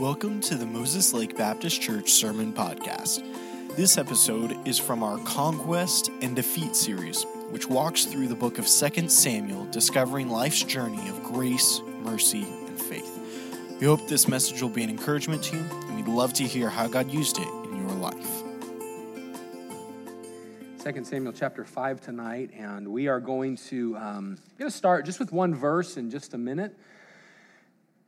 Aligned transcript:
Welcome 0.00 0.40
to 0.40 0.56
the 0.56 0.66
Moses 0.66 1.14
Lake 1.14 1.38
Baptist 1.38 1.80
Church 1.80 2.10
Sermon 2.10 2.52
Podcast. 2.52 3.22
This 3.76 3.96
episode 3.96 4.66
is 4.66 4.76
from 4.76 5.04
our 5.04 5.18
Conquest 5.18 6.10
and 6.20 6.34
Defeat 6.34 6.74
series, 6.74 7.22
which 7.50 7.68
walks 7.68 8.04
through 8.04 8.26
the 8.26 8.34
book 8.34 8.58
of 8.58 8.66
2 8.66 9.08
Samuel, 9.08 9.66
discovering 9.66 10.30
life's 10.30 10.64
journey 10.64 11.08
of 11.08 11.22
grace, 11.22 11.80
mercy, 12.02 12.42
and 12.42 12.76
faith. 12.76 13.78
We 13.80 13.86
hope 13.86 14.08
this 14.08 14.26
message 14.26 14.60
will 14.60 14.68
be 14.68 14.82
an 14.82 14.90
encouragement 14.90 15.44
to 15.44 15.58
you, 15.58 15.62
and 15.62 15.94
we'd 15.94 16.08
love 16.08 16.32
to 16.34 16.42
hear 16.42 16.68
how 16.68 16.88
God 16.88 17.08
used 17.08 17.38
it 17.38 17.46
in 17.46 17.76
your 17.76 17.96
life. 17.96 18.42
2 20.82 21.04
Samuel 21.04 21.32
chapter 21.32 21.64
5 21.64 22.00
tonight, 22.00 22.50
and 22.58 22.88
we 22.88 23.06
are 23.06 23.20
going 23.20 23.56
to, 23.68 23.96
um, 23.96 24.38
going 24.58 24.68
to 24.68 24.76
start 24.76 25.06
just 25.06 25.20
with 25.20 25.30
one 25.30 25.54
verse 25.54 25.96
in 25.96 26.10
just 26.10 26.34
a 26.34 26.38
minute, 26.38 26.76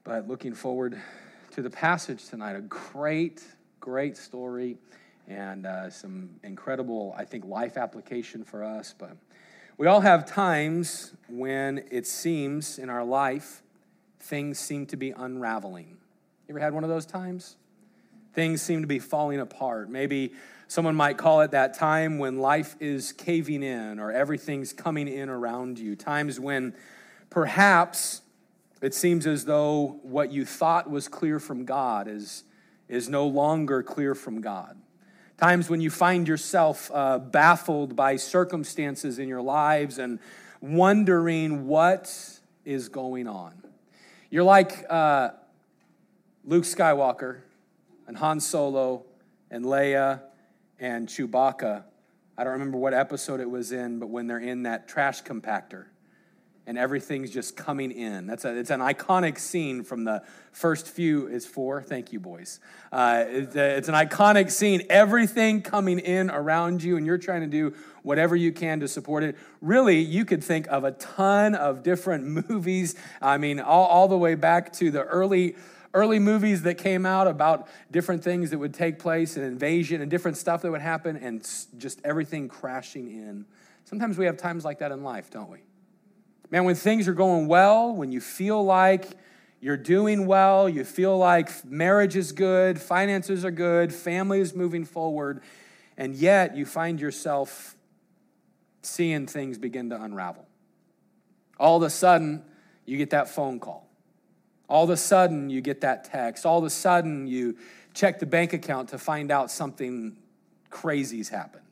but 0.02 0.26
looking 0.26 0.52
forward 0.52 1.00
to 1.56 1.62
the 1.62 1.70
passage 1.70 2.28
tonight. 2.28 2.54
A 2.54 2.60
great, 2.60 3.42
great 3.80 4.18
story 4.18 4.76
and 5.26 5.64
uh, 5.64 5.88
some 5.88 6.28
incredible, 6.42 7.14
I 7.16 7.24
think, 7.24 7.46
life 7.46 7.78
application 7.78 8.44
for 8.44 8.62
us. 8.62 8.94
But 8.98 9.16
we 9.78 9.86
all 9.86 10.00
have 10.00 10.26
times 10.26 11.14
when 11.30 11.82
it 11.90 12.06
seems 12.06 12.78
in 12.78 12.90
our 12.90 13.02
life 13.02 13.62
things 14.20 14.58
seem 14.58 14.84
to 14.88 14.98
be 14.98 15.12
unraveling. 15.12 15.96
You 16.46 16.56
ever 16.56 16.58
had 16.58 16.74
one 16.74 16.84
of 16.84 16.90
those 16.90 17.06
times? 17.06 17.56
Things 18.34 18.60
seem 18.60 18.82
to 18.82 18.86
be 18.86 18.98
falling 18.98 19.40
apart. 19.40 19.88
Maybe 19.88 20.34
someone 20.68 20.94
might 20.94 21.16
call 21.16 21.40
it 21.40 21.52
that 21.52 21.72
time 21.72 22.18
when 22.18 22.38
life 22.38 22.76
is 22.80 23.12
caving 23.12 23.62
in 23.62 23.98
or 23.98 24.12
everything's 24.12 24.74
coming 24.74 25.08
in 25.08 25.30
around 25.30 25.78
you. 25.78 25.96
Times 25.96 26.38
when 26.38 26.74
perhaps 27.30 28.20
it 28.82 28.94
seems 28.94 29.26
as 29.26 29.44
though 29.44 29.98
what 30.02 30.30
you 30.30 30.44
thought 30.44 30.90
was 30.90 31.08
clear 31.08 31.38
from 31.38 31.64
God 31.64 32.08
is, 32.08 32.44
is 32.88 33.08
no 33.08 33.26
longer 33.26 33.82
clear 33.82 34.14
from 34.14 34.40
God. 34.40 34.76
Times 35.38 35.68
when 35.68 35.80
you 35.80 35.90
find 35.90 36.28
yourself 36.28 36.90
uh, 36.92 37.18
baffled 37.18 37.96
by 37.96 38.16
circumstances 38.16 39.18
in 39.18 39.28
your 39.28 39.42
lives 39.42 39.98
and 39.98 40.18
wondering 40.60 41.66
what 41.66 42.40
is 42.64 42.88
going 42.88 43.28
on. 43.28 43.54
You're 44.30 44.44
like 44.44 44.84
uh, 44.90 45.30
Luke 46.44 46.64
Skywalker 46.64 47.38
and 48.06 48.16
Han 48.16 48.40
Solo 48.40 49.04
and 49.50 49.64
Leia 49.64 50.22
and 50.80 51.08
Chewbacca. 51.08 51.84
I 52.36 52.44
don't 52.44 52.54
remember 52.54 52.78
what 52.78 52.92
episode 52.92 53.40
it 53.40 53.48
was 53.48 53.72
in, 53.72 53.98
but 53.98 54.08
when 54.08 54.26
they're 54.26 54.38
in 54.38 54.64
that 54.64 54.88
trash 54.88 55.22
compactor 55.22 55.86
and 56.66 56.76
everything's 56.76 57.30
just 57.30 57.56
coming 57.56 57.92
in. 57.92 58.26
That's 58.26 58.44
a, 58.44 58.56
it's 58.56 58.70
an 58.70 58.80
iconic 58.80 59.38
scene 59.38 59.84
from 59.84 60.04
the 60.04 60.22
first 60.52 60.88
few. 60.88 61.28
Is 61.28 61.46
four. 61.46 61.82
Thank 61.82 62.12
you, 62.12 62.20
boys. 62.20 62.60
Uh, 62.90 63.24
it's, 63.26 63.54
a, 63.54 63.76
it's 63.76 63.88
an 63.88 63.94
iconic 63.94 64.50
scene. 64.50 64.82
Everything 64.90 65.62
coming 65.62 65.98
in 65.98 66.30
around 66.30 66.82
you, 66.82 66.96
and 66.96 67.06
you're 67.06 67.18
trying 67.18 67.42
to 67.42 67.46
do 67.46 67.74
whatever 68.02 68.34
you 68.34 68.52
can 68.52 68.80
to 68.80 68.88
support 68.88 69.22
it. 69.22 69.36
Really, 69.60 70.00
you 70.00 70.24
could 70.24 70.42
think 70.42 70.66
of 70.68 70.84
a 70.84 70.92
ton 70.92 71.54
of 71.54 71.82
different 71.82 72.24
movies. 72.48 72.96
I 73.22 73.38
mean, 73.38 73.60
all, 73.60 73.86
all 73.86 74.08
the 74.08 74.18
way 74.18 74.34
back 74.34 74.72
to 74.74 74.90
the 74.90 75.02
early 75.02 75.56
early 75.94 76.18
movies 76.18 76.62
that 76.62 76.74
came 76.74 77.06
out 77.06 77.26
about 77.26 77.68
different 77.90 78.22
things 78.22 78.50
that 78.50 78.58
would 78.58 78.74
take 78.74 78.98
place, 78.98 79.38
an 79.38 79.42
invasion, 79.42 80.02
and 80.02 80.10
different 80.10 80.36
stuff 80.36 80.60
that 80.60 80.70
would 80.70 80.82
happen, 80.82 81.16
and 81.16 81.40
just 81.78 82.00
everything 82.04 82.48
crashing 82.48 83.10
in. 83.10 83.46
Sometimes 83.86 84.18
we 84.18 84.26
have 84.26 84.36
times 84.36 84.62
like 84.62 84.80
that 84.80 84.92
in 84.92 85.02
life, 85.02 85.30
don't 85.30 85.48
we? 85.48 85.60
Man, 86.50 86.64
when 86.64 86.76
things 86.76 87.08
are 87.08 87.14
going 87.14 87.48
well, 87.48 87.94
when 87.94 88.12
you 88.12 88.20
feel 88.20 88.64
like 88.64 89.06
you're 89.60 89.76
doing 89.76 90.26
well, 90.26 90.68
you 90.68 90.84
feel 90.84 91.18
like 91.18 91.64
marriage 91.64 92.14
is 92.14 92.32
good, 92.32 92.80
finances 92.80 93.44
are 93.44 93.50
good, 93.50 93.92
family 93.92 94.40
is 94.40 94.54
moving 94.54 94.84
forward, 94.84 95.42
and 95.96 96.14
yet 96.14 96.56
you 96.56 96.64
find 96.64 97.00
yourself 97.00 97.74
seeing 98.82 99.26
things 99.26 99.58
begin 99.58 99.90
to 99.90 100.00
unravel. 100.00 100.46
All 101.58 101.78
of 101.78 101.82
a 101.82 101.90
sudden, 101.90 102.44
you 102.84 102.96
get 102.96 103.10
that 103.10 103.28
phone 103.28 103.58
call. 103.58 103.88
All 104.68 104.84
of 104.84 104.90
a 104.90 104.96
sudden, 104.96 105.50
you 105.50 105.60
get 105.60 105.80
that 105.80 106.04
text. 106.04 106.46
All 106.46 106.58
of 106.58 106.64
a 106.64 106.70
sudden, 106.70 107.26
you 107.26 107.56
check 107.94 108.18
the 108.18 108.26
bank 108.26 108.52
account 108.52 108.90
to 108.90 108.98
find 108.98 109.30
out 109.32 109.50
something 109.50 110.16
crazy's 110.70 111.28
happened. 111.28 111.65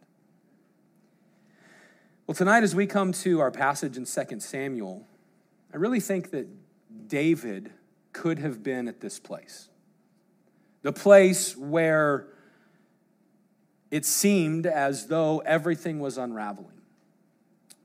Well, 2.26 2.34
tonight, 2.34 2.62
as 2.62 2.74
we 2.74 2.86
come 2.86 3.12
to 3.12 3.40
our 3.40 3.50
passage 3.50 3.98
in 3.98 4.06
2 4.06 4.40
Samuel, 4.40 5.06
I 5.74 5.76
really 5.76 6.00
think 6.00 6.30
that 6.30 6.48
David 7.06 7.70
could 8.14 8.38
have 8.38 8.62
been 8.62 8.88
at 8.88 9.02
this 9.02 9.18
place. 9.18 9.68
The 10.80 10.92
place 10.92 11.54
where 11.54 12.28
it 13.90 14.06
seemed 14.06 14.64
as 14.64 15.08
though 15.08 15.40
everything 15.40 16.00
was 16.00 16.16
unraveling. 16.16 16.80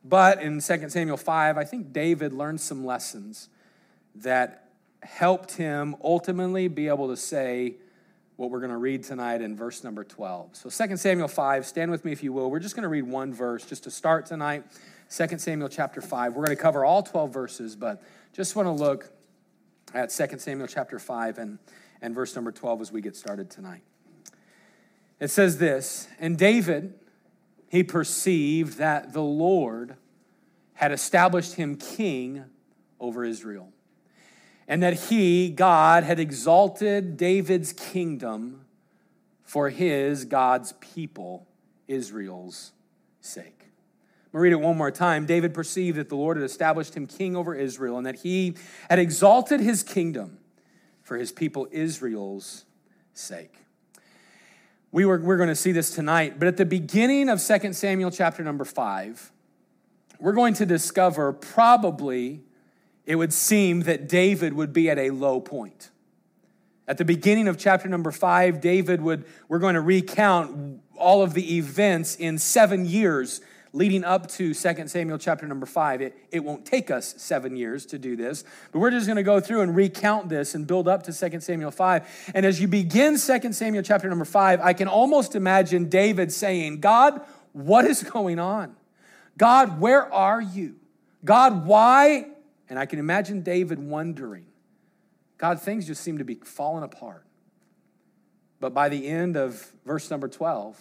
But 0.05 0.41
in 0.41 0.61
2 0.61 0.87
Samuel 0.87 1.17
5, 1.17 1.57
I 1.57 1.65
think 1.65 1.91
David 1.91 2.31
learned 2.31 2.61
some 2.61 2.85
lessons 2.85 3.49
that 4.15 4.69
helped 5.03 5.57
him 5.57 5.97
ultimately 6.01 6.69
be 6.69 6.87
able 6.87 7.09
to 7.09 7.17
say, 7.17 7.75
what 8.39 8.51
we're 8.51 8.59
going 8.61 8.71
to 8.71 8.77
read 8.77 9.03
tonight 9.03 9.41
in 9.41 9.53
verse 9.53 9.83
number 9.83 10.01
12. 10.01 10.55
So 10.55 10.69
2 10.69 10.95
Samuel 10.95 11.27
5, 11.27 11.65
stand 11.65 11.91
with 11.91 12.05
me 12.05 12.13
if 12.13 12.23
you 12.23 12.31
will. 12.31 12.49
We're 12.49 12.59
just 12.59 12.73
going 12.73 12.83
to 12.83 12.89
read 12.89 13.03
one 13.03 13.33
verse 13.33 13.65
just 13.65 13.83
to 13.83 13.91
start 13.91 14.25
tonight. 14.25 14.63
2 15.13 15.37
Samuel 15.37 15.67
chapter 15.67 15.99
5. 15.99 16.35
We're 16.35 16.45
going 16.45 16.55
to 16.55 16.61
cover 16.63 16.85
all 16.85 17.03
12 17.03 17.33
verses, 17.33 17.75
but 17.75 18.01
just 18.31 18.55
want 18.55 18.67
to 18.67 18.71
look 18.71 19.11
at 19.93 20.09
2 20.09 20.37
Samuel 20.37 20.67
chapter 20.67 20.99
5 20.99 21.37
and, 21.37 21.59
and 22.01 22.15
verse 22.15 22.33
number 22.33 22.53
12 22.53 22.79
as 22.79 22.91
we 22.93 23.01
get 23.01 23.17
started 23.17 23.49
tonight. 23.49 23.81
It 25.19 25.27
says 25.27 25.57
this 25.57 26.07
And 26.17 26.37
David, 26.37 26.93
he 27.67 27.83
perceived 27.83 28.77
that 28.77 29.11
the 29.11 29.21
Lord 29.21 29.97
had 30.75 30.93
established 30.93 31.55
him 31.55 31.75
king 31.75 32.45
over 33.01 33.25
Israel 33.25 33.73
and 34.69 34.83
that 34.83 34.93
he, 34.93 35.49
God, 35.49 36.03
had 36.03 36.19
exalted 36.19 37.17
David's 37.17 37.73
kingdom 37.73 38.65
for 39.43 39.71
his, 39.71 40.25
God's 40.25 40.73
people, 40.73 41.47
Israel's 41.87 42.71
sake. 43.19 43.45
I'm 44.31 44.31
going 44.31 44.51
to 44.51 44.57
read 44.57 44.63
it 44.63 44.67
one 44.67 44.77
more 44.77 44.91
time. 44.91 45.25
David 45.25 45.55
perceived 45.55 45.97
that 45.97 46.07
the 46.07 46.15
Lord 46.15 46.37
had 46.37 46.43
established 46.43 46.95
him 46.95 47.07
king 47.07 47.35
over 47.35 47.55
Israel 47.55 47.97
and 47.97 48.05
that 48.05 48.17
he 48.17 48.53
had 48.91 48.99
exalted 48.99 49.59
his 49.59 49.81
kingdom 49.81 50.37
for 51.01 51.17
his 51.17 51.31
people, 51.31 51.67
Israel's 51.71 52.65
sake. 53.15 53.55
We 54.91 55.03
were, 55.03 55.19
we're 55.19 55.37
going 55.37 55.49
to 55.49 55.55
see 55.55 55.71
this 55.71 55.89
tonight, 55.89 56.37
but 56.37 56.47
at 56.47 56.57
the 56.57 56.65
beginning 56.65 57.27
of 57.27 57.43
2 57.43 57.73
Samuel 57.73 58.11
chapter 58.11 58.43
number 58.43 58.65
5, 58.65 59.31
we're 60.19 60.33
going 60.33 60.53
to 60.55 60.65
discover 60.67 61.33
probably 61.33 62.43
it 63.09 63.15
would 63.15 63.33
seem 63.33 63.81
that 63.81 64.07
David 64.07 64.53
would 64.53 64.71
be 64.71 64.87
at 64.87 64.99
a 64.99 65.09
low 65.09 65.41
point. 65.41 65.89
At 66.87 66.99
the 66.99 67.05
beginning 67.05 67.47
of 67.47 67.57
chapter 67.57 67.89
number 67.89 68.11
five, 68.11 68.61
David 68.61 69.01
would, 69.01 69.25
we're 69.47 69.57
going 69.57 69.73
to 69.73 69.81
recount 69.81 70.83
all 70.95 71.23
of 71.23 71.33
the 71.33 71.57
events 71.57 72.15
in 72.15 72.37
seven 72.37 72.85
years 72.85 73.41
leading 73.73 74.03
up 74.03 74.27
to 74.27 74.53
2 74.53 74.87
Samuel 74.87 75.17
chapter 75.17 75.47
number 75.47 75.65
5. 75.65 76.01
It, 76.01 76.17
it 76.31 76.43
won't 76.43 76.67
take 76.67 76.91
us 76.91 77.15
seven 77.17 77.55
years 77.55 77.87
to 77.87 77.97
do 77.97 78.15
this, 78.15 78.43
but 78.71 78.77
we're 78.77 78.91
just 78.91 79.07
going 79.07 79.17
to 79.17 79.23
go 79.23 79.39
through 79.39 79.61
and 79.61 79.75
recount 79.75 80.29
this 80.29 80.53
and 80.53 80.67
build 80.67 80.87
up 80.87 81.01
to 81.03 81.29
2 81.29 81.39
Samuel 81.39 81.71
5. 81.71 82.31
And 82.35 82.45
as 82.45 82.61
you 82.61 82.67
begin 82.67 83.17
2 83.17 83.53
Samuel 83.53 83.81
chapter 83.81 84.07
number 84.07 84.25
5, 84.25 84.61
I 84.61 84.73
can 84.73 84.87
almost 84.87 85.35
imagine 85.35 85.89
David 85.89 86.31
saying, 86.31 86.79
God, 86.79 87.21
what 87.53 87.85
is 87.85 88.03
going 88.03 88.37
on? 88.37 88.75
God, 89.35 89.79
where 89.79 90.11
are 90.13 90.41
you? 90.41 90.75
God, 91.25 91.65
why 91.65 92.27
and 92.69 92.77
I 92.77 92.85
can 92.85 92.99
imagine 92.99 93.41
David 93.41 93.79
wondering, 93.79 94.45
God, 95.37 95.59
things 95.59 95.87
just 95.87 96.03
seem 96.03 96.19
to 96.19 96.23
be 96.23 96.35
falling 96.35 96.83
apart. 96.83 97.25
But 98.59 98.73
by 98.73 98.89
the 98.89 99.07
end 99.07 99.37
of 99.37 99.71
verse 99.85 100.11
number 100.11 100.27
12, 100.27 100.79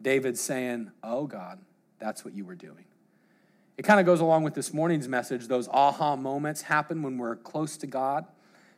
David's 0.00 0.40
saying, 0.40 0.92
Oh, 1.02 1.26
God, 1.26 1.58
that's 1.98 2.24
what 2.24 2.34
you 2.34 2.44
were 2.44 2.54
doing. 2.54 2.84
It 3.76 3.82
kind 3.82 3.98
of 3.98 4.06
goes 4.06 4.20
along 4.20 4.42
with 4.42 4.54
this 4.54 4.72
morning's 4.72 5.08
message. 5.08 5.46
Those 5.46 5.68
aha 5.68 6.16
moments 6.16 6.62
happen 6.62 7.02
when 7.02 7.16
we're 7.16 7.36
close 7.36 7.76
to 7.78 7.86
God. 7.86 8.26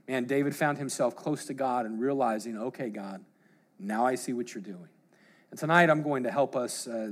Man, 0.06 0.24
David 0.24 0.54
found 0.54 0.78
himself 0.78 1.16
close 1.16 1.44
to 1.46 1.54
God 1.54 1.86
and 1.86 2.00
realizing, 2.00 2.56
okay, 2.56 2.90
God, 2.90 3.24
now 3.78 4.06
I 4.06 4.14
see 4.14 4.32
what 4.32 4.54
you're 4.54 4.62
doing. 4.62 4.88
And 5.50 5.58
tonight 5.58 5.90
I'm 5.90 6.02
going 6.02 6.24
to 6.24 6.30
help 6.30 6.54
us, 6.54 6.86
uh, 6.86 7.10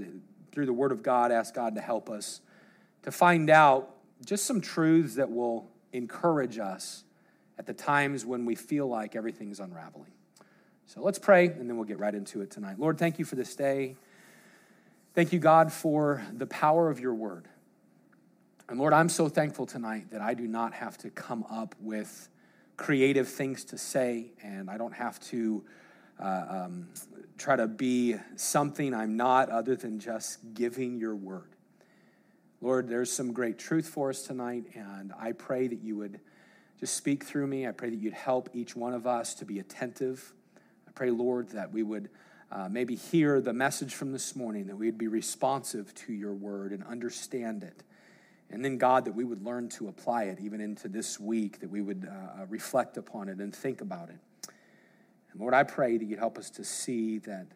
through 0.53 0.67
the 0.67 0.73
Word 0.73 0.93
of 0.93 1.03
God, 1.03 1.33
ask 1.33 1.55
God 1.55 1.75
to 1.75 1.81
help 1.81 2.11
us 2.11 2.41
to 3.03 3.11
find 3.11 3.49
out 3.51 3.91
just 4.25 4.47
some 4.47 4.61
truths 4.61 5.15
that 5.15 5.31
will 5.31 5.69
encourage 5.93 6.59
us 6.59 7.05
at 7.59 7.67
the 7.67 7.75
times 7.75 8.25
when 8.25 8.45
we 8.45 8.55
feel 8.55 8.87
like 8.87 9.17
everything's 9.17 9.61
unraveling. 9.61 10.13
So 10.87 11.03
let's 11.03 11.19
pray, 11.19 11.47
and 11.47 11.69
then 11.69 11.77
we'll 11.77 11.87
get 11.87 11.99
right 11.99 12.15
into 12.15 12.41
it 12.41 12.51
tonight. 12.51 12.79
Lord, 12.79 12.99
thank 12.99 13.19
you 13.19 13.25
for 13.25 13.37
this 13.37 13.55
day. 13.55 13.97
Thank 15.15 15.33
you, 15.33 15.39
God, 15.39 15.73
for 15.73 16.25
the 16.33 16.47
power 16.47 16.91
of 16.91 17.01
your 17.01 17.15
word. 17.15 17.49
And 18.69 18.79
Lord, 18.79 18.93
I'm 18.93 19.09
so 19.09 19.29
thankful 19.29 19.67
tonight 19.67 20.11
that 20.11 20.21
I 20.21 20.35
do 20.35 20.47
not 20.47 20.75
have 20.75 20.97
to 20.99 21.11
come 21.11 21.45
up 21.51 21.75
with 21.81 22.29
creative 22.77 23.29
things 23.29 23.65
to 23.65 23.79
say, 23.79 24.33
and 24.43 24.71
I 24.71 24.77
don't 24.77 24.95
have 24.95 25.19
to 25.21 25.65
uh, 26.21 26.45
um, 26.49 26.89
try 27.37 27.57
to 27.57 27.67
be 27.67 28.17
something 28.37 28.95
I'm 28.95 29.17
not 29.17 29.51
other 29.51 29.77
than 29.77 29.99
just 29.99 30.55
giving 30.55 30.99
your 30.99 31.17
word. 31.17 31.51
Lord, 32.61 32.89
there's 32.89 33.13
some 33.13 33.33
great 33.33 33.57
truth 33.57 33.89
for 33.89 34.11
us 34.11 34.23
tonight, 34.23 34.65
and 34.75 35.13
I 35.17 35.31
pray 35.31 35.69
that 35.69 35.81
you 35.81 35.97
would 35.97 36.19
just 36.81 36.97
speak 36.97 37.23
through 37.23 37.47
me. 37.47 37.69
I 37.69 37.71
pray 37.71 37.91
that 37.91 37.99
you'd 38.01 38.15
help 38.15 38.51
each 38.53 38.75
one 38.75 38.95
of 38.95 39.07
us 39.07 39.35
to 39.35 39.45
be 39.45 39.61
attentive. 39.61 40.33
I 40.89 40.91
pray, 40.91 41.11
Lord, 41.11 41.51
that 41.51 41.73
we 41.73 41.85
would 41.85 42.11
uh, 42.51 42.69
maybe 42.69 42.97
hear 42.97 43.41
the 43.41 43.53
message 43.53 43.95
from 43.95 44.11
this 44.11 44.35
morning, 44.35 44.67
that 44.67 44.77
we'd 44.77 44.99
be 44.99 45.07
responsive 45.07 45.95
to 45.95 46.13
your 46.13 46.35
word 46.35 46.73
and 46.73 46.83
understand 46.83 47.63
it. 47.63 47.85
And 48.51 48.65
then, 48.65 48.77
God, 48.77 49.05
that 49.05 49.15
we 49.15 49.23
would 49.23 49.45
learn 49.45 49.69
to 49.71 49.87
apply 49.87 50.25
it 50.25 50.41
even 50.41 50.61
into 50.61 50.89
this 50.89 51.21
week, 51.21 51.61
that 51.61 51.71
we 51.71 51.81
would 51.81 52.09
uh, 52.11 52.43
uh 52.43 52.47
reflect 52.47 52.97
upon 52.97 53.29
it 53.29 53.39
and 53.39 53.55
think 53.55 53.83
about 53.83 54.09
it. 54.09 54.19
And 55.31 55.41
Lord, 55.41 55.55
I 55.55 55.63
pray 55.63 55.97
that 55.97 56.05
you'd 56.05 56.19
help 56.19 56.39
us 56.39 56.51
to 56.51 56.65
see 56.65 57.19
that 57.19 57.47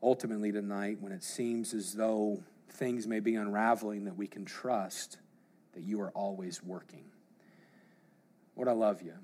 ultimately 0.00 0.52
tonight, 0.52 0.98
when 1.00 1.10
it 1.10 1.24
seems 1.24 1.74
as 1.74 1.94
though 1.94 2.40
things 2.70 3.06
may 3.06 3.20
be 3.20 3.34
unraveling, 3.34 4.04
that 4.04 4.16
we 4.16 4.26
can 4.26 4.44
trust 4.44 5.18
that 5.74 5.82
you 5.82 6.00
are 6.00 6.10
always 6.10 6.62
working. 6.62 7.04
Lord, 8.56 8.68
I 8.68 8.72
love 8.72 9.02
you. 9.02 9.14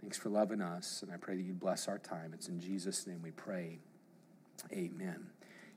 Thanks 0.00 0.18
for 0.18 0.28
loving 0.28 0.60
us, 0.60 1.02
and 1.02 1.10
I 1.12 1.16
pray 1.16 1.36
that 1.36 1.42
you 1.42 1.54
bless 1.54 1.88
our 1.88 1.98
time. 1.98 2.32
It's 2.34 2.48
in 2.48 2.60
Jesus' 2.60 3.06
name 3.06 3.20
we 3.22 3.30
pray. 3.30 3.78
Amen. 4.72 5.26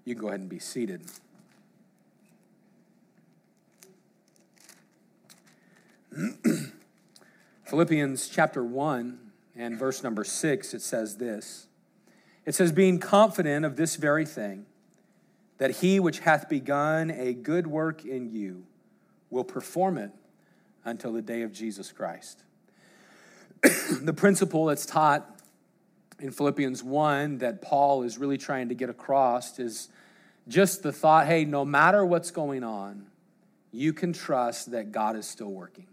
You 0.05 0.15
can 0.15 0.21
go 0.21 0.27
ahead 0.27 0.39
and 0.39 0.49
be 0.49 0.59
seated. 0.59 1.03
Philippians 7.65 8.29
chapter 8.29 8.63
1 8.63 9.19
and 9.55 9.77
verse 9.77 10.03
number 10.03 10.23
6, 10.23 10.73
it 10.73 10.81
says 10.81 11.17
this 11.17 11.67
It 12.45 12.55
says, 12.55 12.71
Being 12.71 12.99
confident 12.99 13.65
of 13.65 13.75
this 13.75 13.97
very 13.97 14.25
thing, 14.25 14.65
that 15.57 15.71
he 15.77 15.99
which 15.99 16.19
hath 16.19 16.49
begun 16.49 17.11
a 17.11 17.33
good 17.33 17.67
work 17.67 18.05
in 18.05 18.31
you 18.31 18.65
will 19.29 19.43
perform 19.43 19.97
it 19.97 20.11
until 20.85 21.11
the 21.11 21.21
day 21.21 21.41
of 21.41 21.51
Jesus 21.51 21.91
Christ. 21.91 22.43
the 24.01 24.13
principle 24.13 24.65
that's 24.65 24.85
taught 24.85 25.39
in 26.19 26.31
Philippians 26.31 26.83
1 26.83 27.39
that 27.39 27.61
Paul 27.61 28.03
is 28.03 28.17
really 28.17 28.37
trying 28.37 28.69
to 28.69 28.75
get 28.75 28.89
across 28.89 29.59
is 29.59 29.89
just 30.47 30.83
the 30.83 30.91
thought 30.91 31.27
hey, 31.27 31.45
no 31.45 31.65
matter 31.65 32.05
what's 32.05 32.31
going 32.31 32.63
on, 32.63 33.07
you 33.71 33.93
can 33.93 34.13
trust 34.13 34.71
that 34.71 34.91
God 34.91 35.15
is 35.15 35.27
still 35.27 35.51
working. 35.51 35.87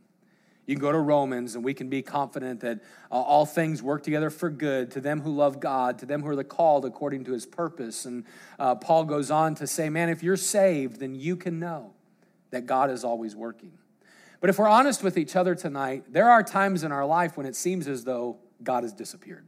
You 0.67 0.75
can 0.75 0.81
go 0.81 0.93
to 0.93 0.99
Romans 0.99 1.55
and 1.55 1.65
we 1.65 1.75
can 1.75 1.89
be 1.89 2.01
confident 2.01 2.61
that 2.61 2.81
uh, 3.11 3.15
all 3.15 3.45
things 3.45 3.83
work 3.83 4.03
together 4.03 4.31
for 4.31 4.49
good 4.49 4.91
to 4.93 5.01
them 5.01 5.21
who 5.21 5.35
love 5.35 5.61
God, 5.61 5.99
to 5.99 6.07
them 6.07 6.23
who 6.23 6.29
are 6.29 6.37
the 6.37 6.45
called 6.45 6.85
according 6.85 7.25
to 7.25 7.33
his 7.33 7.45
purpose. 7.45 8.07
And 8.07 8.25
uh, 8.59 8.75
Paul 8.77 9.05
goes 9.05 9.31
on 9.31 9.55
to 9.57 9.67
say, 9.67 9.91
man, 9.91 10.09
if 10.09 10.23
you're 10.23 10.37
saved, 10.37 11.01
then 11.01 11.15
you 11.15 11.37
can 11.37 11.59
know 11.59 11.93
that 12.51 12.67
God 12.67 12.91
is 12.91 13.05
always 13.05 13.37
working. 13.37 13.73
But 14.41 14.51
if 14.51 14.59
we're 14.59 14.69
honest 14.69 15.03
with 15.03 15.19
each 15.19 15.37
other 15.37 15.55
tonight, 15.55 16.05
there 16.11 16.31
are 16.31 16.43
times 16.43 16.83
in 16.83 16.93
our 16.93 17.05
life 17.05 17.37
when 17.37 17.47
it 17.47 17.57
seems 17.57 17.89
as 17.89 18.05
though 18.05 18.39
God 18.63 18.85
has 18.85 18.93
disappeared. 18.93 19.45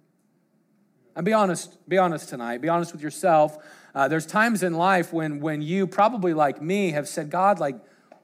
And 1.14 1.24
be 1.24 1.32
honest, 1.32 1.78
be 1.88 1.96
honest 1.96 2.28
tonight. 2.28 2.60
Be 2.60 2.68
honest 2.68 2.92
with 2.92 3.00
yourself. 3.00 3.56
Uh, 3.94 4.08
there's 4.08 4.26
times 4.26 4.62
in 4.62 4.74
life 4.74 5.14
when, 5.14 5.40
when 5.40 5.62
you, 5.62 5.86
probably 5.86 6.34
like 6.34 6.60
me, 6.60 6.90
have 6.90 7.08
said, 7.08 7.30
God, 7.30 7.58
like, 7.58 7.76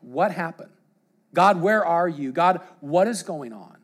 what 0.02 0.30
happened? 0.30 0.71
God, 1.34 1.60
where 1.60 1.84
are 1.84 2.08
you? 2.08 2.32
God, 2.32 2.60
what 2.80 3.08
is 3.08 3.22
going 3.22 3.52
on? 3.52 3.76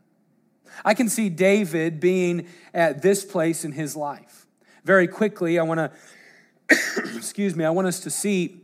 I 0.84 0.94
can 0.94 1.08
see 1.08 1.28
David 1.28 2.00
being 2.00 2.46
at 2.74 3.02
this 3.02 3.24
place 3.24 3.64
in 3.64 3.72
his 3.72 3.96
life. 3.96 4.46
Very 4.84 5.08
quickly, 5.08 5.58
I 5.58 5.62
want 5.62 5.78
to, 5.78 5.92
excuse 7.16 7.56
me, 7.56 7.64
I 7.64 7.70
want 7.70 7.88
us 7.88 8.00
to 8.00 8.10
see 8.10 8.60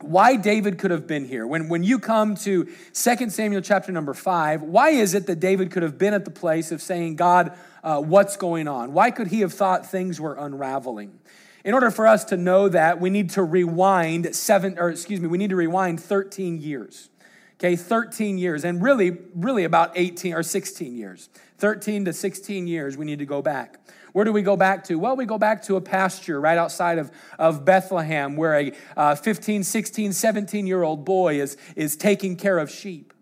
why 0.00 0.36
David 0.36 0.78
could 0.78 0.90
have 0.90 1.06
been 1.06 1.24
here. 1.24 1.46
When, 1.46 1.68
when 1.68 1.82
you 1.82 1.98
come 1.98 2.34
to 2.36 2.64
2 2.92 3.30
Samuel 3.30 3.62
chapter 3.62 3.92
number 3.92 4.12
5, 4.12 4.62
why 4.62 4.90
is 4.90 5.14
it 5.14 5.26
that 5.26 5.40
David 5.40 5.70
could 5.70 5.82
have 5.82 5.96
been 5.96 6.12
at 6.12 6.24
the 6.24 6.30
place 6.30 6.70
of 6.70 6.82
saying, 6.82 7.16
God, 7.16 7.56
uh, 7.82 8.00
what's 8.00 8.36
going 8.36 8.68
on? 8.68 8.92
Why 8.92 9.10
could 9.10 9.28
he 9.28 9.40
have 9.40 9.54
thought 9.54 9.86
things 9.86 10.20
were 10.20 10.34
unraveling? 10.34 11.18
In 11.64 11.72
order 11.72 11.90
for 11.90 12.06
us 12.06 12.24
to 12.26 12.36
know 12.36 12.68
that, 12.68 13.00
we 13.00 13.10
need 13.10 13.30
to 13.30 13.42
rewind 13.42 14.36
seven, 14.36 14.78
or 14.78 14.90
excuse 14.90 15.20
me, 15.20 15.28
we 15.28 15.38
need 15.38 15.50
to 15.50 15.56
rewind 15.56 16.00
13 16.00 16.60
years 16.60 17.08
okay, 17.58 17.76
13 17.76 18.38
years, 18.38 18.64
and 18.64 18.82
really, 18.82 19.18
really 19.34 19.64
about 19.64 19.92
18 19.94 20.34
or 20.34 20.42
16 20.42 20.96
years. 20.96 21.28
13 21.58 22.04
to 22.04 22.12
16 22.12 22.66
years, 22.66 22.96
we 22.96 23.04
need 23.04 23.18
to 23.18 23.26
go 23.26 23.40
back. 23.40 23.78
Where 24.12 24.24
do 24.24 24.32
we 24.32 24.42
go 24.42 24.56
back 24.56 24.84
to? 24.84 24.98
Well, 24.98 25.16
we 25.16 25.26
go 25.26 25.38
back 25.38 25.62
to 25.64 25.76
a 25.76 25.80
pasture 25.80 26.40
right 26.40 26.56
outside 26.56 26.98
of, 26.98 27.10
of 27.38 27.64
Bethlehem 27.66 28.36
where 28.36 28.54
a 28.54 28.72
uh, 28.96 29.14
15, 29.14 29.62
16, 29.62 30.12
17 30.12 30.66
year 30.66 30.82
old 30.82 31.04
boy 31.04 31.40
is, 31.40 31.56
is 31.76 31.96
taking 31.96 32.36
care 32.36 32.58
of 32.58 32.70
sheep. 32.70 33.12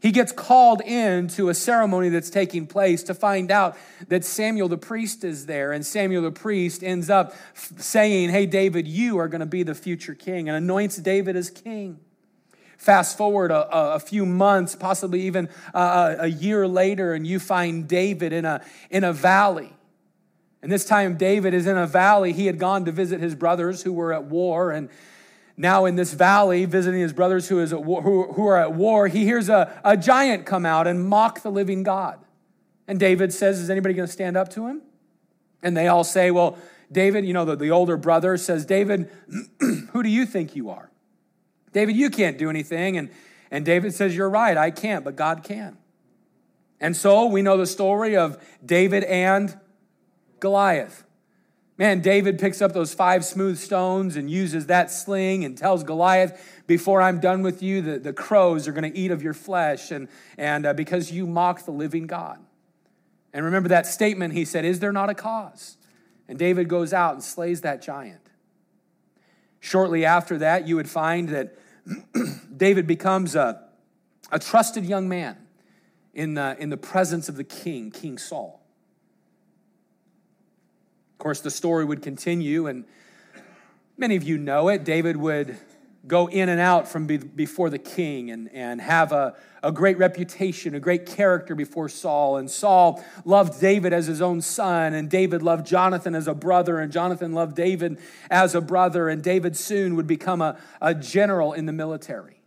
He 0.00 0.12
gets 0.12 0.32
called 0.32 0.80
in 0.80 1.28
to 1.28 1.48
a 1.48 1.54
ceremony 1.54 2.08
that's 2.08 2.30
taking 2.30 2.66
place 2.66 3.02
to 3.04 3.14
find 3.14 3.50
out 3.50 3.76
that 4.08 4.24
Samuel 4.24 4.68
the 4.68 4.78
priest 4.78 5.24
is 5.24 5.46
there. 5.46 5.72
And 5.72 5.84
Samuel 5.84 6.22
the 6.22 6.30
priest 6.30 6.82
ends 6.84 7.10
up 7.10 7.34
saying, 7.54 8.30
Hey, 8.30 8.46
David, 8.46 8.86
you 8.86 9.18
are 9.18 9.28
going 9.28 9.40
to 9.40 9.46
be 9.46 9.64
the 9.64 9.74
future 9.74 10.14
king, 10.14 10.48
and 10.48 10.56
anoints 10.56 10.96
David 10.96 11.36
as 11.36 11.50
king. 11.50 11.98
Fast 12.78 13.18
forward 13.18 13.50
a, 13.50 13.94
a 13.94 13.98
few 13.98 14.24
months, 14.24 14.76
possibly 14.76 15.22
even 15.22 15.48
a, 15.74 16.16
a 16.20 16.26
year 16.28 16.66
later, 16.66 17.12
and 17.12 17.26
you 17.26 17.40
find 17.40 17.88
David 17.88 18.32
in 18.32 18.44
a, 18.44 18.64
in 18.88 19.02
a 19.02 19.12
valley. 19.12 19.74
And 20.62 20.70
this 20.70 20.84
time, 20.84 21.16
David 21.16 21.54
is 21.54 21.66
in 21.66 21.76
a 21.76 21.88
valley. 21.88 22.32
He 22.32 22.46
had 22.46 22.58
gone 22.58 22.84
to 22.84 22.92
visit 22.92 23.20
his 23.20 23.34
brothers 23.34 23.82
who 23.82 23.92
were 23.92 24.12
at 24.12 24.24
war. 24.24 24.70
And 24.70 24.88
now, 25.56 25.86
in 25.86 25.96
this 25.96 26.14
valley, 26.14 26.66
visiting 26.66 27.00
his 27.00 27.12
brothers 27.12 27.48
who, 27.48 27.58
is 27.58 27.74
war, 27.74 28.02
who, 28.02 28.32
who 28.32 28.46
are 28.46 28.56
at 28.56 28.72
war, 28.72 29.08
he 29.08 29.24
hears 29.24 29.48
a, 29.48 29.80
a 29.84 29.96
giant 29.96 30.46
come 30.46 30.64
out 30.64 30.86
and 30.86 31.04
mock 31.04 31.42
the 31.42 31.50
living 31.50 31.82
God. 31.82 32.20
And 32.86 33.00
David 33.00 33.32
says, 33.32 33.58
Is 33.58 33.70
anybody 33.70 33.94
going 33.94 34.06
to 34.06 34.12
stand 34.12 34.36
up 34.36 34.50
to 34.50 34.68
him? 34.68 34.82
And 35.64 35.76
they 35.76 35.88
all 35.88 36.04
say, 36.04 36.30
Well, 36.30 36.56
David, 36.92 37.24
you 37.24 37.32
know, 37.32 37.44
the, 37.44 37.56
the 37.56 37.72
older 37.72 37.96
brother 37.96 38.36
says, 38.36 38.64
David, 38.64 39.10
who 39.90 40.02
do 40.02 40.08
you 40.08 40.26
think 40.26 40.54
you 40.54 40.70
are? 40.70 40.90
David, 41.72 41.96
you 41.96 42.10
can't 42.10 42.38
do 42.38 42.50
anything. 42.50 42.96
And, 42.96 43.10
and 43.50 43.64
David 43.64 43.94
says, 43.94 44.16
You're 44.16 44.30
right, 44.30 44.56
I 44.56 44.70
can't, 44.70 45.04
but 45.04 45.16
God 45.16 45.42
can. 45.42 45.78
And 46.80 46.96
so 46.96 47.26
we 47.26 47.42
know 47.42 47.56
the 47.56 47.66
story 47.66 48.16
of 48.16 48.38
David 48.64 49.04
and 49.04 49.58
Goliath. 50.40 51.04
Man, 51.76 52.00
David 52.00 52.40
picks 52.40 52.60
up 52.60 52.72
those 52.72 52.92
five 52.92 53.24
smooth 53.24 53.56
stones 53.56 54.16
and 54.16 54.28
uses 54.28 54.66
that 54.66 54.90
sling 54.90 55.44
and 55.44 55.56
tells 55.56 55.84
Goliath, 55.84 56.62
Before 56.66 57.00
I'm 57.00 57.20
done 57.20 57.42
with 57.42 57.62
you, 57.62 57.80
the, 57.80 57.98
the 57.98 58.12
crows 58.12 58.66
are 58.66 58.72
going 58.72 58.90
to 58.90 58.98
eat 58.98 59.12
of 59.12 59.22
your 59.22 59.34
flesh, 59.34 59.92
and, 59.92 60.08
and 60.36 60.66
uh, 60.66 60.72
because 60.74 61.12
you 61.12 61.26
mock 61.26 61.64
the 61.64 61.70
living 61.70 62.08
God. 62.08 62.38
And 63.32 63.44
remember 63.44 63.68
that 63.68 63.86
statement 63.86 64.34
he 64.34 64.44
said, 64.44 64.64
Is 64.64 64.80
there 64.80 64.92
not 64.92 65.08
a 65.08 65.14
cause? 65.14 65.76
And 66.26 66.38
David 66.38 66.68
goes 66.68 66.92
out 66.92 67.14
and 67.14 67.22
slays 67.22 67.60
that 67.62 67.80
giant. 67.80 68.27
Shortly 69.60 70.04
after 70.04 70.38
that, 70.38 70.66
you 70.66 70.76
would 70.76 70.88
find 70.88 71.28
that 71.30 71.58
David 72.56 72.86
becomes 72.86 73.34
a, 73.34 73.62
a 74.30 74.38
trusted 74.38 74.84
young 74.84 75.08
man 75.08 75.36
in 76.14 76.34
the, 76.34 76.56
in 76.58 76.70
the 76.70 76.76
presence 76.76 77.28
of 77.28 77.36
the 77.36 77.44
king, 77.44 77.90
King 77.90 78.18
Saul. 78.18 78.60
Of 81.12 81.18
course, 81.18 81.40
the 81.40 81.50
story 81.50 81.84
would 81.84 82.02
continue, 82.02 82.66
and 82.66 82.84
many 83.96 84.16
of 84.16 84.22
you 84.22 84.38
know 84.38 84.68
it. 84.68 84.84
David 84.84 85.16
would 85.16 85.58
go 86.08 86.26
in 86.28 86.48
and 86.48 86.60
out 86.60 86.88
from 86.88 87.06
be, 87.06 87.18
before 87.18 87.70
the 87.70 87.78
king 87.78 88.30
and, 88.30 88.50
and 88.52 88.80
have 88.80 89.12
a, 89.12 89.36
a 89.62 89.70
great 89.70 89.98
reputation, 89.98 90.74
a 90.74 90.80
great 90.80 91.06
character 91.06 91.54
before 91.54 91.88
Saul. 91.88 92.38
And 92.38 92.50
Saul 92.50 93.04
loved 93.24 93.60
David 93.60 93.92
as 93.92 94.06
his 94.06 94.22
own 94.22 94.40
son, 94.40 94.94
and 94.94 95.10
David 95.10 95.42
loved 95.42 95.66
Jonathan 95.66 96.14
as 96.14 96.26
a 96.26 96.34
brother, 96.34 96.78
and 96.78 96.90
Jonathan 96.90 97.32
loved 97.32 97.54
David 97.54 97.98
as 98.30 98.54
a 98.54 98.60
brother, 98.60 99.08
and 99.08 99.22
David 99.22 99.56
soon 99.56 99.96
would 99.96 100.06
become 100.06 100.40
a, 100.40 100.58
a 100.80 100.94
general 100.94 101.52
in 101.52 101.66
the 101.66 101.72
military. 101.72 102.40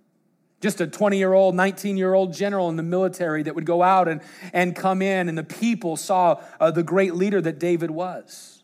Just 0.60 0.80
a 0.82 0.88
20 0.88 1.18
year 1.18 1.34
old, 1.34 1.56
19 1.56 1.98
year 1.98 2.13
old 2.13 2.34
general 2.34 2.70
in 2.70 2.75
the 2.75 2.84
military 2.84 3.44
that 3.44 3.56
would 3.56 3.65
go 3.65 3.82
out 3.82 4.08
and, 4.08 4.22
and 4.53 4.75
come 4.75 5.01
in, 5.01 5.30
and 5.30 5.38
the 5.38 5.44
people 5.44 5.98
saw 5.98 6.41
uh, 6.60 6.72
the 6.72 6.84
great 6.84 7.15
leader 7.15 7.41
that 7.41 7.60
David 7.60 7.91
was. 7.91 8.63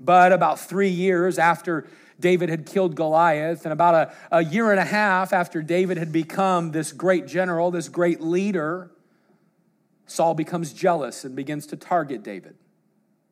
But 0.00 0.32
about 0.32 0.60
three 0.60 0.88
years 0.88 1.38
after 1.38 1.86
David 2.20 2.48
had 2.48 2.66
killed 2.66 2.94
Goliath. 2.94 3.64
And 3.64 3.72
about 3.72 3.94
a, 3.94 4.36
a 4.38 4.44
year 4.44 4.70
and 4.70 4.80
a 4.80 4.84
half 4.84 5.32
after 5.32 5.62
David 5.62 5.96
had 5.96 6.12
become 6.12 6.70
this 6.70 6.92
great 6.92 7.26
general, 7.26 7.70
this 7.70 7.88
great 7.88 8.20
leader, 8.20 8.90
Saul 10.06 10.34
becomes 10.34 10.72
jealous 10.72 11.24
and 11.24 11.34
begins 11.34 11.66
to 11.68 11.76
target 11.76 12.22
David. 12.22 12.56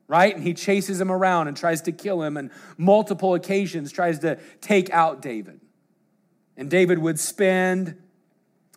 Right? 0.08 0.34
And 0.34 0.44
he 0.44 0.52
chases 0.52 1.00
him 1.00 1.10
around 1.10 1.48
and 1.48 1.56
tries 1.56 1.80
to 1.82 1.92
kill 1.92 2.22
him, 2.22 2.36
and 2.36 2.50
multiple 2.76 3.34
occasions 3.34 3.90
tries 3.90 4.18
to 4.18 4.38
take 4.60 4.90
out 4.90 5.22
David. 5.22 5.60
And 6.56 6.70
David 6.70 6.98
would 6.98 7.18
spend 7.18 7.96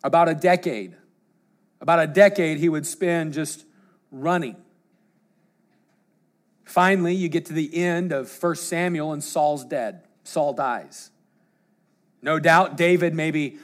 about 0.02 0.28
a 0.28 0.34
decade 0.34 0.96
About 1.78 2.00
a 2.00 2.06
decade 2.06 2.58
he 2.58 2.70
would 2.70 2.86
spend 2.86 3.34
just 3.34 3.66
running. 4.10 4.56
Finally, 6.66 7.14
you 7.14 7.30
get 7.30 7.46
to 7.46 7.54
the 7.54 7.74
end 7.74 8.12
of 8.12 8.30
1 8.42 8.56
Samuel 8.56 9.12
and 9.12 9.24
Saul's 9.24 9.64
dead. 9.64 10.02
Saul 10.24 10.52
dies. 10.52 11.10
No 12.20 12.38
doubt 12.38 12.76
David 12.76 13.14
maybe 13.14 13.58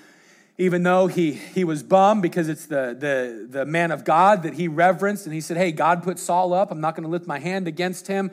even 0.58 0.84
though 0.84 1.08
he, 1.08 1.32
he 1.32 1.64
was 1.64 1.82
bummed 1.82 2.22
because 2.22 2.48
it's 2.48 2.66
the, 2.66 2.96
the, 2.96 3.48
the 3.50 3.66
man 3.66 3.90
of 3.90 4.04
God 4.04 4.44
that 4.44 4.54
he 4.54 4.68
reverenced, 4.68 5.26
and 5.26 5.34
he 5.34 5.40
said, 5.40 5.56
Hey, 5.56 5.72
God 5.72 6.04
put 6.04 6.18
Saul 6.18 6.52
up. 6.52 6.70
I'm 6.70 6.80
not 6.80 6.94
going 6.94 7.04
to 7.04 7.08
lift 7.08 7.26
my 7.26 7.38
hand 7.38 7.66
against 7.66 8.06
him. 8.06 8.30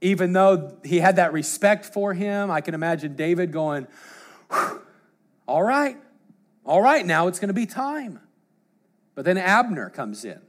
Even 0.00 0.32
though 0.32 0.76
he 0.84 0.98
had 0.98 1.16
that 1.16 1.32
respect 1.32 1.86
for 1.86 2.14
him, 2.14 2.50
I 2.50 2.60
can 2.60 2.74
imagine 2.74 3.16
David 3.16 3.50
going, 3.50 3.88
All 5.48 5.62
right, 5.62 5.96
all 6.64 6.82
right, 6.82 7.04
now 7.04 7.26
it's 7.26 7.40
going 7.40 7.48
to 7.48 7.54
be 7.54 7.66
time. 7.66 8.20
But 9.16 9.24
then 9.24 9.38
Abner 9.38 9.90
comes 9.90 10.24
in. 10.24 10.40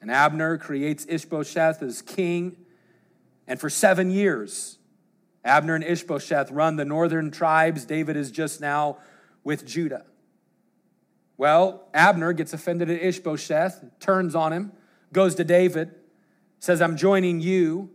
And 0.00 0.10
Abner 0.10 0.56
creates 0.58 1.06
Ishbosheth 1.08 1.82
as 1.82 2.02
king. 2.02 2.56
And 3.46 3.60
for 3.60 3.68
seven 3.68 4.10
years, 4.10 4.78
Abner 5.44 5.74
and 5.74 5.84
Ishbosheth 5.84 6.50
run 6.50 6.76
the 6.76 6.84
northern 6.84 7.30
tribes. 7.30 7.84
David 7.84 8.16
is 8.16 8.30
just 8.30 8.60
now 8.60 8.98
with 9.44 9.66
Judah. 9.66 10.04
Well, 11.36 11.88
Abner 11.94 12.34
gets 12.34 12.52
offended 12.52 12.90
at 12.90 13.00
Ishbosheth, 13.00 13.82
turns 13.98 14.34
on 14.34 14.52
him, 14.52 14.72
goes 15.10 15.34
to 15.36 15.44
David, 15.44 15.94
says, 16.58 16.82
I'm 16.82 16.98
joining 16.98 17.40
you. 17.40 17.90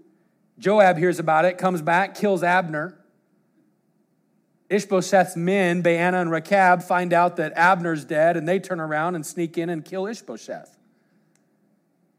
Joab 0.57 0.97
hears 0.97 1.19
about 1.19 1.45
it, 1.45 1.59
comes 1.59 1.83
back, 1.83 2.15
kills 2.15 2.41
Abner. 2.41 2.97
Ishbosheth's 4.67 5.35
men, 5.35 5.83
Baana 5.83 6.21
and 6.21 6.31
Rechab, 6.31 6.81
find 6.81 7.13
out 7.13 7.35
that 7.35 7.53
Abner's 7.55 8.03
dead, 8.03 8.35
and 8.35 8.47
they 8.47 8.59
turn 8.59 8.79
around 8.79 9.13
and 9.13 9.23
sneak 9.23 9.59
in 9.59 9.69
and 9.69 9.85
kill 9.85 10.07
Ishbosheth. 10.07 10.75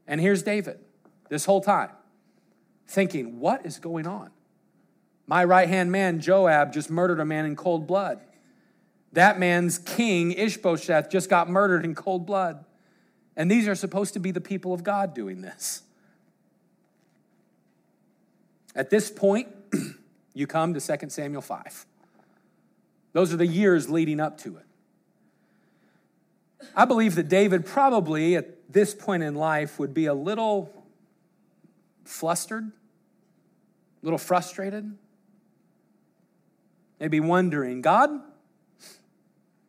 And 0.07 0.21
here's 0.21 0.43
David 0.43 0.79
this 1.29 1.45
whole 1.45 1.61
time 1.61 1.91
thinking, 2.87 3.41
What 3.41 3.67
is 3.67 3.79
going 3.79 4.07
on? 4.07 4.31
My 5.27 5.45
right 5.45 5.69
hand 5.69 5.91
man, 5.91 6.21
Joab, 6.21 6.73
just 6.73 6.91
murdered 6.91 7.21
a 7.21 7.25
man 7.25 7.47
in 7.47 7.57
cold 7.57 7.87
blood. 7.87 8.21
That 9.13 9.39
man's 9.39 9.79
king, 9.79 10.33
Ishbosheth, 10.33 11.11
just 11.11 11.29
got 11.29 11.49
murdered 11.49 11.85
in 11.85 11.95
cold 11.95 12.27
blood. 12.27 12.65
And 13.37 13.51
these 13.51 13.67
are 13.69 13.75
supposed 13.75 14.15
to 14.15 14.21
be 14.21 14.31
the 14.31 14.41
people 14.41 14.73
of 14.73 14.85
God 14.85 15.15
doing 15.15 15.43
this. 15.43 15.83
At 18.75 18.91
this 18.91 19.11
point, 19.11 19.49
you 20.35 20.47
come 20.47 20.75
to 20.75 20.81
2 20.81 21.09
Samuel 21.09 21.43
5. 21.43 21.87
Those 23.13 23.33
are 23.33 23.39
the 23.39 23.47
years 23.47 23.89
leading 23.89 24.21
up 24.21 24.39
to 24.39 24.59
it. 24.59 24.67
I 26.75 26.85
believe 26.85 27.15
that 27.15 27.29
David 27.29 27.65
probably 27.65 28.37
at 28.37 28.56
this 28.69 28.95
point 28.95 29.23
in 29.23 29.35
life 29.35 29.79
would 29.79 29.95
be 29.95 30.07
a 30.07 30.15
little 30.15 30.73
flustered, 32.05 32.65
a 32.65 34.05
little 34.05 34.19
frustrated, 34.19 34.97
maybe 37.01 37.21
wondering, 37.21 37.81
God, 37.81 38.11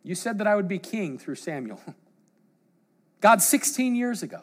you 0.03 0.15
said 0.15 0.37
that 0.37 0.47
I 0.47 0.55
would 0.55 0.67
be 0.67 0.79
king 0.79 1.17
through 1.17 1.35
Samuel. 1.35 1.81
God, 3.21 3.41
16 3.41 3.95
years 3.95 4.23
ago. 4.23 4.41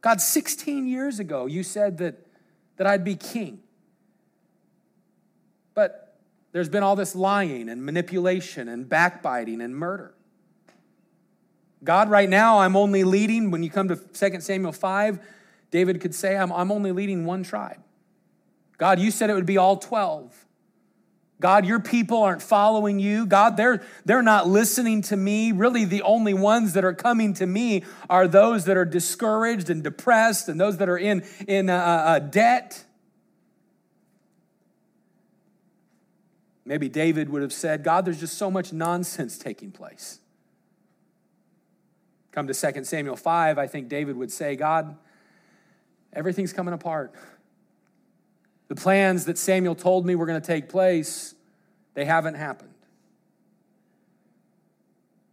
God, 0.00 0.20
16 0.20 0.86
years 0.86 1.18
ago, 1.18 1.46
you 1.46 1.62
said 1.62 1.98
that, 1.98 2.26
that 2.76 2.86
I'd 2.86 3.04
be 3.04 3.16
king. 3.16 3.60
But 5.74 6.16
there's 6.52 6.68
been 6.68 6.82
all 6.82 6.94
this 6.96 7.14
lying 7.14 7.68
and 7.68 7.84
manipulation 7.84 8.68
and 8.68 8.88
backbiting 8.88 9.60
and 9.60 9.74
murder. 9.74 10.14
God, 11.84 12.08
right 12.08 12.28
now, 12.28 12.60
I'm 12.60 12.76
only 12.76 13.04
leading, 13.04 13.50
when 13.50 13.62
you 13.62 13.70
come 13.70 13.88
to 13.88 13.96
2 13.96 14.40
Samuel 14.40 14.72
5, 14.72 15.18
David 15.70 16.00
could 16.00 16.14
say, 16.14 16.36
I'm, 16.36 16.50
I'm 16.52 16.72
only 16.72 16.92
leading 16.92 17.26
one 17.26 17.42
tribe. 17.42 17.80
God, 18.78 18.98
you 18.98 19.10
said 19.10 19.28
it 19.28 19.34
would 19.34 19.46
be 19.46 19.58
all 19.58 19.76
12. 19.76 20.34
God, 21.40 21.66
your 21.66 21.80
people 21.80 22.22
aren't 22.22 22.40
following 22.40 22.98
you. 22.98 23.26
God, 23.26 23.56
they're, 23.58 23.84
they're 24.04 24.22
not 24.22 24.48
listening 24.48 25.02
to 25.02 25.16
me. 25.16 25.52
Really, 25.52 25.84
the 25.84 26.00
only 26.02 26.32
ones 26.32 26.72
that 26.72 26.84
are 26.84 26.94
coming 26.94 27.34
to 27.34 27.46
me 27.46 27.84
are 28.08 28.26
those 28.26 28.64
that 28.64 28.78
are 28.78 28.86
discouraged 28.86 29.68
and 29.68 29.82
depressed 29.82 30.48
and 30.48 30.58
those 30.58 30.78
that 30.78 30.88
are 30.88 30.96
in, 30.96 31.22
in 31.46 31.68
uh, 31.68 31.76
uh, 31.76 32.18
debt. 32.20 32.84
Maybe 36.64 36.88
David 36.88 37.28
would 37.28 37.42
have 37.42 37.52
said, 37.52 37.84
God, 37.84 38.06
there's 38.06 38.20
just 38.20 38.38
so 38.38 38.50
much 38.50 38.72
nonsense 38.72 39.36
taking 39.36 39.70
place. 39.70 40.20
Come 42.34 42.48
to 42.48 42.72
2 42.72 42.82
Samuel 42.82 43.14
5, 43.14 43.58
I 43.58 43.68
think 43.68 43.88
David 43.88 44.16
would 44.16 44.32
say, 44.32 44.56
God, 44.56 44.96
everything's 46.12 46.52
coming 46.52 46.74
apart. 46.74 47.14
The 48.66 48.74
plans 48.74 49.26
that 49.26 49.38
Samuel 49.38 49.76
told 49.76 50.04
me 50.04 50.16
were 50.16 50.26
going 50.26 50.40
to 50.40 50.46
take 50.46 50.68
place, 50.68 51.36
they 51.94 52.04
haven't 52.04 52.34
happened. 52.34 52.74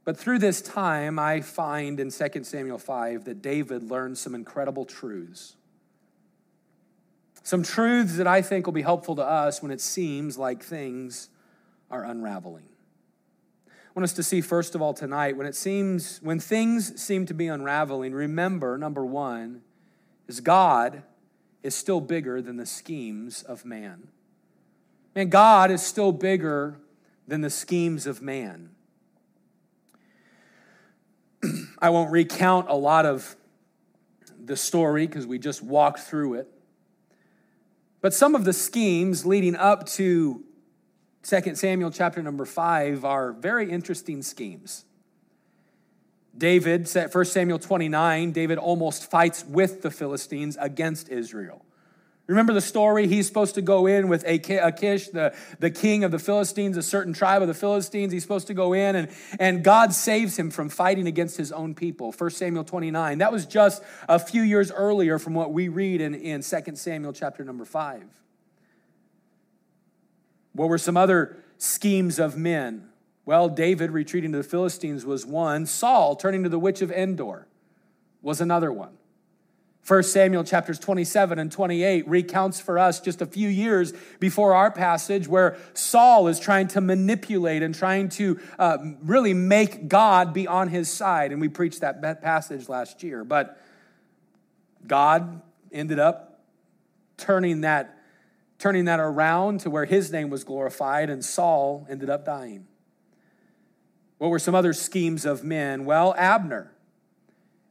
But 0.04 0.16
through 0.16 0.38
this 0.38 0.62
time, 0.62 1.18
I 1.18 1.42
find 1.42 2.00
in 2.00 2.12
2 2.12 2.44
Samuel 2.44 2.78
5 2.78 3.26
that 3.26 3.42
David 3.42 3.82
learned 3.82 4.20
some 4.20 4.36
incredible 4.36 4.86
truths. 4.86 5.56
Some 7.42 7.64
truths 7.64 8.18
that 8.18 8.28
I 8.28 8.44
think 8.44 8.68
will 8.68 8.74
be 8.74 8.84
helpful 8.84 9.16
to 9.16 9.24
us 9.24 9.64
when 9.64 9.72
it 9.72 9.82
seems 9.82 10.38
like 10.38 10.62
things 10.62 11.30
are 11.90 12.04
unraveling. 12.04 12.66
Want 13.94 14.04
us 14.06 14.14
to 14.14 14.24
see, 14.24 14.40
first 14.40 14.74
of 14.74 14.82
all, 14.82 14.94
tonight, 14.94 15.36
when 15.36 15.46
it 15.46 15.56
seems, 15.56 16.20
when 16.22 16.40
things 16.40 17.02
seem 17.02 17.26
to 17.26 17.34
be 17.34 17.48
unraveling, 17.48 18.14
remember, 18.14 18.78
number 18.78 19.06
one, 19.06 19.62
is 20.28 20.40
God 20.40 21.04
is 21.62 21.76
still 21.76 22.00
bigger 22.00 22.42
than 22.42 22.56
the 22.56 22.66
schemes 22.66 23.44
of 23.44 23.66
man. 23.66 24.08
Man, 25.14 25.28
God 25.28 25.72
is 25.72 25.82
still 25.82 26.14
bigger 26.14 26.80
than 27.28 27.42
the 27.42 27.50
schemes 27.50 28.08
of 28.08 28.22
man. 28.22 28.70
I 31.80 31.90
won't 31.90 32.12
recount 32.12 32.70
a 32.70 32.76
lot 32.76 33.06
of 33.06 33.36
the 34.44 34.56
story 34.56 35.06
because 35.06 35.28
we 35.28 35.38
just 35.38 35.62
walked 35.62 36.00
through 36.00 36.36
it. 36.36 36.48
But 38.00 38.14
some 38.14 38.36
of 38.36 38.46
the 38.46 38.54
schemes 38.54 39.26
leading 39.26 39.56
up 39.56 39.86
to 39.90 40.44
2 41.24 41.56
Samuel 41.56 41.92
chapter 41.92 42.22
number 42.24 42.46
5 42.46 43.06
are 43.06 43.32
very 43.32 43.70
interesting 43.70 44.22
schemes. 44.24 44.86
David, 46.38 46.90
1 46.90 47.26
Samuel 47.26 47.60
29, 47.60 48.32
David 48.32 48.58
almost 48.58 49.10
fights 49.12 49.46
with 49.46 49.82
the 49.82 49.92
Philistines 49.92 50.58
against 50.60 51.10
Israel. 51.10 51.66
Remember 52.28 52.54
the 52.54 52.62
story? 52.62 53.08
He's 53.08 53.28
supposed 53.28 53.56
to 53.56 53.62
go 53.62 53.88
in 53.88 54.08
with 54.08 54.24
Achish, 54.26 55.10
the, 55.10 55.36
the 55.60 55.70
king 55.70 56.06
of 56.06 56.12
the 56.12 56.20
Philistines, 56.20 56.78
a 56.78 56.82
certain 56.82 57.14
tribe 57.14 57.42
of 57.42 57.50
the 57.50 57.54
Philistines. 57.54 58.14
He's 58.14 58.22
supposed 58.22 58.48
to 58.48 58.54
go 58.54 58.72
in, 58.72 58.96
and, 58.96 59.10
and 59.38 59.64
God 59.64 59.94
saves 59.94 60.40
him 60.40 60.50
from 60.50 60.70
fighting 60.70 61.08
against 61.08 61.36
his 61.36 61.52
own 61.52 61.76
people. 61.76 62.14
1 62.14 62.30
Samuel 62.30 62.64
29. 62.64 63.18
That 63.18 63.34
was 63.34 63.46
just 63.46 63.84
a 64.08 64.18
few 64.18 64.44
years 64.44 64.72
earlier 64.72 65.20
from 65.20 65.34
what 65.34 65.52
we 65.52 65.68
read 65.68 66.00
in, 66.00 66.16
in 66.16 66.42
2 66.42 66.76
Samuel 66.76 67.12
chapter 67.12 67.44
number 67.44 67.66
5. 67.66 68.04
What 70.54 70.70
were 70.70 70.78
some 70.78 70.98
other 70.98 71.38
schemes 71.58 72.20
of 72.20 72.38
men? 72.38 72.90
Well, 73.26 73.50
David 73.50 73.92
retreating 73.92 74.32
to 74.32 74.40
the 74.40 74.44
Philistines 74.44 75.06
was 75.06 75.26
one. 75.26 75.66
Saul 75.66 76.16
turning 76.16 76.44
to 76.44 76.50
the 76.50 76.60
witch 76.60 76.82
of 76.82 76.92
Endor 76.92 77.48
was 78.22 78.42
another 78.42 78.72
one. 78.72 78.98
1 79.88 80.04
Samuel 80.04 80.44
chapters 80.44 80.78
27 80.78 81.40
and 81.40 81.52
28 81.52 82.08
recounts 82.08 82.60
for 82.60 82.78
us 82.78 83.00
just 83.00 83.22
a 83.22 83.26
few 83.26 83.50
years 83.50 83.94
before 84.20 84.54
our 84.54 84.70
passage 84.70 85.28
where 85.28 85.58
Saul 85.74 86.28
is 86.28 86.40
trying 86.40 86.68
to 86.70 86.82
manipulate 86.82 87.64
and 87.64 87.74
trying 87.74 88.10
to 88.10 88.40
uh, 88.60 88.78
really 89.02 89.34
make 89.34 89.88
God 89.88 90.34
be 90.34 90.48
on 90.48 90.68
his 90.68 90.92
side. 90.92 91.32
And 91.32 91.42
we 91.42 91.50
preached 91.50 91.82
that 91.82 92.22
passage 92.22 92.70
last 92.70 93.02
year. 93.02 93.24
But 93.24 93.60
God 94.86 95.42
ended 95.72 95.98
up 95.98 96.42
turning 97.18 97.62
that, 97.62 97.98
turning 98.62 98.86
that 98.86 99.00
around 99.00 99.60
to 99.60 99.72
where 99.72 99.86
his 99.86 100.12
name 100.12 100.30
was 100.30 100.44
glorified, 100.44 101.10
and 101.10 101.26
Saul 101.26 101.88
ended 101.90 102.12
up 102.12 102.24
dying. 102.24 102.68
What 104.20 104.30
were 104.30 104.38
some 104.38 104.54
other 104.54 104.72
schemes 104.72 105.26
of 105.26 105.44
men? 105.44 105.84
Well, 105.84 106.14
Abner. 106.16 106.72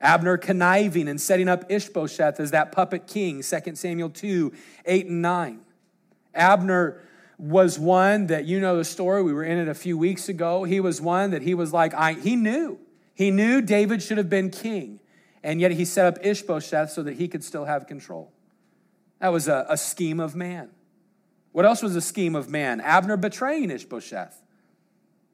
Abner 0.01 0.37
conniving 0.37 1.07
and 1.07 1.21
setting 1.21 1.49
up 1.49 1.71
Ishbosheth 1.71 2.41
as 2.41 2.51
that 2.51 2.73
puppet 2.73 3.07
king, 3.07 3.41
2 3.41 3.77
Samuel 3.77 4.11
2 4.11 4.53
8 4.85 5.07
and 5.07 5.23
9. 5.23 5.61
Abner 6.35 7.01
was 7.39 7.79
one 7.79 8.27
that 8.27 8.47
you 8.47 8.59
know 8.59 8.77
the 8.77 8.85
story, 8.85 9.23
we 9.23 9.33
were 9.33 9.45
in 9.45 9.59
it 9.59 9.69
a 9.69 9.75
few 9.75 9.97
weeks 9.97 10.29
ago. 10.29 10.65
He 10.65 10.81
was 10.81 11.01
one 11.01 11.31
that 11.31 11.43
he 11.43 11.55
was 11.55 11.73
like, 11.73 11.95
I, 11.95 12.15
he 12.15 12.35
knew. 12.35 12.81
He 13.15 13.31
knew 13.31 13.63
David 13.63 14.03
should 14.03 14.19
have 14.19 14.29
been 14.29 14.51
king, 14.51 14.99
and 15.45 15.61
yet 15.61 15.71
he 15.71 15.85
set 15.85 16.07
up 16.07 16.19
Ishbosheth 16.21 16.91
so 16.91 17.05
that 17.05 17.15
he 17.15 17.29
could 17.29 17.45
still 17.45 17.67
have 17.67 17.87
control. 17.87 18.33
That 19.21 19.29
was 19.29 19.47
a, 19.47 19.67
a 19.69 19.77
scheme 19.77 20.19
of 20.19 20.35
man. 20.35 20.71
What 21.53 21.65
else 21.65 21.83
was 21.83 21.97
a 21.97 22.01
scheme 22.01 22.37
of 22.37 22.49
man? 22.49 22.81
Abner 22.81 23.17
betraying 23.17 23.71
Ishbosheth. 23.71 24.41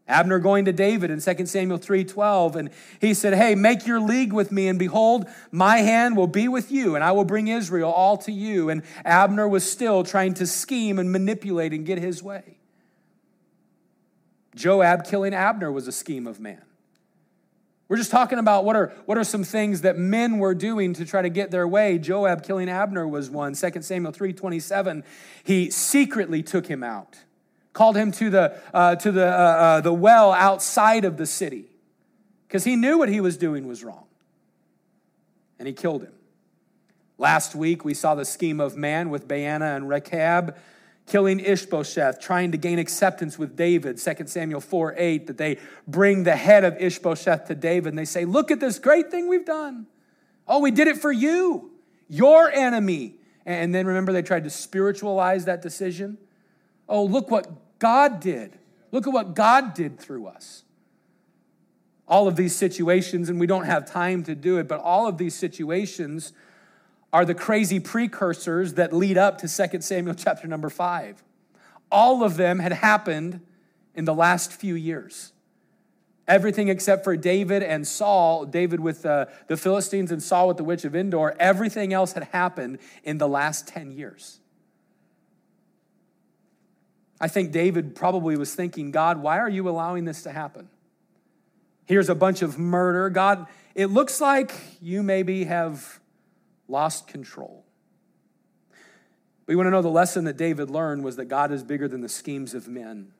Abner 0.09 0.39
going 0.39 0.67
to 0.67 0.73
David 0.73 1.11
in 1.11 1.21
2 1.21 1.47
Samuel 1.47 1.79
3:12 1.79 2.55
and 2.55 2.71
he 3.01 3.13
said, 3.13 3.35
"Hey, 3.35 3.57
make 3.57 3.87
your 3.87 3.99
league 3.99 4.33
with 4.33 4.53
me 4.53 4.69
and 4.69 4.79
behold, 4.79 5.27
my 5.51 5.79
hand 5.79 6.17
will 6.17 6.29
be 6.29 6.47
with 6.47 6.71
you 6.71 6.95
and 6.95 7.03
I 7.03 7.11
will 7.11 7.25
bring 7.25 7.49
Israel 7.49 7.91
all 7.91 8.17
to 8.19 8.31
you." 8.31 8.71
And 8.71 8.83
Abner 9.05 9.49
was 9.49 9.69
still 9.71 10.05
trying 10.05 10.35
to 10.35 10.47
scheme 10.47 11.01
and 11.01 11.11
manipulate 11.11 11.73
and 11.73 11.85
get 11.85 11.99
his 11.99 12.23
way. 12.23 12.59
Joab 14.55 15.05
killing 15.05 15.35
Abner 15.35 15.73
was 15.73 15.89
a 15.89 15.93
scheme 15.93 16.27
of 16.27 16.39
man. 16.39 16.63
We're 17.89 17.97
just 17.97 18.11
talking 18.11 18.39
about 18.39 18.65
what 18.65 18.75
are, 18.75 18.93
what 19.05 19.17
are 19.17 19.25
some 19.25 19.45
things 19.45 19.83
that 19.83 19.97
men 19.97 20.39
were 20.39 20.55
doing 20.55 20.93
to 20.95 21.05
try 21.05 21.23
to 21.23 21.29
get 21.29 21.53
their 21.53 21.69
way. 21.69 21.99
Joab 21.99 22.43
killing 22.43 22.69
Abner 22.69 23.07
was 23.07 23.31
one. 23.31 23.55
2 23.55 23.83
Samuel 23.83 24.13
3.27, 24.13 25.05
he 25.45 25.71
secretly 25.71 26.43
took 26.43 26.67
him 26.67 26.83
out, 26.83 27.17
called 27.73 27.97
him 27.97 28.11
to 28.13 28.29
the, 28.29 28.61
uh, 28.75 28.97
to 28.97 29.13
the, 29.13 29.27
uh, 29.27 29.31
uh, 29.31 29.81
the 29.83 29.93
well 29.93 30.33
outside 30.33 31.05
of 31.05 31.17
the 31.17 31.27
city 31.27 31.67
because 32.49 32.65
he 32.65 32.75
knew 32.75 32.99
what 32.99 33.09
he 33.09 33.21
was 33.21 33.37
doing 33.37 33.69
was 33.69 33.85
wrong. 33.85 34.05
And 35.59 35.69
he 35.69 35.75
killed 35.75 36.03
him. 36.03 36.13
Last 37.19 37.55
week, 37.55 37.85
we 37.85 37.95
saw 37.95 38.15
the 38.15 38.25
scheme 38.25 38.61
of 38.61 38.77
man 38.77 39.11
with 39.11 39.27
Baana 39.27 39.77
and 39.77 39.89
Rechab 39.89 40.57
killing 41.07 41.41
Ishbosheth, 41.41 42.21
trying 42.21 42.53
to 42.53 42.59
gain 42.59 42.79
acceptance 42.79 43.39
with 43.39 43.57
David, 43.57 43.99
2 43.99 44.27
Samuel 44.27 44.61
4 44.61 44.95
8, 44.97 45.27
that 45.29 45.39
they 45.39 45.59
bring 45.87 46.25
the 46.25 46.37
head 46.37 46.65
of 46.65 46.77
Ishbosheth 46.79 47.47
to 47.47 47.55
David 47.55 47.91
and 47.91 47.99
they 47.99 48.05
say, 48.05 48.25
Look 48.25 48.51
at 48.51 48.61
this 48.61 48.79
great 48.79 49.11
thing 49.11 49.29
we've 49.29 49.47
done. 49.47 49.87
Oh, 50.49 50.61
we 50.61 50.71
did 50.71 50.89
it 50.89 50.99
for 50.99 51.13
you, 51.13 51.73
your 52.09 52.51
enemy. 52.51 53.15
And 53.45 53.75
then 53.75 53.87
remember, 53.87 54.13
they 54.13 54.23
tried 54.23 54.45
to 54.45 54.51
spiritualize 54.51 55.45
that 55.45 55.63
decision. 55.63 56.19
Oh, 56.89 57.05
look 57.05 57.31
what 57.31 57.79
God 57.79 58.21
did. 58.21 58.59
Look 58.91 59.07
at 59.07 59.13
what 59.13 59.35
God 59.35 59.75
did 59.75 59.99
through 59.99 60.27
us. 60.27 60.65
All 62.09 62.29
of 62.29 62.37
these 62.37 62.55
situations, 62.55 63.29
and 63.29 63.39
we 63.39 63.47
don't 63.47 63.65
have 63.65 63.91
time 63.91 64.23
to 64.25 64.35
do 64.35 64.59
it, 64.59 64.69
but 64.69 64.81
all 64.81 65.09
of 65.09 65.19
these 65.19 65.35
situations 65.35 66.33
are 67.17 67.25
the 67.25 67.35
crazy 67.35 67.81
precursors 67.81 68.75
that 68.75 68.93
lead 68.93 69.17
up 69.17 69.39
to 69.39 69.49
2 69.49 69.81
Samuel 69.81 70.15
chapter 70.15 70.47
number 70.47 70.69
5. 70.69 71.25
All 71.91 72.23
of 72.23 72.37
them 72.37 72.59
had 72.59 72.75
happened 72.75 73.41
in 73.95 74.05
the 74.05 74.13
last 74.13 74.53
few 74.53 74.75
years. 74.75 75.33
Everything 76.29 76.69
except 76.69 77.05
for 77.05 77.17
David 77.17 77.63
and 77.63 77.87
Saul, 77.87 78.45
David 78.45 78.81
with 78.81 79.07
uh, 79.07 79.25
the 79.47 79.57
Philistines 79.57 80.13
and 80.13 80.23
Saul 80.23 80.49
with 80.49 80.59
the 80.59 80.65
witch 80.65 80.85
of 80.85 80.95
Endor, 80.95 81.35
everything 81.41 81.95
else 81.95 82.13
had 82.13 82.25
happened 82.25 82.81
in 83.03 83.17
the 83.17 83.27
last 83.27 83.67
10 83.67 83.93
years. 83.93 84.41
I 87.19 87.29
think 87.29 87.51
David 87.51 87.95
probably 87.95 88.37
was 88.37 88.55
thinking, 88.55 88.91
God, 88.91 89.23
why 89.23 89.39
are 89.39 89.49
you 89.49 89.71
allowing 89.71 90.05
this 90.05 90.23
to 90.25 90.33
happen? 90.33 90.69
Here's 91.87 92.11
a 92.11 92.15
bunch 92.15 92.43
of 92.43 92.59
murder. 92.59 93.09
God, 93.09 93.47
it 93.75 93.87
looks 93.87 94.21
like 94.21 94.53
you 94.83 95.03
maybe 95.03 95.45
have 95.45 95.99
lost 96.69 97.07
control. 97.07 97.65
We 99.47 99.55
want 99.55 99.67
to 99.67 99.71
know 99.71 99.83
the 99.83 99.89
lesson 99.89 100.25
that 100.25 100.37
David 100.37 100.71
learned 100.71 101.05
was 101.05 101.17
that 101.17 101.27
God 101.27 101.53
is 101.53 101.63
bigger 101.63 101.87
than 101.87 102.01
the 102.01 102.09
schemes 102.09 102.53
of 102.53 102.67
men. 102.67 103.13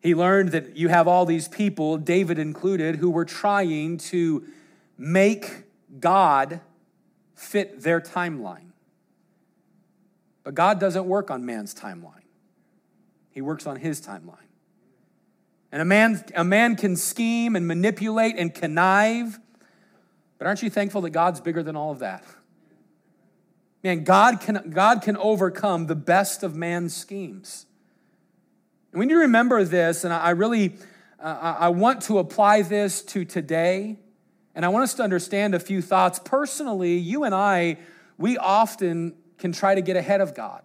He 0.00 0.14
learned 0.14 0.50
that 0.50 0.76
you 0.76 0.88
have 0.88 1.08
all 1.08 1.24
these 1.24 1.48
people, 1.48 1.96
David 1.96 2.38
included, 2.38 2.96
who 2.96 3.10
were 3.10 3.24
trying 3.24 3.98
to 3.98 4.46
make 4.96 5.64
God 5.98 6.60
fit 7.34 7.80
their 7.80 8.00
timeline. 8.00 8.72
But 10.44 10.54
God 10.54 10.78
doesn't 10.78 11.06
work 11.06 11.30
on 11.30 11.44
man's 11.44 11.74
timeline, 11.74 12.24
He 13.30 13.40
works 13.40 13.66
on 13.66 13.76
His 13.76 14.00
timeline. 14.00 14.36
And 15.70 15.82
a 15.82 15.84
man, 15.84 16.24
a 16.34 16.44
man 16.44 16.76
can 16.76 16.96
scheme 16.96 17.54
and 17.54 17.66
manipulate 17.66 18.36
and 18.38 18.54
connive 18.54 19.38
but 20.38 20.46
aren't 20.46 20.62
you 20.62 20.70
thankful 20.70 21.00
that 21.02 21.10
God's 21.10 21.40
bigger 21.40 21.62
than 21.62 21.76
all 21.76 21.90
of 21.90 21.98
that? 21.98 22.24
Man, 23.82 24.04
God 24.04 24.40
can, 24.40 24.70
God 24.70 25.02
can 25.02 25.16
overcome 25.16 25.86
the 25.86 25.94
best 25.94 26.42
of 26.42 26.56
man's 26.56 26.94
schemes. 26.94 27.66
And 28.92 29.00
need 29.02 29.10
to 29.10 29.16
remember 29.16 29.62
this, 29.64 30.04
and 30.04 30.12
I 30.12 30.30
really 30.30 30.74
uh, 31.20 31.56
I 31.58 31.68
want 31.70 32.02
to 32.02 32.18
apply 32.18 32.62
this 32.62 33.02
to 33.02 33.24
today, 33.24 33.98
and 34.54 34.64
I 34.64 34.68
want 34.68 34.84
us 34.84 34.94
to 34.94 35.02
understand 35.02 35.54
a 35.54 35.60
few 35.60 35.82
thoughts. 35.82 36.20
Personally, 36.24 36.96
you 36.96 37.24
and 37.24 37.34
I, 37.34 37.78
we 38.16 38.38
often 38.38 39.14
can 39.36 39.52
try 39.52 39.74
to 39.74 39.80
get 39.80 39.96
ahead 39.96 40.20
of 40.20 40.34
God. 40.34 40.62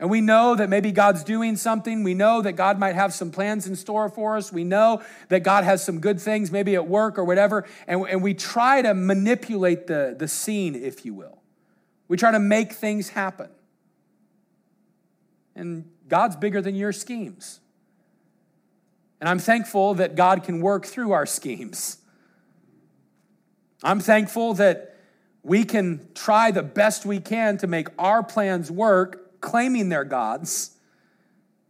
And 0.00 0.10
we 0.10 0.20
know 0.20 0.54
that 0.54 0.68
maybe 0.68 0.92
God's 0.92 1.24
doing 1.24 1.56
something. 1.56 2.04
We 2.04 2.14
know 2.14 2.40
that 2.42 2.52
God 2.52 2.78
might 2.78 2.94
have 2.94 3.12
some 3.12 3.32
plans 3.32 3.66
in 3.66 3.74
store 3.74 4.08
for 4.08 4.36
us. 4.36 4.52
We 4.52 4.62
know 4.62 5.02
that 5.28 5.42
God 5.42 5.64
has 5.64 5.84
some 5.84 5.98
good 5.98 6.20
things, 6.20 6.52
maybe 6.52 6.76
at 6.76 6.86
work 6.86 7.18
or 7.18 7.24
whatever. 7.24 7.66
And, 7.88 8.06
and 8.08 8.22
we 8.22 8.34
try 8.34 8.80
to 8.80 8.94
manipulate 8.94 9.88
the, 9.88 10.14
the 10.16 10.28
scene, 10.28 10.76
if 10.76 11.04
you 11.04 11.14
will. 11.14 11.42
We 12.06 12.16
try 12.16 12.30
to 12.30 12.38
make 12.38 12.72
things 12.72 13.08
happen. 13.10 13.50
And 15.56 15.90
God's 16.06 16.36
bigger 16.36 16.62
than 16.62 16.76
your 16.76 16.92
schemes. 16.92 17.58
And 19.20 19.28
I'm 19.28 19.40
thankful 19.40 19.94
that 19.94 20.14
God 20.14 20.44
can 20.44 20.60
work 20.60 20.86
through 20.86 21.10
our 21.10 21.26
schemes. 21.26 21.98
I'm 23.82 23.98
thankful 23.98 24.54
that 24.54 24.96
we 25.42 25.64
can 25.64 26.08
try 26.14 26.52
the 26.52 26.62
best 26.62 27.04
we 27.04 27.18
can 27.18 27.58
to 27.58 27.66
make 27.66 27.88
our 27.98 28.22
plans 28.22 28.70
work 28.70 29.27
claiming 29.40 29.88
they're 29.88 30.04
God's, 30.04 30.76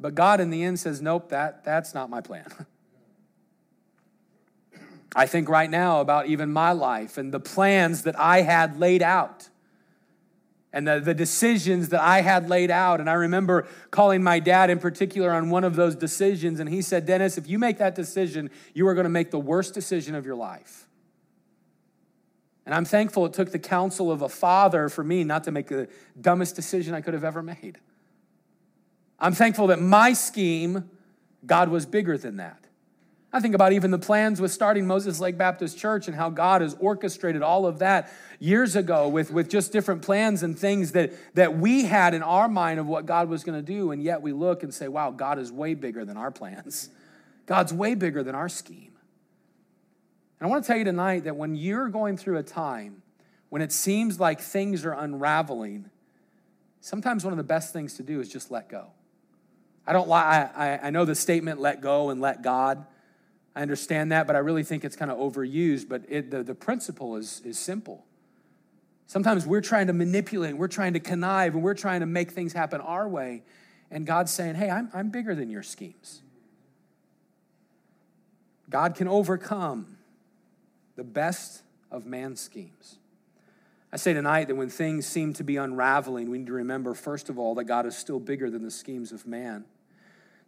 but 0.00 0.14
God 0.14 0.40
in 0.40 0.50
the 0.50 0.62
end 0.62 0.78
says, 0.80 1.02
nope, 1.02 1.30
that, 1.30 1.64
that's 1.64 1.94
not 1.94 2.10
my 2.10 2.20
plan. 2.20 2.46
I 5.16 5.26
think 5.26 5.48
right 5.48 5.70
now 5.70 6.00
about 6.00 6.26
even 6.26 6.52
my 6.52 6.72
life 6.72 7.18
and 7.18 7.32
the 7.32 7.40
plans 7.40 8.02
that 8.02 8.18
I 8.18 8.42
had 8.42 8.78
laid 8.78 9.02
out 9.02 9.48
and 10.72 10.86
the, 10.86 11.00
the 11.00 11.14
decisions 11.14 11.88
that 11.90 12.00
I 12.00 12.20
had 12.20 12.48
laid 12.48 12.70
out. 12.70 13.00
And 13.00 13.08
I 13.08 13.14
remember 13.14 13.66
calling 13.90 14.22
my 14.22 14.38
dad 14.38 14.70
in 14.70 14.78
particular 14.78 15.32
on 15.32 15.50
one 15.50 15.64
of 15.64 15.76
those 15.76 15.94
decisions, 15.94 16.60
and 16.60 16.68
he 16.68 16.82
said, 16.82 17.06
Dennis, 17.06 17.38
if 17.38 17.48
you 17.48 17.58
make 17.58 17.78
that 17.78 17.94
decision, 17.94 18.50
you 18.74 18.86
are 18.86 18.94
going 18.94 19.04
to 19.04 19.10
make 19.10 19.30
the 19.30 19.38
worst 19.38 19.72
decision 19.72 20.14
of 20.14 20.26
your 20.26 20.36
life. 20.36 20.87
And 22.68 22.74
I'm 22.74 22.84
thankful 22.84 23.24
it 23.24 23.32
took 23.32 23.50
the 23.50 23.58
counsel 23.58 24.12
of 24.12 24.20
a 24.20 24.28
father 24.28 24.90
for 24.90 25.02
me 25.02 25.24
not 25.24 25.44
to 25.44 25.50
make 25.50 25.68
the 25.68 25.88
dumbest 26.20 26.54
decision 26.54 26.92
I 26.92 27.00
could 27.00 27.14
have 27.14 27.24
ever 27.24 27.42
made. 27.42 27.78
I'm 29.18 29.32
thankful 29.32 29.68
that 29.68 29.80
my 29.80 30.12
scheme, 30.12 30.90
God 31.46 31.70
was 31.70 31.86
bigger 31.86 32.18
than 32.18 32.36
that. 32.36 32.62
I 33.32 33.40
think 33.40 33.54
about 33.54 33.72
even 33.72 33.90
the 33.90 33.98
plans 33.98 34.38
with 34.38 34.52
starting 34.52 34.86
Moses 34.86 35.18
Lake 35.18 35.38
Baptist 35.38 35.78
Church 35.78 36.08
and 36.08 36.14
how 36.14 36.28
God 36.28 36.60
has 36.60 36.76
orchestrated 36.78 37.40
all 37.40 37.64
of 37.64 37.78
that 37.78 38.12
years 38.38 38.76
ago 38.76 39.08
with, 39.08 39.30
with 39.30 39.48
just 39.48 39.72
different 39.72 40.02
plans 40.02 40.42
and 40.42 40.58
things 40.58 40.92
that, 40.92 41.14
that 41.36 41.56
we 41.56 41.84
had 41.86 42.12
in 42.12 42.22
our 42.22 42.50
mind 42.50 42.80
of 42.80 42.86
what 42.86 43.06
God 43.06 43.30
was 43.30 43.44
going 43.44 43.58
to 43.58 43.64
do. 43.64 43.92
And 43.92 44.02
yet 44.02 44.20
we 44.20 44.34
look 44.34 44.62
and 44.62 44.74
say, 44.74 44.88
wow, 44.88 45.10
God 45.10 45.38
is 45.38 45.50
way 45.50 45.72
bigger 45.72 46.04
than 46.04 46.18
our 46.18 46.30
plans. 46.30 46.90
God's 47.46 47.72
way 47.72 47.94
bigger 47.94 48.22
than 48.22 48.34
our 48.34 48.50
scheme. 48.50 48.92
And 50.38 50.46
I 50.46 50.50
want 50.50 50.64
to 50.64 50.66
tell 50.68 50.76
you 50.76 50.84
tonight 50.84 51.24
that 51.24 51.36
when 51.36 51.56
you're 51.56 51.88
going 51.88 52.16
through 52.16 52.38
a 52.38 52.42
time 52.42 53.02
when 53.48 53.62
it 53.62 53.72
seems 53.72 54.20
like 54.20 54.40
things 54.40 54.84
are 54.84 54.92
unraveling, 54.92 55.88
sometimes 56.80 57.24
one 57.24 57.32
of 57.32 57.38
the 57.38 57.44
best 57.44 57.72
things 57.72 57.94
to 57.94 58.02
do 58.02 58.20
is 58.20 58.28
just 58.28 58.50
let 58.50 58.68
go. 58.68 58.88
I 59.86 59.92
don't 59.92 60.08
lie. 60.08 60.50
I, 60.54 60.88
I 60.88 60.90
know 60.90 61.04
the 61.04 61.14
statement 61.14 61.60
let 61.60 61.80
go 61.80 62.10
and 62.10 62.20
let 62.20 62.42
God. 62.42 62.86
I 63.56 63.62
understand 63.62 64.12
that, 64.12 64.26
but 64.26 64.36
I 64.36 64.40
really 64.40 64.62
think 64.62 64.84
it's 64.84 64.96
kind 64.96 65.10
of 65.10 65.18
overused. 65.18 65.88
But 65.88 66.02
it, 66.08 66.30
the, 66.30 66.42
the 66.42 66.54
principle 66.54 67.16
is, 67.16 67.40
is 67.44 67.58
simple. 67.58 68.04
Sometimes 69.06 69.46
we're 69.46 69.62
trying 69.62 69.86
to 69.86 69.94
manipulate, 69.94 70.56
we're 70.56 70.68
trying 70.68 70.92
to 70.92 71.00
connive, 71.00 71.54
and 71.54 71.62
we're 71.62 71.72
trying 71.72 72.00
to 72.00 72.06
make 72.06 72.30
things 72.30 72.52
happen 72.52 72.82
our 72.82 73.08
way. 73.08 73.42
And 73.90 74.06
God's 74.06 74.30
saying, 74.30 74.56
hey, 74.56 74.68
I'm, 74.68 74.90
I'm 74.92 75.08
bigger 75.08 75.34
than 75.34 75.48
your 75.48 75.62
schemes. 75.62 76.20
God 78.68 78.94
can 78.94 79.08
overcome 79.08 79.97
the 80.98 81.04
best 81.04 81.62
of 81.92 82.06
man's 82.06 82.40
schemes. 82.40 82.98
I 83.92 83.96
say 83.96 84.12
tonight 84.12 84.48
that 84.48 84.56
when 84.56 84.68
things 84.68 85.06
seem 85.06 85.32
to 85.34 85.44
be 85.44 85.56
unraveling, 85.56 86.28
we 86.28 86.38
need 86.38 86.48
to 86.48 86.52
remember, 86.54 86.92
first 86.92 87.30
of 87.30 87.38
all, 87.38 87.54
that 87.54 87.64
God 87.64 87.86
is 87.86 87.96
still 87.96 88.18
bigger 88.18 88.50
than 88.50 88.64
the 88.64 88.70
schemes 88.70 89.12
of 89.12 89.24
man. 89.24 89.64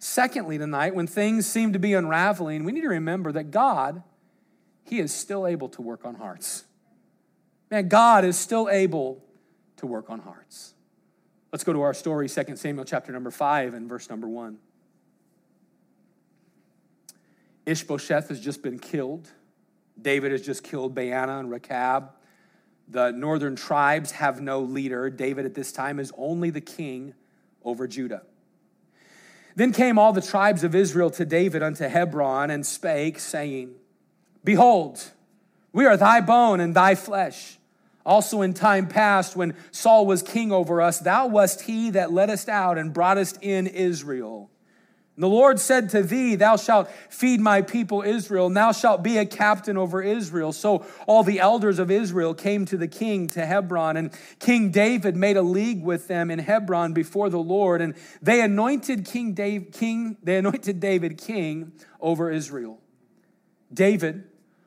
Secondly, 0.00 0.58
tonight, 0.58 0.92
when 0.92 1.06
things 1.06 1.46
seem 1.46 1.72
to 1.72 1.78
be 1.78 1.94
unraveling, 1.94 2.64
we 2.64 2.72
need 2.72 2.80
to 2.80 2.88
remember 2.88 3.30
that 3.30 3.52
God, 3.52 4.02
He 4.82 4.98
is 4.98 5.14
still 5.14 5.46
able 5.46 5.68
to 5.68 5.82
work 5.82 6.04
on 6.04 6.16
hearts. 6.16 6.64
Man, 7.70 7.86
God 7.86 8.24
is 8.24 8.36
still 8.36 8.68
able 8.68 9.24
to 9.76 9.86
work 9.86 10.10
on 10.10 10.18
hearts. 10.18 10.74
Let's 11.52 11.62
go 11.62 11.72
to 11.72 11.82
our 11.82 11.94
story, 11.94 12.28
2 12.28 12.56
Samuel 12.56 12.84
chapter 12.84 13.12
number 13.12 13.30
5 13.30 13.72
and 13.72 13.88
verse 13.88 14.10
number 14.10 14.26
1. 14.26 14.58
Ishbosheth 17.66 18.30
has 18.30 18.40
just 18.40 18.64
been 18.64 18.80
killed. 18.80 19.30
David 20.02 20.32
has 20.32 20.42
just 20.42 20.62
killed 20.62 20.94
Baana 20.94 21.40
and 21.40 21.50
Rechab. 21.50 22.10
The 22.88 23.12
northern 23.12 23.56
tribes 23.56 24.12
have 24.12 24.40
no 24.40 24.60
leader. 24.60 25.10
David 25.10 25.46
at 25.46 25.54
this 25.54 25.72
time 25.72 25.98
is 25.98 26.12
only 26.16 26.50
the 26.50 26.60
king 26.60 27.14
over 27.64 27.86
Judah. 27.86 28.22
Then 29.54 29.72
came 29.72 29.98
all 29.98 30.12
the 30.12 30.22
tribes 30.22 30.64
of 30.64 30.74
Israel 30.74 31.10
to 31.10 31.24
David 31.24 31.62
unto 31.62 31.86
Hebron 31.86 32.50
and 32.50 32.64
spake, 32.64 33.18
saying, 33.18 33.74
Behold, 34.42 35.02
we 35.72 35.86
are 35.86 35.96
thy 35.96 36.20
bone 36.20 36.60
and 36.60 36.74
thy 36.74 36.94
flesh. 36.94 37.58
Also, 38.04 38.40
in 38.40 38.54
time 38.54 38.88
past, 38.88 39.36
when 39.36 39.54
Saul 39.70 40.06
was 40.06 40.22
king 40.22 40.50
over 40.50 40.80
us, 40.80 40.98
thou 40.98 41.26
wast 41.26 41.62
he 41.62 41.90
that 41.90 42.12
leddest 42.12 42.48
out 42.48 42.78
and 42.78 42.92
broughtest 42.92 43.38
in 43.42 43.66
Israel. 43.66 44.50
And 45.16 45.24
the 45.24 45.28
Lord 45.28 45.60
said 45.60 45.90
to 45.90 46.02
thee, 46.02 46.34
Thou 46.34 46.56
shalt 46.56 46.90
feed 47.10 47.40
my 47.40 47.62
people 47.62 48.02
Israel, 48.02 48.46
and 48.46 48.56
thou 48.56 48.72
shalt 48.72 49.02
be 49.02 49.18
a 49.18 49.26
captain 49.26 49.76
over 49.76 50.02
Israel. 50.02 50.52
So 50.52 50.86
all 51.06 51.22
the 51.22 51.40
elders 51.40 51.78
of 51.78 51.90
Israel 51.90 52.32
came 52.32 52.64
to 52.66 52.76
the 52.76 52.88
king 52.88 53.26
to 53.28 53.44
Hebron, 53.44 53.96
and 53.96 54.12
King 54.38 54.70
David 54.70 55.16
made 55.16 55.36
a 55.36 55.42
league 55.42 55.82
with 55.82 56.08
them 56.08 56.30
in 56.30 56.38
Hebron 56.38 56.92
before 56.92 57.28
the 57.28 57.38
Lord, 57.38 57.82
and 57.82 57.94
they 58.22 58.40
anointed 58.40 59.04
King 59.04 59.34
David 59.34 59.72
king, 59.72 60.16
they 60.22 60.36
anointed 60.38 60.80
David 60.80 61.18
king 61.18 61.72
over 62.00 62.30
Israel. 62.30 62.80
David 63.72 64.24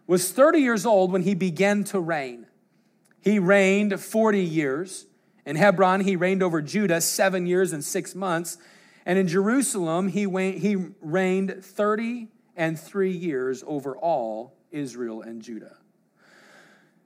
was 0.08 0.32
30 0.32 0.60
years 0.60 0.86
old 0.86 1.12
when 1.12 1.24
he 1.24 1.34
began 1.34 1.84
to 1.86 2.00
reign. 2.00 2.46
He 3.22 3.40
reigned 3.40 4.00
40 4.00 4.42
years. 4.42 5.08
In 5.46 5.56
Hebron, 5.56 6.02
he 6.02 6.16
reigned 6.16 6.44
over 6.44 6.62
Judah 6.62 7.02
seven 7.02 7.46
years 7.46 7.74
and 7.74 7.84
six 7.84 8.14
months. 8.14 8.58
And 9.06 9.20
in 9.20 9.28
Jerusalem, 9.28 10.08
he, 10.08 10.26
went, 10.26 10.60
he 10.60 10.76
reigned 11.02 11.64
30 11.64 12.30
and 12.56 12.80
three 12.80 13.12
years 13.12 13.64
over 13.66 13.98
all 13.98 14.56
Israel 14.72 15.22
and 15.22 15.42
Judah. 15.42 15.78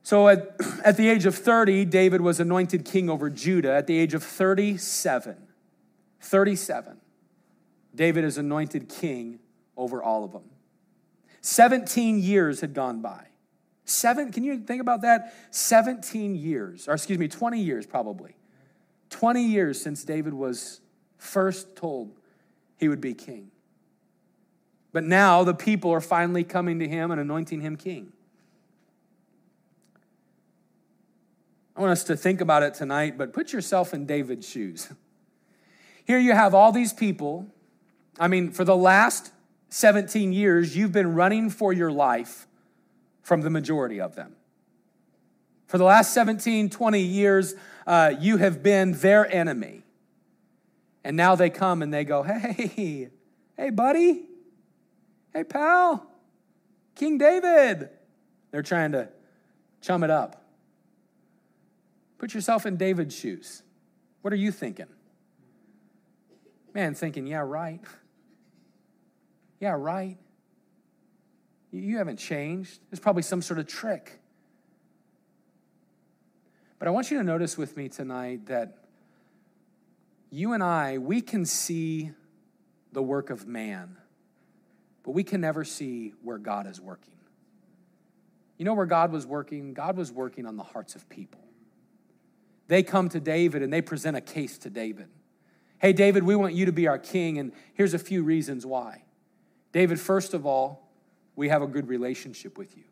So 0.03 0.27
at, 0.27 0.55
at 0.85 0.97
the 0.97 1.09
age 1.09 1.25
of 1.25 1.35
30, 1.35 1.85
David 1.85 2.21
was 2.21 2.39
anointed 2.39 2.85
king 2.85 3.09
over 3.09 3.29
Judah. 3.29 3.73
At 3.73 3.87
the 3.87 3.97
age 3.97 4.13
of 4.13 4.23
37, 4.23 5.35
37, 6.21 6.97
David 7.95 8.23
is 8.23 8.37
anointed 8.37 8.89
king 8.89 9.39
over 9.75 10.01
all 10.01 10.23
of 10.23 10.31
them. 10.31 10.43
17 11.41 12.19
years 12.19 12.61
had 12.61 12.73
gone 12.73 13.01
by. 13.01 13.27
Seven, 13.85 14.33
can 14.33 14.43
you 14.43 14.59
think 14.59 14.81
about 14.81 15.01
that? 15.01 15.33
17 15.51 16.35
years, 16.35 16.89
or 16.89 16.93
excuse 16.93 17.17
me, 17.17 17.29
20 17.29 17.59
years 17.61 17.85
probably. 17.85 18.35
20 19.09 19.43
years 19.43 19.81
since 19.81 20.03
David 20.03 20.33
was 20.33 20.81
first 21.17 21.75
told 21.75 22.11
he 22.77 22.87
would 22.87 23.01
be 23.01 23.13
king. 23.13 23.51
But 24.91 25.03
now 25.03 25.43
the 25.43 25.53
people 25.53 25.91
are 25.91 26.01
finally 26.01 26.43
coming 26.43 26.79
to 26.79 26.87
him 26.87 27.11
and 27.11 27.19
anointing 27.19 27.61
him 27.61 27.75
king. 27.75 28.11
I 31.75 31.81
want 31.81 31.91
us 31.91 32.03
to 32.05 32.17
think 32.17 32.41
about 32.41 32.63
it 32.63 32.73
tonight, 32.73 33.17
but 33.17 33.33
put 33.33 33.53
yourself 33.53 33.93
in 33.93 34.05
David's 34.05 34.49
shoes. 34.49 34.91
Here 36.05 36.17
you 36.17 36.31
have 36.33 36.55
all 36.55 36.71
these 36.71 36.93
people. 36.93 37.45
I 38.19 38.27
mean, 38.27 38.51
for 38.51 38.63
the 38.63 38.75
last 38.75 39.31
17 39.69 40.33
years, 40.33 40.75
you've 40.75 40.91
been 40.91 41.13
running 41.13 41.49
for 41.49 41.71
your 41.73 41.91
life 41.91 42.47
from 43.21 43.41
the 43.41 43.49
majority 43.49 44.01
of 44.01 44.15
them. 44.15 44.35
For 45.67 45.77
the 45.77 45.83
last 45.83 46.13
17, 46.13 46.69
20 46.69 47.01
years, 47.01 47.55
uh, 47.85 48.13
you 48.19 48.37
have 48.37 48.63
been 48.63 48.93
their 48.93 49.31
enemy. 49.31 49.83
And 51.07 51.15
now 51.15 51.35
they 51.35 51.49
come 51.49 51.81
and 51.81 51.93
they 51.93 52.03
go, 52.03 52.21
hey, 52.21 53.09
hey, 53.55 53.69
buddy, 53.69 54.25
hey, 55.33 55.45
pal, 55.45 56.05
King 56.95 57.17
David. 57.17 57.87
They're 58.51 58.61
trying 58.61 58.91
to 58.91 59.07
chum 59.79 60.03
it 60.03 60.09
up. 60.09 60.43
Put 62.17 62.33
yourself 62.33 62.65
in 62.65 62.75
David's 62.75 63.15
shoes. 63.15 63.63
What 64.21 64.33
are 64.33 64.35
you 64.35 64.51
thinking? 64.51 64.87
Man, 66.73 66.93
thinking, 66.93 67.25
yeah, 67.25 67.37
right. 67.37 67.79
Yeah, 69.61 69.77
right. 69.79 70.17
You 71.71 71.99
haven't 71.99 72.17
changed. 72.17 72.81
There's 72.89 72.99
probably 72.99 73.23
some 73.23 73.41
sort 73.41 73.61
of 73.61 73.67
trick. 73.67 74.19
But 76.79 76.89
I 76.89 76.91
want 76.91 77.11
you 77.11 77.17
to 77.17 77.23
notice 77.23 77.57
with 77.57 77.77
me 77.77 77.87
tonight 77.87 78.47
that 78.47 78.86
you 80.29 80.53
and 80.53 80.63
I, 80.63 80.97
we 80.97 81.21
can 81.21 81.45
see 81.45 82.11
the 82.91 83.01
work 83.01 83.29
of 83.29 83.47
man, 83.47 83.97
but 85.03 85.11
we 85.11 85.23
can 85.23 85.41
never 85.41 85.63
see 85.63 86.13
where 86.21 86.37
God 86.37 86.67
is 86.67 86.81
working. 86.81 87.13
You 88.57 88.65
know 88.65 88.73
where 88.73 88.85
God 88.85 89.11
was 89.11 89.25
working? 89.25 89.73
God 89.73 89.95
was 89.95 90.11
working 90.11 90.45
on 90.45 90.57
the 90.57 90.63
hearts 90.63 90.95
of 90.95 91.07
people. 91.09 91.41
They 92.67 92.83
come 92.83 93.07
to 93.09 93.19
David 93.19 93.61
and 93.61 93.71
they 93.71 93.81
present 93.81 94.17
a 94.17 94.21
case 94.21 94.57
to 94.59 94.69
David. 94.69 95.07
Hey, 95.79 95.93
David, 95.93 96.23
we 96.23 96.35
want 96.35 96.55
you 96.55 96.65
to 96.65 96.71
be 96.71 96.87
our 96.87 96.97
king, 96.97 97.37
and 97.37 97.51
here's 97.75 97.93
a 97.93 97.99
few 97.99 98.23
reasons 98.23 98.65
why. 98.65 99.03
David, 99.71 99.99
first 99.99 100.33
of 100.33 100.45
all, 100.45 100.89
we 101.35 101.49
have 101.49 101.61
a 101.61 101.67
good 101.67 101.87
relationship 101.87 102.57
with 102.57 102.75
you. 102.75 102.83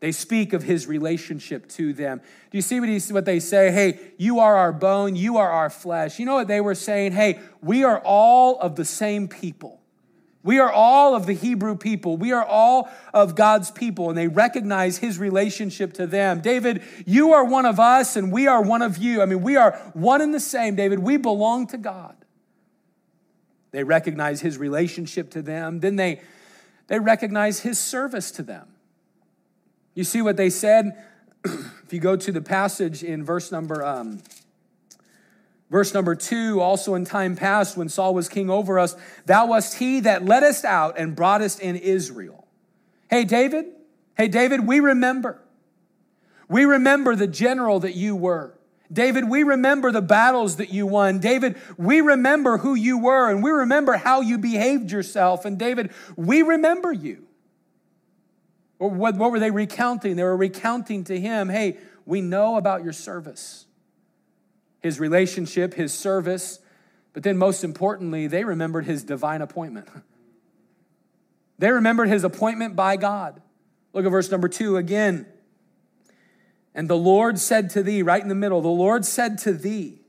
They 0.00 0.12
speak 0.12 0.52
of 0.52 0.62
his 0.62 0.86
relationship 0.86 1.68
to 1.70 1.92
them. 1.92 2.20
Do 2.50 2.58
you 2.58 2.62
see 2.62 2.80
what, 2.80 2.88
he, 2.88 3.00
what 3.12 3.24
they 3.24 3.40
say? 3.40 3.70
Hey, 3.70 3.98
you 4.18 4.40
are 4.40 4.56
our 4.56 4.72
bone, 4.72 5.16
you 5.16 5.38
are 5.38 5.50
our 5.50 5.70
flesh. 5.70 6.18
You 6.18 6.26
know 6.26 6.34
what 6.34 6.48
they 6.48 6.60
were 6.60 6.74
saying? 6.74 7.12
Hey, 7.12 7.40
we 7.62 7.82
are 7.82 8.00
all 8.04 8.58
of 8.60 8.76
the 8.76 8.84
same 8.84 9.26
people. 9.26 9.80
We 10.42 10.60
are 10.60 10.70
all 10.70 11.16
of 11.16 11.26
the 11.26 11.32
Hebrew 11.32 11.76
people. 11.76 12.16
We 12.16 12.30
are 12.30 12.44
all 12.44 12.88
of 13.12 13.34
God's 13.34 13.72
people, 13.72 14.10
and 14.10 14.16
they 14.16 14.28
recognize 14.28 14.98
his 14.98 15.18
relationship 15.18 15.94
to 15.94 16.06
them. 16.06 16.40
David, 16.40 16.82
you 17.04 17.32
are 17.32 17.44
one 17.44 17.66
of 17.66 17.80
us, 17.80 18.14
and 18.14 18.30
we 18.30 18.46
are 18.46 18.62
one 18.62 18.80
of 18.80 18.96
you. 18.96 19.22
I 19.22 19.26
mean, 19.26 19.42
we 19.42 19.56
are 19.56 19.72
one 19.94 20.20
and 20.20 20.32
the 20.32 20.38
same, 20.38 20.76
David. 20.76 21.00
We 21.00 21.16
belong 21.16 21.66
to 21.68 21.78
God. 21.78 22.14
They 23.72 23.82
recognize 23.82 24.40
his 24.40 24.56
relationship 24.56 25.30
to 25.32 25.42
them. 25.42 25.80
Then 25.80 25.96
they, 25.96 26.20
they 26.86 27.00
recognize 27.00 27.60
his 27.60 27.80
service 27.80 28.30
to 28.32 28.44
them. 28.44 28.68
You 29.96 30.04
see 30.04 30.20
what 30.20 30.36
they 30.36 30.50
said? 30.50 31.02
if 31.44 31.90
you 31.90 32.00
go 32.00 32.16
to 32.16 32.30
the 32.30 32.42
passage 32.42 33.02
in 33.02 33.24
verse 33.24 33.50
number 33.50 33.82
um, 33.82 34.20
verse 35.70 35.94
number 35.94 36.14
two, 36.14 36.60
also 36.60 36.94
in 36.94 37.06
time 37.06 37.34
past 37.34 37.78
when 37.78 37.88
Saul 37.88 38.14
was 38.14 38.28
king 38.28 38.50
over 38.50 38.78
us, 38.78 38.94
thou 39.24 39.46
wast 39.46 39.78
he 39.78 40.00
that 40.00 40.22
led 40.22 40.42
us 40.42 40.66
out 40.66 40.98
and 40.98 41.16
brought 41.16 41.40
us 41.40 41.58
in 41.58 41.76
Israel. 41.76 42.46
Hey, 43.08 43.24
David, 43.24 43.66
hey, 44.18 44.28
David, 44.28 44.66
we 44.66 44.80
remember. 44.80 45.40
We 46.46 46.66
remember 46.66 47.16
the 47.16 47.26
general 47.26 47.80
that 47.80 47.94
you 47.94 48.14
were. 48.14 48.52
David, 48.92 49.28
we 49.30 49.44
remember 49.44 49.92
the 49.92 50.02
battles 50.02 50.56
that 50.56 50.70
you 50.70 50.86
won. 50.86 51.20
David, 51.20 51.56
we 51.78 52.02
remember 52.02 52.58
who 52.58 52.74
you 52.74 52.98
were 52.98 53.30
and 53.30 53.42
we 53.42 53.50
remember 53.50 53.96
how 53.96 54.20
you 54.20 54.36
behaved 54.36 54.92
yourself. 54.92 55.46
And 55.46 55.58
David, 55.58 55.90
we 56.16 56.42
remember 56.42 56.92
you. 56.92 57.25
What, 58.78 59.16
what 59.16 59.30
were 59.30 59.40
they 59.40 59.50
recounting? 59.50 60.16
They 60.16 60.22
were 60.22 60.36
recounting 60.36 61.04
to 61.04 61.18
him, 61.18 61.48
hey, 61.48 61.78
we 62.04 62.20
know 62.20 62.56
about 62.56 62.84
your 62.84 62.92
service, 62.92 63.66
his 64.80 65.00
relationship, 65.00 65.74
his 65.74 65.92
service, 65.92 66.60
but 67.12 67.22
then 67.22 67.38
most 67.38 67.64
importantly, 67.64 68.26
they 68.26 68.44
remembered 68.44 68.84
his 68.84 69.02
divine 69.02 69.42
appointment. 69.42 69.88
They 71.58 71.70
remembered 71.70 72.10
his 72.10 72.22
appointment 72.22 72.76
by 72.76 72.96
God. 72.96 73.40
Look 73.94 74.04
at 74.04 74.10
verse 74.10 74.30
number 74.30 74.46
two 74.46 74.76
again. 74.76 75.24
And 76.74 76.86
the 76.86 76.98
Lord 76.98 77.38
said 77.38 77.70
to 77.70 77.82
thee, 77.82 78.02
right 78.02 78.20
in 78.20 78.28
the 78.28 78.34
middle, 78.34 78.60
the 78.60 78.68
Lord 78.68 79.06
said 79.06 79.38
to 79.38 79.54
thee, 79.54 80.02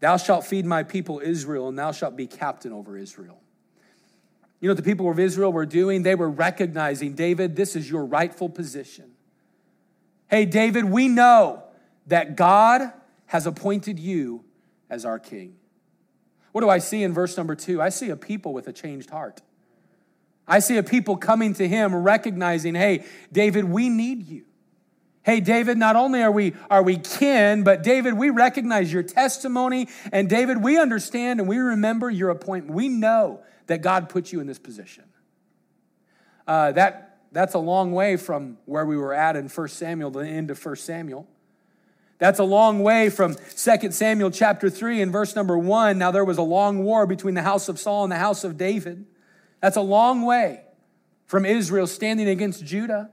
Thou 0.00 0.18
shalt 0.18 0.44
feed 0.44 0.66
my 0.66 0.82
people 0.82 1.18
Israel, 1.24 1.68
and 1.68 1.78
thou 1.78 1.92
shalt 1.92 2.14
be 2.14 2.26
captain 2.26 2.72
over 2.72 2.98
Israel. 2.98 3.40
You 4.62 4.68
know 4.68 4.74
what 4.74 4.84
the 4.84 4.88
people 4.88 5.10
of 5.10 5.18
Israel 5.18 5.52
were 5.52 5.66
doing? 5.66 6.04
They 6.04 6.14
were 6.14 6.30
recognizing, 6.30 7.14
David, 7.14 7.56
this 7.56 7.74
is 7.74 7.90
your 7.90 8.04
rightful 8.04 8.48
position. 8.48 9.10
Hey, 10.28 10.44
David, 10.44 10.84
we 10.84 11.08
know 11.08 11.64
that 12.06 12.36
God 12.36 12.92
has 13.26 13.44
appointed 13.44 13.98
you 13.98 14.44
as 14.88 15.04
our 15.04 15.18
king. 15.18 15.56
What 16.52 16.60
do 16.60 16.68
I 16.68 16.78
see 16.78 17.02
in 17.02 17.12
verse 17.12 17.36
number 17.36 17.56
two? 17.56 17.82
I 17.82 17.88
see 17.88 18.10
a 18.10 18.16
people 18.16 18.52
with 18.52 18.68
a 18.68 18.72
changed 18.72 19.10
heart. 19.10 19.42
I 20.46 20.60
see 20.60 20.76
a 20.76 20.84
people 20.84 21.16
coming 21.16 21.54
to 21.54 21.66
him 21.66 21.92
recognizing, 21.92 22.76
hey, 22.76 23.04
David, 23.32 23.64
we 23.64 23.88
need 23.88 24.28
you. 24.28 24.44
Hey, 25.24 25.40
David, 25.40 25.76
not 25.76 25.96
only 25.96 26.22
are 26.22 26.30
we, 26.30 26.54
are 26.70 26.84
we 26.84 26.98
kin, 26.98 27.64
but 27.64 27.82
David, 27.82 28.14
we 28.14 28.30
recognize 28.30 28.92
your 28.92 29.02
testimony. 29.02 29.88
And 30.12 30.28
David, 30.28 30.62
we 30.62 30.78
understand 30.78 31.40
and 31.40 31.48
we 31.48 31.58
remember 31.58 32.08
your 32.08 32.30
appointment. 32.30 32.76
We 32.76 32.88
know 32.88 33.40
that 33.66 33.82
God 33.82 34.08
put 34.08 34.32
you 34.32 34.40
in 34.40 34.46
this 34.46 34.58
position. 34.58 35.04
Uh, 36.46 36.72
that, 36.72 37.20
that's 37.32 37.54
a 37.54 37.58
long 37.58 37.92
way 37.92 38.16
from 38.16 38.58
where 38.66 38.84
we 38.84 38.96
were 38.96 39.14
at 39.14 39.36
in 39.36 39.48
1 39.48 39.68
Samuel, 39.68 40.10
the 40.10 40.20
end 40.20 40.50
of 40.50 40.64
1 40.64 40.76
Samuel. 40.76 41.26
That's 42.18 42.38
a 42.38 42.44
long 42.44 42.82
way 42.82 43.10
from 43.10 43.34
2 43.34 43.90
Samuel 43.90 44.30
chapter 44.30 44.70
3 44.70 45.02
and 45.02 45.10
verse 45.10 45.34
number 45.34 45.58
1. 45.58 45.98
Now 45.98 46.10
there 46.10 46.24
was 46.24 46.38
a 46.38 46.42
long 46.42 46.84
war 46.84 47.06
between 47.06 47.34
the 47.34 47.42
house 47.42 47.68
of 47.68 47.80
Saul 47.80 48.04
and 48.04 48.12
the 48.12 48.16
house 48.16 48.44
of 48.44 48.56
David. 48.56 49.06
That's 49.60 49.76
a 49.76 49.82
long 49.82 50.22
way 50.22 50.62
from 51.26 51.44
Israel 51.44 51.86
standing 51.86 52.28
against 52.28 52.64
Judah. 52.64 53.10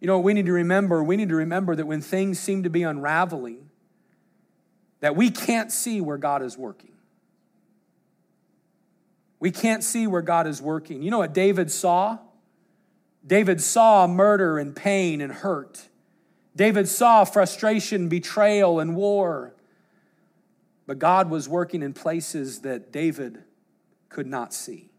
You 0.00 0.06
know, 0.06 0.18
we 0.18 0.34
need 0.34 0.46
to 0.46 0.52
remember, 0.52 1.02
we 1.02 1.16
need 1.16 1.30
to 1.30 1.36
remember 1.36 1.74
that 1.74 1.86
when 1.86 2.00
things 2.00 2.38
seem 2.38 2.62
to 2.64 2.70
be 2.70 2.82
unraveling, 2.82 3.65
that 5.06 5.14
we 5.14 5.30
can't 5.30 5.70
see 5.70 6.00
where 6.00 6.18
God 6.18 6.42
is 6.42 6.58
working. 6.58 6.90
We 9.38 9.52
can't 9.52 9.84
see 9.84 10.08
where 10.08 10.20
God 10.20 10.48
is 10.48 10.60
working. 10.60 11.00
You 11.00 11.12
know 11.12 11.18
what 11.18 11.32
David 11.32 11.70
saw? 11.70 12.18
David 13.24 13.60
saw 13.60 14.08
murder 14.08 14.58
and 14.58 14.74
pain 14.74 15.20
and 15.20 15.32
hurt. 15.32 15.86
David 16.56 16.88
saw 16.88 17.24
frustration, 17.24 18.08
betrayal, 18.08 18.80
and 18.80 18.96
war. 18.96 19.54
But 20.88 20.98
God 20.98 21.30
was 21.30 21.48
working 21.48 21.84
in 21.84 21.92
places 21.92 22.62
that 22.62 22.90
David 22.90 23.44
could 24.08 24.26
not 24.26 24.52
see. 24.52 24.90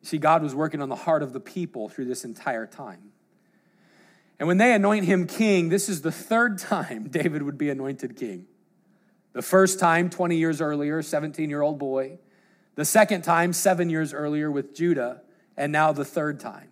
See, 0.00 0.16
God 0.16 0.42
was 0.42 0.54
working 0.54 0.80
on 0.80 0.88
the 0.88 0.96
heart 0.96 1.22
of 1.22 1.34
the 1.34 1.40
people 1.40 1.90
through 1.90 2.06
this 2.06 2.24
entire 2.24 2.66
time. 2.66 3.12
And 4.40 4.46
when 4.46 4.56
they 4.56 4.72
anoint 4.72 5.04
him 5.04 5.26
king, 5.26 5.68
this 5.68 5.90
is 5.90 6.00
the 6.00 6.10
third 6.10 6.58
time 6.58 7.08
David 7.10 7.42
would 7.42 7.58
be 7.58 7.68
anointed 7.68 8.16
king. 8.16 8.46
The 9.34 9.42
first 9.42 9.78
time, 9.78 10.10
20 10.10 10.36
years 10.36 10.60
earlier, 10.60 11.02
17 11.02 11.48
year 11.48 11.62
old 11.62 11.78
boy. 11.78 12.18
The 12.74 12.86
second 12.86 13.22
time, 13.22 13.52
seven 13.52 13.90
years 13.90 14.14
earlier 14.14 14.50
with 14.50 14.74
Judah. 14.74 15.20
And 15.56 15.70
now 15.70 15.92
the 15.92 16.06
third 16.06 16.40
time. 16.40 16.68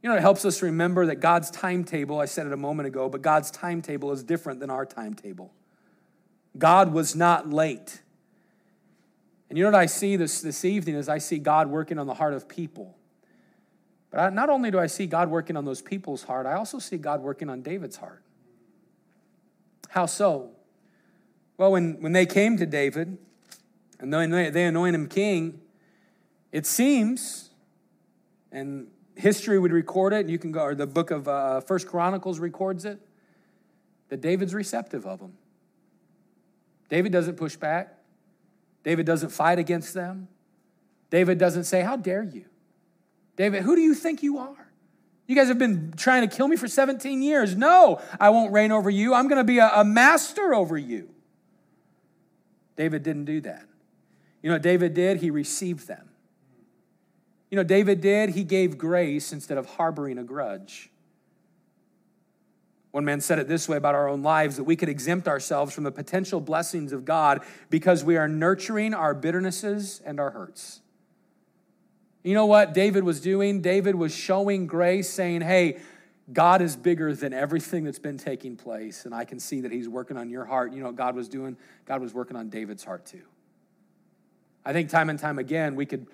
You 0.00 0.10
know, 0.10 0.16
it 0.16 0.20
helps 0.20 0.44
us 0.44 0.62
remember 0.62 1.06
that 1.06 1.16
God's 1.16 1.50
timetable, 1.50 2.20
I 2.20 2.26
said 2.26 2.46
it 2.46 2.52
a 2.52 2.58
moment 2.58 2.86
ago, 2.86 3.08
but 3.08 3.20
God's 3.20 3.50
timetable 3.50 4.12
is 4.12 4.22
different 4.22 4.60
than 4.60 4.70
our 4.70 4.86
timetable. 4.86 5.52
God 6.56 6.92
was 6.92 7.16
not 7.16 7.50
late. 7.50 8.00
And 9.48 9.58
you 9.58 9.64
know 9.64 9.70
what 9.70 9.80
I 9.80 9.86
see 9.86 10.16
this, 10.16 10.40
this 10.40 10.64
evening 10.64 10.94
is 10.94 11.08
I 11.08 11.18
see 11.18 11.38
God 11.38 11.68
working 11.68 11.98
on 11.98 12.06
the 12.06 12.14
heart 12.14 12.34
of 12.34 12.48
people. 12.48 12.96
But 14.14 14.20
I, 14.20 14.28
not 14.30 14.48
only 14.48 14.70
do 14.70 14.78
I 14.78 14.86
see 14.86 15.06
God 15.08 15.28
working 15.28 15.56
on 15.56 15.64
those 15.64 15.82
people's 15.82 16.22
heart, 16.22 16.46
I 16.46 16.52
also 16.52 16.78
see 16.78 16.96
God 16.96 17.20
working 17.20 17.50
on 17.50 17.62
David's 17.62 17.96
heart. 17.96 18.22
How 19.88 20.06
so? 20.06 20.52
Well, 21.56 21.72
when, 21.72 22.00
when 22.00 22.12
they 22.12 22.24
came 22.24 22.56
to 22.58 22.64
David 22.64 23.18
and 23.98 24.14
they, 24.14 24.50
they 24.50 24.66
anoint 24.66 24.94
him 24.94 25.08
king, 25.08 25.60
it 26.52 26.64
seems, 26.64 27.50
and 28.52 28.86
history 29.16 29.58
would 29.58 29.72
record 29.72 30.12
it, 30.12 30.20
and 30.20 30.30
you 30.30 30.38
can 30.38 30.52
go, 30.52 30.60
or 30.60 30.76
the 30.76 30.86
book 30.86 31.10
of 31.10 31.26
uh, 31.26 31.60
First 31.62 31.88
Chronicles 31.88 32.38
records 32.38 32.84
it, 32.84 33.00
that 34.10 34.20
David's 34.20 34.54
receptive 34.54 35.06
of 35.06 35.18
them. 35.18 35.32
David 36.88 37.10
doesn't 37.10 37.34
push 37.34 37.56
back. 37.56 37.98
David 38.84 39.06
doesn't 39.06 39.30
fight 39.30 39.58
against 39.58 39.92
them. 39.92 40.28
David 41.10 41.36
doesn't 41.36 41.64
say, 41.64 41.80
How 41.80 41.96
dare 41.96 42.22
you? 42.22 42.44
David, 43.36 43.62
who 43.62 43.74
do 43.74 43.82
you 43.82 43.94
think 43.94 44.22
you 44.22 44.38
are? 44.38 44.70
You 45.26 45.34
guys 45.34 45.48
have 45.48 45.58
been 45.58 45.92
trying 45.96 46.28
to 46.28 46.36
kill 46.36 46.48
me 46.48 46.56
for 46.56 46.68
17 46.68 47.22
years. 47.22 47.56
No, 47.56 48.00
I 48.20 48.30
won't 48.30 48.52
reign 48.52 48.72
over 48.72 48.90
you. 48.90 49.14
I'm 49.14 49.26
going 49.28 49.38
to 49.38 49.44
be 49.44 49.58
a, 49.58 49.70
a 49.74 49.84
master 49.84 50.54
over 50.54 50.76
you. 50.76 51.08
David 52.76 53.02
didn't 53.02 53.24
do 53.24 53.40
that. 53.42 53.66
You 54.42 54.50
know 54.50 54.56
what 54.56 54.62
David 54.62 54.92
did? 54.92 55.18
He 55.18 55.30
received 55.30 55.88
them. 55.88 56.10
You 57.50 57.56
know, 57.56 57.64
David 57.64 58.00
did? 58.00 58.30
He 58.30 58.44
gave 58.44 58.76
grace 58.76 59.32
instead 59.32 59.56
of 59.56 59.66
harboring 59.66 60.18
a 60.18 60.24
grudge. 60.24 60.90
One 62.90 63.04
man 63.04 63.20
said 63.20 63.38
it 63.38 63.48
this 63.48 63.68
way 63.68 63.76
about 63.76 63.94
our 63.94 64.08
own 64.08 64.22
lives 64.22 64.56
that 64.56 64.64
we 64.64 64.76
could 64.76 64.88
exempt 64.88 65.26
ourselves 65.26 65.74
from 65.74 65.82
the 65.82 65.90
potential 65.90 66.40
blessings 66.40 66.92
of 66.92 67.04
God 67.04 67.42
because 67.70 68.04
we 68.04 68.16
are 68.16 68.28
nurturing 68.28 68.94
our 68.94 69.14
bitternesses 69.14 70.00
and 70.04 70.20
our 70.20 70.30
hurts. 70.30 70.80
You 72.24 72.34
know 72.34 72.46
what 72.46 72.74
David 72.74 73.04
was 73.04 73.20
doing? 73.20 73.60
David 73.60 73.94
was 73.94 74.12
showing 74.12 74.66
grace, 74.66 75.08
saying, 75.08 75.42
Hey, 75.42 75.78
God 76.32 76.60
is 76.60 76.74
bigger 76.74 77.14
than 77.14 77.32
everything 77.32 77.84
that's 77.84 78.00
been 78.00 78.18
taking 78.18 78.56
place, 78.56 79.04
and 79.04 79.14
I 79.14 79.24
can 79.24 79.38
see 79.38 79.60
that 79.60 79.70
He's 79.70 79.88
working 79.88 80.16
on 80.16 80.28
your 80.28 80.44
heart. 80.44 80.72
You 80.72 80.80
know 80.80 80.86
what 80.86 80.96
God 80.96 81.14
was 81.14 81.28
doing? 81.28 81.56
God 81.86 82.00
was 82.00 82.12
working 82.12 82.36
on 82.36 82.48
David's 82.48 82.82
heart 82.82 83.06
too. 83.06 83.22
I 84.64 84.72
think 84.72 84.90
time 84.90 85.08
and 85.08 85.18
time 85.18 85.38
again, 85.38 85.76
we 85.76 85.86
could 85.86 86.08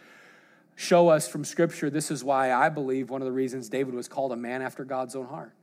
show 0.77 1.09
us 1.09 1.27
from 1.27 1.45
Scripture 1.45 1.89
this 1.89 2.11
is 2.11 2.23
why 2.23 2.53
I 2.53 2.69
believe 2.69 3.09
one 3.09 3.23
of 3.23 3.27
the 3.27 3.33
reasons 3.33 3.71
David 3.71 3.95
was 3.95 4.09
called 4.09 4.33
a 4.33 4.37
man 4.37 4.61
after 4.61 4.85
God's 4.85 5.17
own 5.17 5.27
heart 5.27 5.55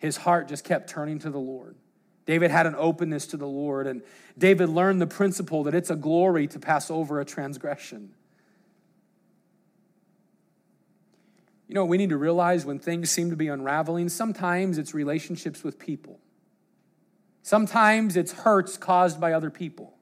his 0.00 0.16
heart 0.16 0.48
just 0.48 0.64
kept 0.64 0.88
turning 0.88 1.18
to 1.20 1.30
the 1.30 1.38
Lord. 1.38 1.76
David 2.26 2.50
had 2.50 2.66
an 2.66 2.74
openness 2.74 3.26
to 3.28 3.36
the 3.36 3.46
Lord, 3.46 3.86
and 3.86 4.02
David 4.36 4.70
learned 4.70 5.00
the 5.00 5.06
principle 5.06 5.64
that 5.64 5.74
it's 5.74 5.90
a 5.90 5.96
glory 5.96 6.46
to 6.48 6.58
pass 6.58 6.90
over 6.90 7.20
a 7.20 7.24
transgression. 7.24 8.10
You 11.70 11.74
know, 11.74 11.84
we 11.84 11.98
need 11.98 12.08
to 12.08 12.16
realize 12.16 12.66
when 12.66 12.80
things 12.80 13.10
seem 13.10 13.30
to 13.30 13.36
be 13.36 13.46
unraveling, 13.46 14.08
sometimes 14.08 14.76
it's 14.76 14.92
relationships 14.92 15.62
with 15.62 15.78
people. 15.78 16.18
Sometimes 17.44 18.16
it's 18.16 18.32
hurts 18.32 18.76
caused 18.76 19.20
by 19.20 19.32
other 19.34 19.50
people. 19.50 19.94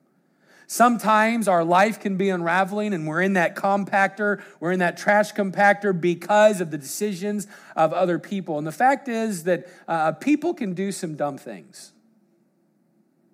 Sometimes 0.67 1.47
our 1.47 1.63
life 1.63 2.01
can 2.01 2.17
be 2.17 2.31
unraveling 2.31 2.95
and 2.95 3.07
we're 3.07 3.21
in 3.21 3.35
that 3.35 3.55
compactor, 3.55 4.43
we're 4.61 4.73
in 4.73 4.79
that 4.79 4.97
trash 4.97 5.35
compactor 5.35 5.93
because 5.99 6.63
of 6.63 6.71
the 6.71 6.79
decisions 6.79 7.47
of 7.77 7.93
other 7.93 8.19
people. 8.19 8.57
And 8.57 8.67
the 8.67 8.73
fact 8.73 9.07
is 9.07 9.45
that 9.45 9.67
uh, 9.87 10.13
people 10.13 10.55
can 10.55 10.73
do 10.73 10.91
some 10.91 11.17
dumb 11.17 11.37
things, 11.37 11.93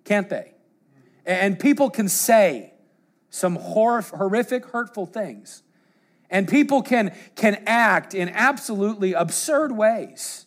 can't 0.03 0.27
they? 0.27 0.51
And 1.25 1.57
people 1.57 1.89
can 1.89 2.09
say 2.09 2.73
some 3.29 3.55
horrific, 3.55 4.65
hurtful 4.65 5.05
things. 5.05 5.63
And 6.35 6.49
people 6.49 6.81
can, 6.81 7.15
can 7.35 7.63
act 7.65 8.13
in 8.13 8.27
absolutely 8.27 9.13
absurd 9.13 9.71
ways. 9.71 10.45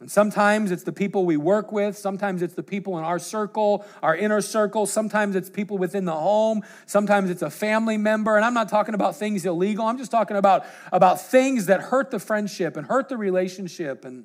And 0.00 0.10
sometimes 0.10 0.70
it's 0.70 0.84
the 0.84 0.92
people 0.92 1.26
we 1.26 1.36
work 1.36 1.72
with, 1.72 1.98
sometimes 1.98 2.40
it's 2.40 2.54
the 2.54 2.62
people 2.62 2.96
in 2.96 3.04
our 3.04 3.18
circle, 3.18 3.84
our 4.02 4.16
inner 4.16 4.40
circle, 4.40 4.86
sometimes 4.86 5.36
it's 5.36 5.50
people 5.50 5.76
within 5.76 6.06
the 6.06 6.16
home, 6.16 6.62
sometimes 6.86 7.28
it's 7.28 7.42
a 7.42 7.50
family 7.50 7.98
member. 7.98 8.36
And 8.36 8.46
I'm 8.46 8.54
not 8.54 8.70
talking 8.70 8.94
about 8.94 9.14
things 9.14 9.44
illegal, 9.44 9.84
I'm 9.84 9.98
just 9.98 10.10
talking 10.10 10.38
about, 10.38 10.64
about 10.90 11.20
things 11.20 11.66
that 11.66 11.82
hurt 11.82 12.10
the 12.10 12.18
friendship 12.18 12.78
and 12.78 12.86
hurt 12.86 13.10
the 13.10 13.18
relationship. 13.18 14.06
And 14.06 14.24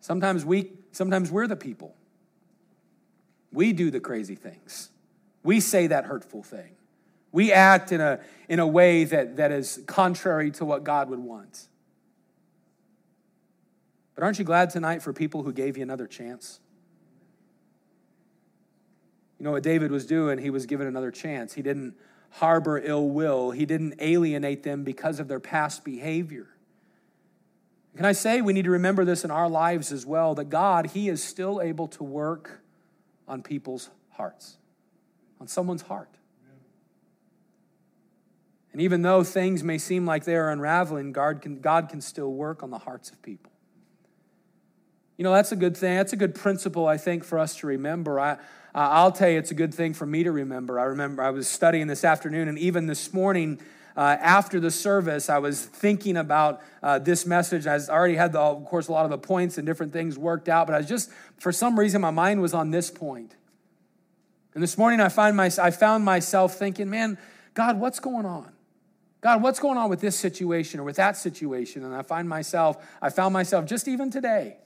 sometimes 0.00 0.44
we 0.44 0.70
sometimes 0.92 1.32
we're 1.32 1.48
the 1.48 1.56
people. 1.56 1.96
We 3.50 3.72
do 3.72 3.90
the 3.90 3.98
crazy 3.98 4.36
things. 4.36 4.90
We 5.42 5.58
say 5.58 5.88
that 5.88 6.04
hurtful 6.04 6.44
thing. 6.44 6.77
We 7.32 7.52
act 7.52 7.92
in 7.92 8.00
a, 8.00 8.20
in 8.48 8.58
a 8.58 8.66
way 8.66 9.04
that, 9.04 9.36
that 9.36 9.52
is 9.52 9.82
contrary 9.86 10.50
to 10.52 10.64
what 10.64 10.84
God 10.84 11.10
would 11.10 11.18
want. 11.18 11.68
But 14.14 14.24
aren't 14.24 14.38
you 14.38 14.44
glad 14.44 14.70
tonight 14.70 15.02
for 15.02 15.12
people 15.12 15.42
who 15.42 15.52
gave 15.52 15.76
you 15.76 15.82
another 15.82 16.06
chance? 16.06 16.60
You 19.38 19.44
know 19.44 19.52
what 19.52 19.62
David 19.62 19.90
was 19.90 20.06
doing? 20.06 20.38
He 20.38 20.50
was 20.50 20.66
given 20.66 20.86
another 20.86 21.10
chance. 21.10 21.54
He 21.54 21.62
didn't 21.62 21.94
harbor 22.30 22.78
ill 22.78 23.08
will, 23.08 23.52
he 23.52 23.64
didn't 23.64 23.94
alienate 24.00 24.62
them 24.62 24.84
because 24.84 25.18
of 25.18 25.28
their 25.28 25.40
past 25.40 25.84
behavior. 25.84 26.46
Can 27.96 28.04
I 28.04 28.12
say 28.12 28.42
we 28.42 28.52
need 28.52 28.64
to 28.64 28.70
remember 28.70 29.04
this 29.04 29.24
in 29.24 29.30
our 29.30 29.48
lives 29.48 29.92
as 29.92 30.06
well 30.06 30.34
that 30.36 30.50
God, 30.50 30.88
He 30.88 31.08
is 31.08 31.22
still 31.22 31.60
able 31.60 31.88
to 31.88 32.04
work 32.04 32.60
on 33.26 33.42
people's 33.42 33.90
hearts, 34.10 34.56
on 35.40 35.48
someone's 35.48 35.82
heart. 35.82 36.10
And 38.78 38.84
even 38.84 39.02
though 39.02 39.24
things 39.24 39.64
may 39.64 39.76
seem 39.76 40.06
like 40.06 40.22
they 40.22 40.36
are 40.36 40.50
unraveling, 40.50 41.10
God 41.10 41.42
can, 41.42 41.58
God 41.58 41.88
can 41.88 42.00
still 42.00 42.32
work 42.32 42.62
on 42.62 42.70
the 42.70 42.78
hearts 42.78 43.10
of 43.10 43.20
people. 43.22 43.50
You 45.16 45.24
know, 45.24 45.32
that's 45.32 45.50
a 45.50 45.56
good 45.56 45.76
thing. 45.76 45.96
That's 45.96 46.12
a 46.12 46.16
good 46.16 46.36
principle, 46.36 46.86
I 46.86 46.96
think, 46.96 47.24
for 47.24 47.40
us 47.40 47.56
to 47.56 47.66
remember. 47.66 48.20
I, 48.20 48.36
I'll 48.76 49.10
tell 49.10 49.28
you, 49.28 49.36
it's 49.36 49.50
a 49.50 49.54
good 49.54 49.74
thing 49.74 49.94
for 49.94 50.06
me 50.06 50.22
to 50.22 50.30
remember. 50.30 50.78
I 50.78 50.84
remember 50.84 51.24
I 51.24 51.30
was 51.30 51.48
studying 51.48 51.88
this 51.88 52.04
afternoon, 52.04 52.46
and 52.46 52.56
even 52.56 52.86
this 52.86 53.12
morning, 53.12 53.60
uh, 53.96 54.16
after 54.20 54.60
the 54.60 54.70
service, 54.70 55.28
I 55.28 55.38
was 55.38 55.60
thinking 55.64 56.16
about 56.16 56.60
uh, 56.80 57.00
this 57.00 57.26
message. 57.26 57.66
I 57.66 57.80
already 57.88 58.14
had, 58.14 58.30
the, 58.30 58.38
of 58.38 58.64
course, 58.64 58.86
a 58.86 58.92
lot 58.92 59.04
of 59.04 59.10
the 59.10 59.18
points 59.18 59.58
and 59.58 59.66
different 59.66 59.92
things 59.92 60.16
worked 60.16 60.48
out, 60.48 60.68
but 60.68 60.74
I 60.74 60.78
was 60.78 60.88
just, 60.88 61.10
for 61.40 61.50
some 61.50 61.76
reason, 61.76 62.00
my 62.00 62.12
mind 62.12 62.40
was 62.40 62.54
on 62.54 62.70
this 62.70 62.92
point. 62.92 63.34
And 64.54 64.62
this 64.62 64.78
morning, 64.78 65.00
I, 65.00 65.08
find 65.08 65.36
my, 65.36 65.50
I 65.60 65.72
found 65.72 66.04
myself 66.04 66.54
thinking, 66.54 66.88
man, 66.88 67.18
God, 67.54 67.80
what's 67.80 67.98
going 67.98 68.24
on? 68.24 68.52
God, 69.28 69.42
what's 69.42 69.60
going 69.60 69.76
on 69.76 69.90
with 69.90 70.00
this 70.00 70.16
situation 70.16 70.80
or 70.80 70.84
with 70.84 70.96
that 70.96 71.14
situation? 71.14 71.84
And 71.84 71.94
I 71.94 72.00
find 72.00 72.26
myself, 72.26 72.82
I 73.02 73.10
found 73.10 73.34
myself 73.34 73.66
just 73.66 73.86
even 73.86 74.10
today 74.10 74.56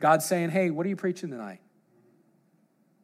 God's 0.00 0.26
saying, 0.26 0.50
hey, 0.50 0.68
what 0.68 0.84
are 0.84 0.90
you 0.90 0.96
preaching 0.96 1.30
tonight? 1.30 1.60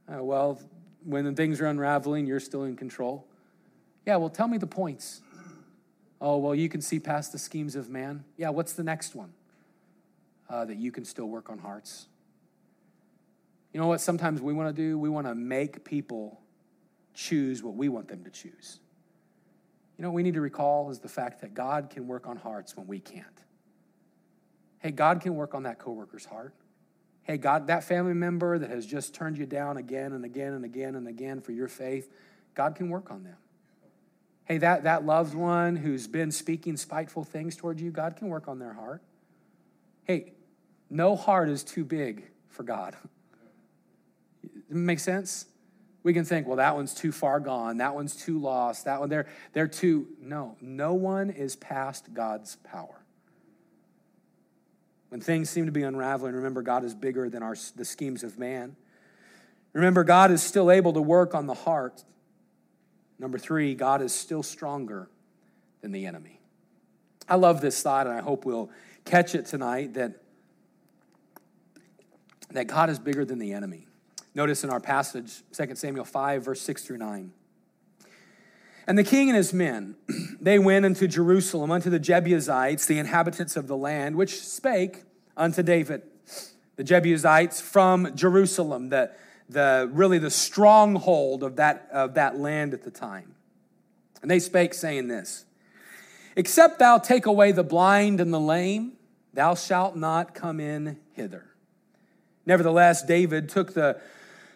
Uh, 0.07 0.23
well, 0.23 0.61
when 1.03 1.35
things 1.35 1.63
are 1.63 1.67
unraveling, 1.67 2.27
you're 2.27 2.41
still 2.41 2.65
in 2.65 2.77
control. 2.77 3.27
Yeah, 4.05 4.17
well, 4.17 4.29
tell 4.29 4.49
me 4.49 4.59
the 4.59 4.67
points. 4.67 5.23
Oh, 6.21 6.37
well, 6.37 6.55
you 6.55 6.69
can 6.69 6.83
see 6.83 7.01
past 7.01 7.33
the 7.33 7.39
schemes 7.39 7.75
of 7.75 7.89
man. 7.89 8.25
Yeah, 8.37 8.51
what's 8.51 8.75
the 8.75 8.85
next 8.85 9.15
one? 9.15 9.33
Uh, 10.51 10.67
that 10.67 10.77
you 10.77 10.93
can 10.93 11.07
still 11.07 11.27
work 11.27 11.49
on 11.49 11.59
hearts. 11.59 12.05
You 13.73 13.81
know 13.81 13.87
what 13.87 14.03
sometimes 14.03 14.43
we 14.43 14.53
want 14.53 14.77
to 14.77 14.83
do? 14.83 14.99
We 14.99 15.09
want 15.09 15.27
to 15.27 15.35
make 15.35 15.87
people 15.87 16.43
choose 17.15 17.63
what 17.63 17.77
we 17.77 17.89
want 17.89 18.09
them 18.09 18.25
to 18.25 18.31
choose. 18.31 18.81
You 19.97 20.03
know 20.03 20.11
what 20.11 20.17
we 20.17 20.23
need 20.23 20.35
to 20.35 20.41
recall 20.41 20.91
is 20.91 20.99
the 20.99 21.09
fact 21.09 21.41
that 21.41 21.55
God 21.55 21.89
can 21.91 22.07
work 22.07 22.27
on 22.27 22.37
hearts 22.37 22.77
when 22.77 22.87
we 22.87 23.01
can't. 23.01 23.27
Hey, 24.79 24.91
God 24.91 25.21
can 25.21 25.35
work 25.35 25.55
on 25.55 25.63
that 25.63 25.79
coworker's 25.79 26.27
heart. 26.27 26.55
Hey, 27.23 27.39
God, 27.39 27.67
that 27.69 27.83
family 27.83 28.15
member 28.15 28.59
that 28.59 28.71
has 28.71 28.87
just 28.87 29.15
turned 29.15 29.39
you 29.39 29.47
down 29.47 29.79
again 29.79 30.13
and 30.13 30.25
again 30.25 30.53
and 30.53 30.65
again 30.65 30.95
and 30.95 31.09
again 31.09 31.41
for 31.41 31.53
your 31.53 31.67
faith, 31.67 32.13
God 32.55 32.77
can 32.77 32.89
work 32.89 33.11
on 33.11 33.25
them. 33.25 33.37
Hey, 34.45 34.59
that, 34.59 34.85
that 34.85 35.05
loved 35.05 35.35
one 35.35 35.75
who's 35.75 36.07
been 36.07 36.31
speaking 36.31 36.77
spiteful 36.77 37.25
things 37.25 37.57
towards 37.57 37.83
you, 37.83 37.91
God 37.91 38.17
can 38.17 38.29
work 38.29 38.47
on 38.47 38.61
their 38.61 38.75
heart. 38.75 39.03
Hey, 40.05 40.35
no 40.89 41.17
heart 41.17 41.49
is 41.49 41.65
too 41.65 41.85
big 41.85 42.29
for 42.49 42.63
God. 42.63 42.95
Make 44.69 45.01
sense? 45.01 45.47
We 46.07 46.13
can 46.13 46.25
think, 46.25 46.47
well, 46.47 46.59
that 46.59 46.77
one's 46.77 46.95
too 46.95 47.11
far 47.11 47.41
gone, 47.41 47.79
that 47.79 47.97
one's 47.97 48.15
too 48.15 48.39
lost, 48.39 48.85
that 48.85 49.01
one, 49.01 49.09
they're, 49.09 49.27
they're 49.55 49.67
too. 49.67 50.07
No, 50.21 50.57
no 50.61 50.95
one 50.95 51.31
is 51.31 51.57
past 51.57 52.15
God's 52.15 52.55
power. 52.63 53.03
When 55.09 55.21
things 55.21 55.51
seem 55.51 55.67
to 55.67 55.73
be 55.73 55.83
unraveling, 55.83 56.37
remember 56.37 56.63
God 56.63 56.85
is 56.85 56.95
bigger 56.95 57.29
than 57.29 57.43
our, 57.43 57.57
the 57.75 57.85
schemes 57.85 58.23
of 58.23 58.39
man. 58.39 58.77
Remember, 59.73 60.05
God 60.05 60.31
is 60.31 60.45
still 60.45 60.71
able 60.71 60.93
to 60.93 61.03
work 61.03 61.35
on 61.35 61.49
the 61.49 61.55
heart. 61.55 62.05
Number 63.19 63.37
three, 63.37 63.75
God 63.75 64.01
is 64.01 64.15
still 64.15 64.45
stronger 64.45 65.11
than 65.81 65.91
the 65.91 66.07
enemy. 66.07 66.39
I 67.29 67.35
love 67.35 67.61
this 67.61 67.83
thought, 67.83 68.07
and 68.07 68.17
I 68.17 68.21
hope 68.21 68.45
we'll 68.45 68.71
catch 69.05 69.35
it 69.35 69.47
tonight 69.47 69.95
that, 69.95 70.23
that 72.51 72.69
God 72.69 72.91
is 72.91 73.01
bigger 73.01 73.25
than 73.25 73.41
the 73.41 73.55
enemy. 73.55 73.86
Notice 74.37 74.65
in 74.65 74.69
our 74.69 74.81
passage, 74.81 75.43
2 75.53 75.77
Samuel 75.77 76.05
5, 76.05 76.45
verse 76.45 76.61
6 76.61 76.85
through 76.85 76.99
9. 76.99 77.33
And 78.87 78.99
the 78.99 79.03
king 79.03 79.31
and 79.31 79.37
his 79.37 79.55
men, 79.55 79.97
they 80.43 80.59
went 80.59 80.85
unto 80.85 81.09
Jerusalem 81.09 81.71
unto 81.71 81.89
the 81.89 81.99
Jebusites, 81.99 82.85
the 82.85 82.99
inhabitants 82.99 83.57
of 83.57 83.67
the 83.67 83.79
land, 83.79 84.15
which 84.15 84.43
spake 84.45 85.05
unto 85.39 85.63
David. 85.63 86.03
The 86.77 86.85
Jebusites 86.85 87.63
from 87.63 88.15
Jerusalem, 88.15 88.91
the, 88.91 89.11
the 89.49 89.89
really 89.91 90.19
the 90.19 90.31
stronghold 90.31 91.43
of 91.43 91.57
that, 91.57 91.89
of 91.91 92.13
that 92.15 92.39
land 92.39 92.75
at 92.75 92.83
the 92.83 92.91
time. 92.91 93.37
And 94.21 94.31
they 94.31 94.39
spake, 94.39 94.75
saying 94.75 95.09
this 95.09 95.47
Except 96.37 96.79
thou 96.79 96.99
take 96.99 97.25
away 97.25 97.53
the 97.53 97.65
blind 97.65 98.21
and 98.21 98.35
the 98.35 98.41
lame, 98.41 98.99
thou 99.33 99.55
shalt 99.55 99.97
not 99.97 100.35
come 100.35 100.61
in 100.61 100.99
hither. 101.15 101.47
Nevertheless, 102.45 103.03
David 103.03 103.49
took 103.49 103.73
the 103.73 103.99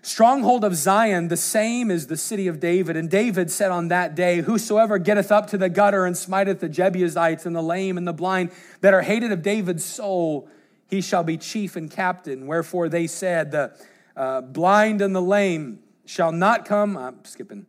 stronghold 0.02 0.64
of 0.64 0.74
Zion, 0.74 1.28
the 1.28 1.36
same 1.36 1.90
is 1.90 2.06
the 2.06 2.16
city 2.16 2.46
of 2.46 2.60
David. 2.60 2.96
And 2.96 3.10
David 3.10 3.50
said 3.50 3.70
on 3.70 3.88
that 3.88 4.14
day, 4.14 4.40
Whosoever 4.40 4.98
getteth 4.98 5.30
up 5.30 5.48
to 5.48 5.58
the 5.58 5.68
gutter 5.68 6.06
and 6.06 6.16
smiteth 6.16 6.60
the 6.60 6.68
Jebusites 6.68 7.46
and 7.46 7.54
the 7.54 7.62
lame 7.62 7.98
and 7.98 8.06
the 8.06 8.12
blind 8.12 8.50
that 8.80 8.94
are 8.94 9.02
hated 9.02 9.32
of 9.32 9.42
David's 9.42 9.84
soul, 9.84 10.48
he 10.86 11.00
shall 11.00 11.22
be 11.22 11.36
chief 11.36 11.76
and 11.76 11.90
captain. 11.90 12.46
Wherefore 12.46 12.88
they 12.88 13.06
said, 13.06 13.50
The 13.50 13.72
uh, 14.16 14.40
blind 14.40 15.00
and 15.00 15.14
the 15.14 15.22
lame 15.22 15.80
shall 16.04 16.32
not 16.32 16.64
come. 16.64 16.96
I'm 16.96 17.24
skipping. 17.24 17.66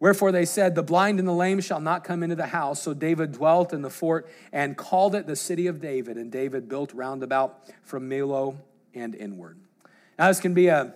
Wherefore 0.00 0.32
they 0.32 0.44
said, 0.44 0.74
The 0.74 0.82
blind 0.82 1.18
and 1.18 1.26
the 1.26 1.32
lame 1.32 1.60
shall 1.60 1.80
not 1.80 2.04
come 2.04 2.22
into 2.22 2.36
the 2.36 2.48
house. 2.48 2.82
So 2.82 2.92
David 2.92 3.32
dwelt 3.32 3.72
in 3.72 3.82
the 3.82 3.90
fort 3.90 4.28
and 4.52 4.76
called 4.76 5.14
it 5.14 5.26
the 5.26 5.36
city 5.36 5.66
of 5.66 5.80
David. 5.80 6.16
And 6.16 6.30
David 6.30 6.68
built 6.68 6.92
round 6.92 7.22
about 7.22 7.60
from 7.82 8.10
Millo 8.10 8.56
and 8.94 9.14
inward. 9.14 9.58
Now, 10.18 10.28
this 10.28 10.40
can 10.40 10.54
be 10.54 10.68
a 10.68 10.94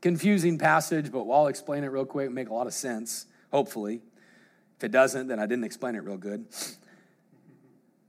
confusing 0.00 0.58
passage, 0.58 1.10
but 1.10 1.28
I'll 1.30 1.46
explain 1.46 1.84
it 1.84 1.88
real 1.88 2.04
quick, 2.04 2.30
make 2.30 2.48
a 2.48 2.54
lot 2.54 2.66
of 2.66 2.74
sense, 2.74 3.26
hopefully. 3.52 4.02
If 4.76 4.84
it 4.84 4.92
doesn't, 4.92 5.28
then 5.28 5.38
I 5.38 5.46
didn't 5.46 5.64
explain 5.64 5.94
it 5.94 6.04
real 6.04 6.18
good. 6.18 6.46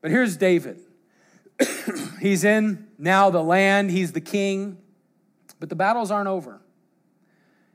But 0.02 0.12
here's 0.12 0.38
David. 0.38 0.80
he's 2.19 2.43
in 2.43 2.88
now 2.97 3.30
the 3.30 3.41
land, 3.41 3.91
he's 3.91 4.12
the 4.12 4.21
king, 4.21 4.78
but 5.60 5.69
the 5.69 5.76
battles 5.76 6.12
aren't 6.12 6.28
over. 6.28 6.62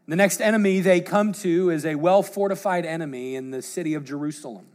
The 0.07 0.17
next 0.17 0.41
enemy 0.41 0.81
they 0.81 1.01
come 1.01 1.33
to 1.35 1.71
is 1.71 1.87
a 1.87 1.95
well 1.95 2.23
fortified 2.23 2.85
enemy 2.85 3.35
in 3.35 3.51
the 3.51 3.63
city 3.63 3.95
of 3.95 4.05
Jerusalem. 4.05 4.67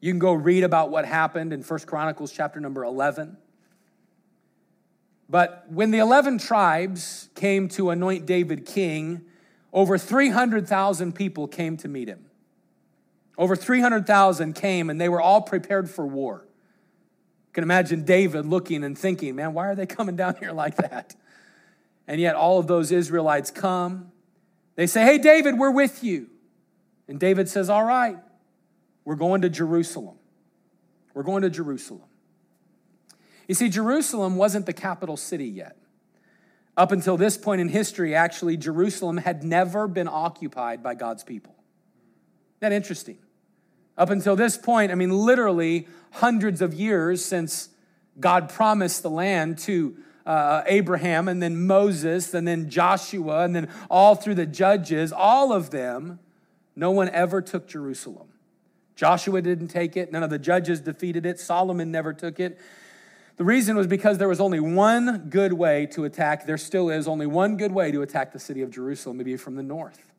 You 0.00 0.12
can 0.12 0.18
go 0.18 0.32
read 0.32 0.64
about 0.64 0.90
what 0.90 1.04
happened 1.04 1.52
in 1.52 1.62
First 1.62 1.86
Chronicles 1.86 2.32
chapter 2.32 2.60
number 2.60 2.84
11. 2.84 3.36
But 5.28 5.66
when 5.68 5.90
the 5.90 5.98
11 5.98 6.38
tribes 6.38 7.28
came 7.34 7.68
to 7.70 7.90
anoint 7.90 8.24
David 8.24 8.64
king, 8.64 9.22
over 9.72 9.98
300,000 9.98 11.14
people 11.14 11.46
came 11.46 11.76
to 11.78 11.88
meet 11.88 12.08
him. 12.08 12.24
Over 13.36 13.54
300,000 13.54 14.54
came 14.54 14.90
and 14.90 15.00
they 15.00 15.08
were 15.08 15.20
all 15.20 15.42
prepared 15.42 15.90
for 15.90 16.06
war. 16.06 16.44
You 17.48 17.52
can 17.52 17.62
imagine 17.62 18.04
David 18.04 18.46
looking 18.46 18.82
and 18.84 18.98
thinking, 18.98 19.36
man, 19.36 19.52
why 19.52 19.68
are 19.68 19.74
they 19.74 19.86
coming 19.86 20.16
down 20.16 20.36
here 20.36 20.52
like 20.52 20.76
that? 20.76 21.14
And 22.06 22.20
yet 22.20 22.34
all 22.34 22.58
of 22.58 22.66
those 22.66 22.90
Israelites 22.90 23.50
come. 23.50 24.10
They 24.76 24.86
say, 24.86 25.04
hey, 25.04 25.18
David, 25.18 25.58
we're 25.58 25.70
with 25.70 26.02
you. 26.02 26.30
And 27.06 27.20
David 27.20 27.48
says, 27.48 27.68
all 27.68 27.84
right, 27.84 28.18
we're 29.04 29.16
going 29.16 29.42
to 29.42 29.50
Jerusalem. 29.50 30.16
We're 31.14 31.22
going 31.22 31.42
to 31.42 31.50
Jerusalem. 31.50 32.07
You 33.48 33.54
see, 33.54 33.68
Jerusalem 33.70 34.36
wasn't 34.36 34.66
the 34.66 34.72
capital 34.74 35.16
city 35.16 35.46
yet. 35.46 35.76
Up 36.76 36.92
until 36.92 37.16
this 37.16 37.36
point 37.36 37.60
in 37.60 37.68
history, 37.68 38.14
actually, 38.14 38.56
Jerusalem 38.56 39.16
had 39.16 39.42
never 39.42 39.88
been 39.88 40.06
occupied 40.06 40.82
by 40.82 40.94
God's 40.94 41.24
people. 41.24 41.56
Isn't 42.60 42.70
that 42.70 42.72
interesting? 42.72 43.18
Up 43.96 44.10
until 44.10 44.36
this 44.36 44.56
point, 44.56 44.92
I 44.92 44.94
mean, 44.94 45.10
literally 45.10 45.88
hundreds 46.12 46.62
of 46.62 46.72
years 46.74 47.24
since 47.24 47.70
God 48.20 48.48
promised 48.48 49.02
the 49.02 49.10
land 49.10 49.58
to 49.60 49.96
uh, 50.24 50.62
Abraham 50.66 51.26
and 51.26 51.42
then 51.42 51.66
Moses 51.66 52.34
and 52.34 52.46
then 52.46 52.68
Joshua 52.68 53.44
and 53.44 53.56
then 53.56 53.68
all 53.90 54.14
through 54.14 54.34
the 54.34 54.46
judges, 54.46 55.12
all 55.12 55.52
of 55.52 55.70
them, 55.70 56.20
no 56.76 56.90
one 56.90 57.08
ever 57.08 57.40
took 57.40 57.66
Jerusalem. 57.66 58.28
Joshua 58.94 59.40
didn't 59.40 59.68
take 59.68 59.96
it, 59.96 60.12
none 60.12 60.22
of 60.22 60.30
the 60.30 60.38
judges 60.38 60.80
defeated 60.80 61.24
it, 61.24 61.40
Solomon 61.40 61.90
never 61.90 62.12
took 62.12 62.38
it. 62.38 62.58
The 63.38 63.44
reason 63.44 63.76
was 63.76 63.86
because 63.86 64.18
there 64.18 64.28
was 64.28 64.40
only 64.40 64.58
one 64.58 65.28
good 65.30 65.52
way 65.52 65.86
to 65.92 66.04
attack, 66.04 66.44
there 66.44 66.58
still 66.58 66.90
is 66.90 67.06
only 67.06 67.24
one 67.24 67.56
good 67.56 67.70
way 67.70 67.92
to 67.92 68.02
attack 68.02 68.32
the 68.32 68.40
city 68.40 68.62
of 68.62 68.70
Jerusalem, 68.70 69.16
maybe 69.16 69.36
from 69.36 69.54
the 69.54 69.62
north. 69.62 70.12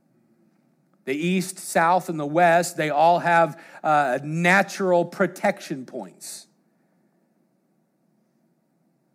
The 1.03 1.13
east, 1.13 1.59
south, 1.59 2.07
and 2.07 2.17
the 2.17 2.25
west, 2.25 2.77
they 2.77 2.89
all 2.89 3.19
have 3.19 3.61
uh, 3.83 4.19
natural 4.23 5.03
protection 5.03 5.85
points. 5.85 6.47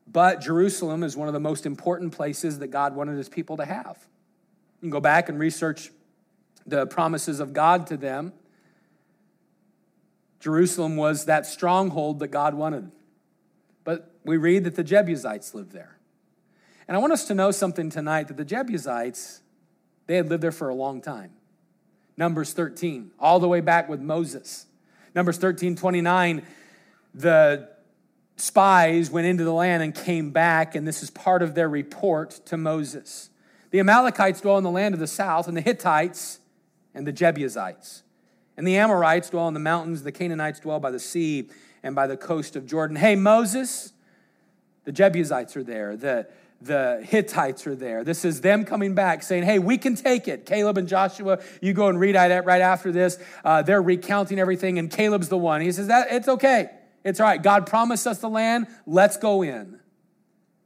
But 0.07 0.43
Jerusalem 0.43 1.03
is 1.03 1.17
one 1.17 1.29
of 1.29 1.35
the 1.35 1.41
most 1.41 1.65
important 1.65 2.13
places 2.13 2.59
that 2.59 2.69
God 2.69 2.95
wanted 2.95 3.17
his 3.17 3.31
people 3.31 3.57
to 3.57 3.65
have. 3.65 3.97
You 4.77 4.81
can 4.81 4.91
go 4.91 5.01
back 5.01 5.31
and 5.31 5.39
research 5.39 5.91
the 6.67 6.87
promises 6.87 7.41
of 7.41 7.55
God 7.55 7.87
to 7.87 7.97
them. 7.97 8.35
Jerusalem 10.41 10.97
was 10.97 11.25
that 11.25 11.47
stronghold 11.47 12.19
that 12.19 12.29
God 12.29 12.53
wanted. 12.53 12.91
But 13.85 14.11
we 14.25 14.37
read 14.37 14.65
that 14.65 14.77
the 14.77 14.85
Jebusites 14.85 15.55
lived 15.55 15.73
there. 15.73 15.99
And 16.89 16.97
I 16.97 17.01
want 17.01 17.13
us 17.13 17.27
to 17.27 17.35
know 17.35 17.51
something 17.51 17.91
tonight 17.91 18.29
that 18.29 18.37
the 18.37 18.45
Jebusites, 18.45 19.41
they 20.07 20.17
had 20.17 20.29
lived 20.29 20.43
there 20.43 20.53
for 20.53 20.69
a 20.69 20.75
long 20.75 21.01
time. 21.01 21.31
Numbers 22.17 22.53
13, 22.53 23.13
all 23.19 23.41
the 23.41 23.49
way 23.49 23.61
back 23.61 23.89
with 23.89 24.01
Moses. 24.01 24.67
Numbers 25.15 25.39
13, 25.39 25.77
29, 25.77 26.43
the 27.15 27.69
spies 28.37 29.11
went 29.11 29.27
into 29.27 29.45
the 29.45 29.53
land 29.53 29.83
and 29.83 29.95
came 29.95 30.31
back, 30.31 30.75
and 30.75 30.87
this 30.87 31.03
is 31.03 31.11
part 31.11 31.43
of 31.43 31.55
their 31.55 31.69
report 31.69 32.31
to 32.47 32.57
Moses. 32.57 33.31
The 33.71 33.81
Amalekites 33.81 34.41
dwell 34.41 34.59
in 34.59 34.65
the 34.65 34.71
land 34.71 34.95
of 34.95 35.01
the 35.01 35.07
south, 35.07 35.49
and 35.49 35.57
the 35.57 35.61
Hittites 35.61 36.41
and 36.95 37.07
the 37.07 37.13
Jebusites. 37.13 38.03
And 38.57 38.67
the 38.67 38.77
Amorites 38.77 39.31
dwell 39.31 39.49
in 39.49 39.55
the 39.55 39.61
mountains, 39.61 40.03
the 40.03 40.13
Canaanites 40.13 40.61
dwell 40.61 40.79
by 40.79 40.91
the 40.91 41.01
sea 41.01 41.49
and 41.85 41.95
by 41.95 42.09
the 42.09 42.17
coast 42.17 42.57
of 42.57 42.67
Jordan. 42.67 42.97
Hey, 42.97 43.15
Moses, 43.15 43.93
the 44.85 44.91
Jebusites 44.91 45.55
are 45.55 45.63
there, 45.63 45.97
the, 45.97 46.27
the 46.61 47.05
Hittites 47.07 47.67
are 47.67 47.77
there. 47.77 48.03
This 48.03 48.25
is 48.25 48.41
them 48.41 48.65
coming 48.65 48.95
back 48.95 49.23
saying, 49.23 49.45
hey, 49.45 49.59
we 49.59 49.77
can 49.77 49.95
take 49.95 50.27
it. 50.27 50.47
Caleb 50.47 50.79
and 50.79 50.89
Joshua, 50.89 51.41
you 51.61 51.75
go 51.75 51.89
and 51.89 52.01
read 52.01 52.17
it 52.17 52.45
right 52.45 52.63
after 52.63 52.91
this. 52.91 53.19
Uh, 53.45 53.61
they're 53.61 53.83
recounting 53.83 54.41
everything, 54.41 54.79
and 54.79 54.91
Caleb's 54.91 55.29
the 55.29 55.37
one. 55.37 55.61
He 55.61 55.71
says, 55.71 55.89
that 55.89 56.09
it's 56.11 56.27
okay. 56.27 56.71
It's 57.05 57.21
all 57.21 57.27
right. 57.27 57.41
God 57.41 57.67
promised 57.67 58.07
us 58.07 58.19
the 58.19 58.31
land. 58.31 58.67
Let's 58.87 59.19
go 59.19 59.43
in. 59.43 59.79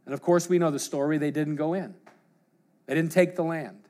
And 0.06 0.14
of 0.14 0.22
course, 0.22 0.48
we 0.48 0.58
know 0.60 0.70
the 0.70 0.78
story. 0.78 1.18
They 1.18 1.32
didn't 1.32 1.56
go 1.56 1.74
in, 1.74 1.94
they 2.86 2.94
didn't 2.94 3.12
take 3.12 3.34
the 3.34 3.44
land. 3.44 3.80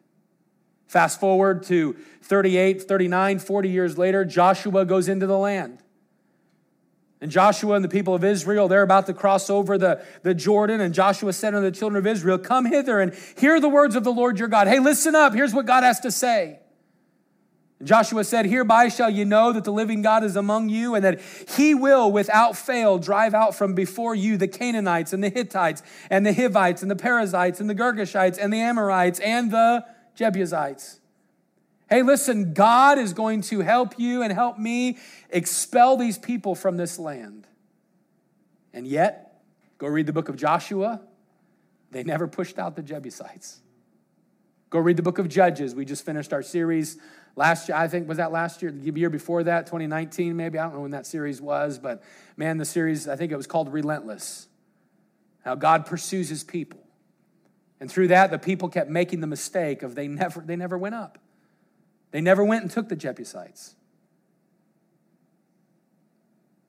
Fast 0.86 1.20
forward 1.20 1.64
to 1.64 1.94
38, 2.22 2.84
39, 2.84 3.38
40 3.40 3.68
years 3.68 3.98
later, 3.98 4.24
Joshua 4.24 4.86
goes 4.86 5.06
into 5.06 5.26
the 5.26 5.36
land. 5.36 5.82
And 7.20 7.30
Joshua 7.30 7.74
and 7.74 7.84
the 7.84 7.88
people 7.88 8.14
of 8.14 8.22
Israel, 8.22 8.68
they're 8.68 8.82
about 8.82 9.06
to 9.06 9.14
cross 9.14 9.50
over 9.50 9.76
the, 9.76 10.04
the 10.22 10.34
Jordan. 10.34 10.80
And 10.80 10.94
Joshua 10.94 11.32
said 11.32 11.54
unto 11.54 11.68
the 11.68 11.76
children 11.76 11.98
of 11.98 12.06
Israel, 12.06 12.38
Come 12.38 12.66
hither 12.66 13.00
and 13.00 13.12
hear 13.36 13.60
the 13.60 13.68
words 13.68 13.96
of 13.96 14.04
the 14.04 14.12
Lord 14.12 14.38
your 14.38 14.48
God. 14.48 14.68
Hey, 14.68 14.78
listen 14.78 15.16
up. 15.16 15.34
Here's 15.34 15.52
what 15.52 15.66
God 15.66 15.82
has 15.82 15.98
to 16.00 16.12
say. 16.12 16.60
Joshua 17.82 18.24
said, 18.24 18.46
Hereby 18.46 18.88
shall 18.88 19.10
you 19.10 19.24
know 19.24 19.52
that 19.52 19.64
the 19.64 19.72
living 19.72 20.02
God 20.02 20.24
is 20.24 20.34
among 20.34 20.68
you, 20.68 20.94
and 20.94 21.04
that 21.04 21.20
he 21.56 21.74
will 21.74 22.10
without 22.10 22.56
fail 22.56 22.98
drive 22.98 23.34
out 23.34 23.54
from 23.54 23.74
before 23.74 24.14
you 24.14 24.36
the 24.36 24.48
Canaanites 24.48 25.12
and 25.12 25.22
the 25.22 25.28
Hittites 25.28 25.82
and 26.10 26.26
the 26.26 26.32
Hivites 26.32 26.82
and 26.82 26.90
the 26.90 26.96
Perizzites 26.96 27.60
and 27.60 27.70
the 27.70 27.76
Girgashites 27.76 28.36
and 28.40 28.52
the 28.52 28.60
Amorites 28.60 29.20
and 29.20 29.52
the 29.52 29.84
Jebusites. 30.16 30.98
Hey, 31.88 32.02
listen, 32.02 32.52
God 32.52 32.98
is 32.98 33.14
going 33.14 33.40
to 33.42 33.60
help 33.60 33.98
you 33.98 34.22
and 34.22 34.32
help 34.32 34.58
me 34.58 34.98
expel 35.30 35.96
these 35.96 36.18
people 36.18 36.54
from 36.54 36.76
this 36.76 36.98
land. 36.98 37.46
And 38.74 38.86
yet, 38.86 39.40
go 39.78 39.86
read 39.86 40.06
the 40.06 40.12
book 40.12 40.28
of 40.28 40.36
Joshua, 40.36 41.00
they 41.90 42.04
never 42.04 42.28
pushed 42.28 42.58
out 42.58 42.76
the 42.76 42.82
Jebusites. 42.82 43.60
Go 44.70 44.78
read 44.78 44.98
the 44.98 45.02
book 45.02 45.18
of 45.18 45.28
Judges. 45.28 45.74
We 45.74 45.86
just 45.86 46.04
finished 46.04 46.34
our 46.34 46.42
series 46.42 46.98
last 47.36 47.68
year. 47.68 47.78
I 47.78 47.88
think, 47.88 48.06
was 48.06 48.18
that 48.18 48.32
last 48.32 48.60
year? 48.60 48.70
The 48.70 48.92
year 49.00 49.08
before 49.08 49.42
that, 49.44 49.64
2019, 49.66 50.36
maybe? 50.36 50.58
I 50.58 50.64
don't 50.64 50.74
know 50.74 50.80
when 50.80 50.90
that 50.90 51.06
series 51.06 51.40
was, 51.40 51.78
but 51.78 52.02
man, 52.36 52.58
the 52.58 52.66
series, 52.66 53.08
I 53.08 53.16
think 53.16 53.32
it 53.32 53.36
was 53.36 53.46
called 53.46 53.72
Relentless. 53.72 54.48
How 55.42 55.54
God 55.54 55.86
pursues 55.86 56.28
his 56.28 56.44
people. 56.44 56.80
And 57.80 57.90
through 57.90 58.08
that, 58.08 58.30
the 58.30 58.38
people 58.38 58.68
kept 58.68 58.90
making 58.90 59.20
the 59.20 59.26
mistake 59.26 59.82
of 59.82 59.94
they 59.94 60.08
never, 60.08 60.42
they 60.42 60.56
never 60.56 60.76
went 60.76 60.94
up. 60.94 61.18
They 62.10 62.20
never 62.20 62.42
went 62.44 62.62
and 62.62 62.70
took 62.70 62.88
the 62.88 62.96
Jebusites. 62.96 63.74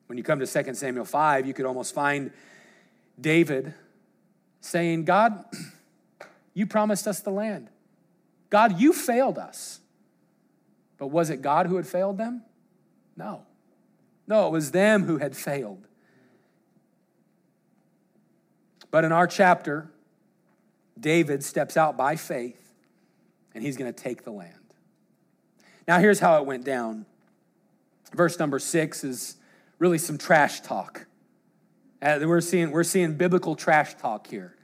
When 0.07 0.17
you 0.17 0.23
come 0.23 0.39
to 0.39 0.47
2 0.47 0.73
Samuel 0.73 1.05
5, 1.05 1.45
you 1.45 1.53
could 1.53 1.65
almost 1.65 1.93
find 1.93 2.31
David 3.19 3.73
saying, 4.59 5.05
God, 5.05 5.45
you 6.53 6.65
promised 6.65 7.07
us 7.07 7.19
the 7.19 7.29
land. 7.29 7.69
God, 8.49 8.79
you 8.79 8.91
failed 8.91 9.37
us. 9.37 9.79
But 10.97 11.07
was 11.07 11.29
it 11.29 11.41
God 11.41 11.67
who 11.67 11.75
had 11.75 11.87
failed 11.87 12.17
them? 12.17 12.43
No. 13.15 13.43
No, 14.27 14.47
it 14.47 14.51
was 14.51 14.71
them 14.71 15.03
who 15.03 15.17
had 15.17 15.35
failed. 15.35 15.87
But 18.91 19.05
in 19.05 19.11
our 19.11 19.27
chapter, 19.27 19.91
David 20.99 21.43
steps 21.43 21.77
out 21.77 21.95
by 21.95 22.15
faith 22.15 22.73
and 23.53 23.63
he's 23.63 23.77
going 23.77 23.91
to 23.93 24.03
take 24.03 24.23
the 24.23 24.31
land. 24.31 24.68
Now, 25.89 25.97
here's 25.97 26.19
how 26.19 26.37
it 26.37 26.45
went 26.45 26.65
down. 26.65 27.07
Verse 28.13 28.37
number 28.37 28.59
six 28.59 29.03
is 29.03 29.37
really 29.79 29.97
some 29.97 30.19
trash 30.19 30.61
talk. 30.61 31.07
Uh, 31.99 32.19
we're, 32.25 32.41
seeing, 32.41 32.69
we're 32.69 32.83
seeing 32.83 33.15
biblical 33.15 33.55
trash 33.55 33.95
talk 33.95 34.27
here. 34.27 34.55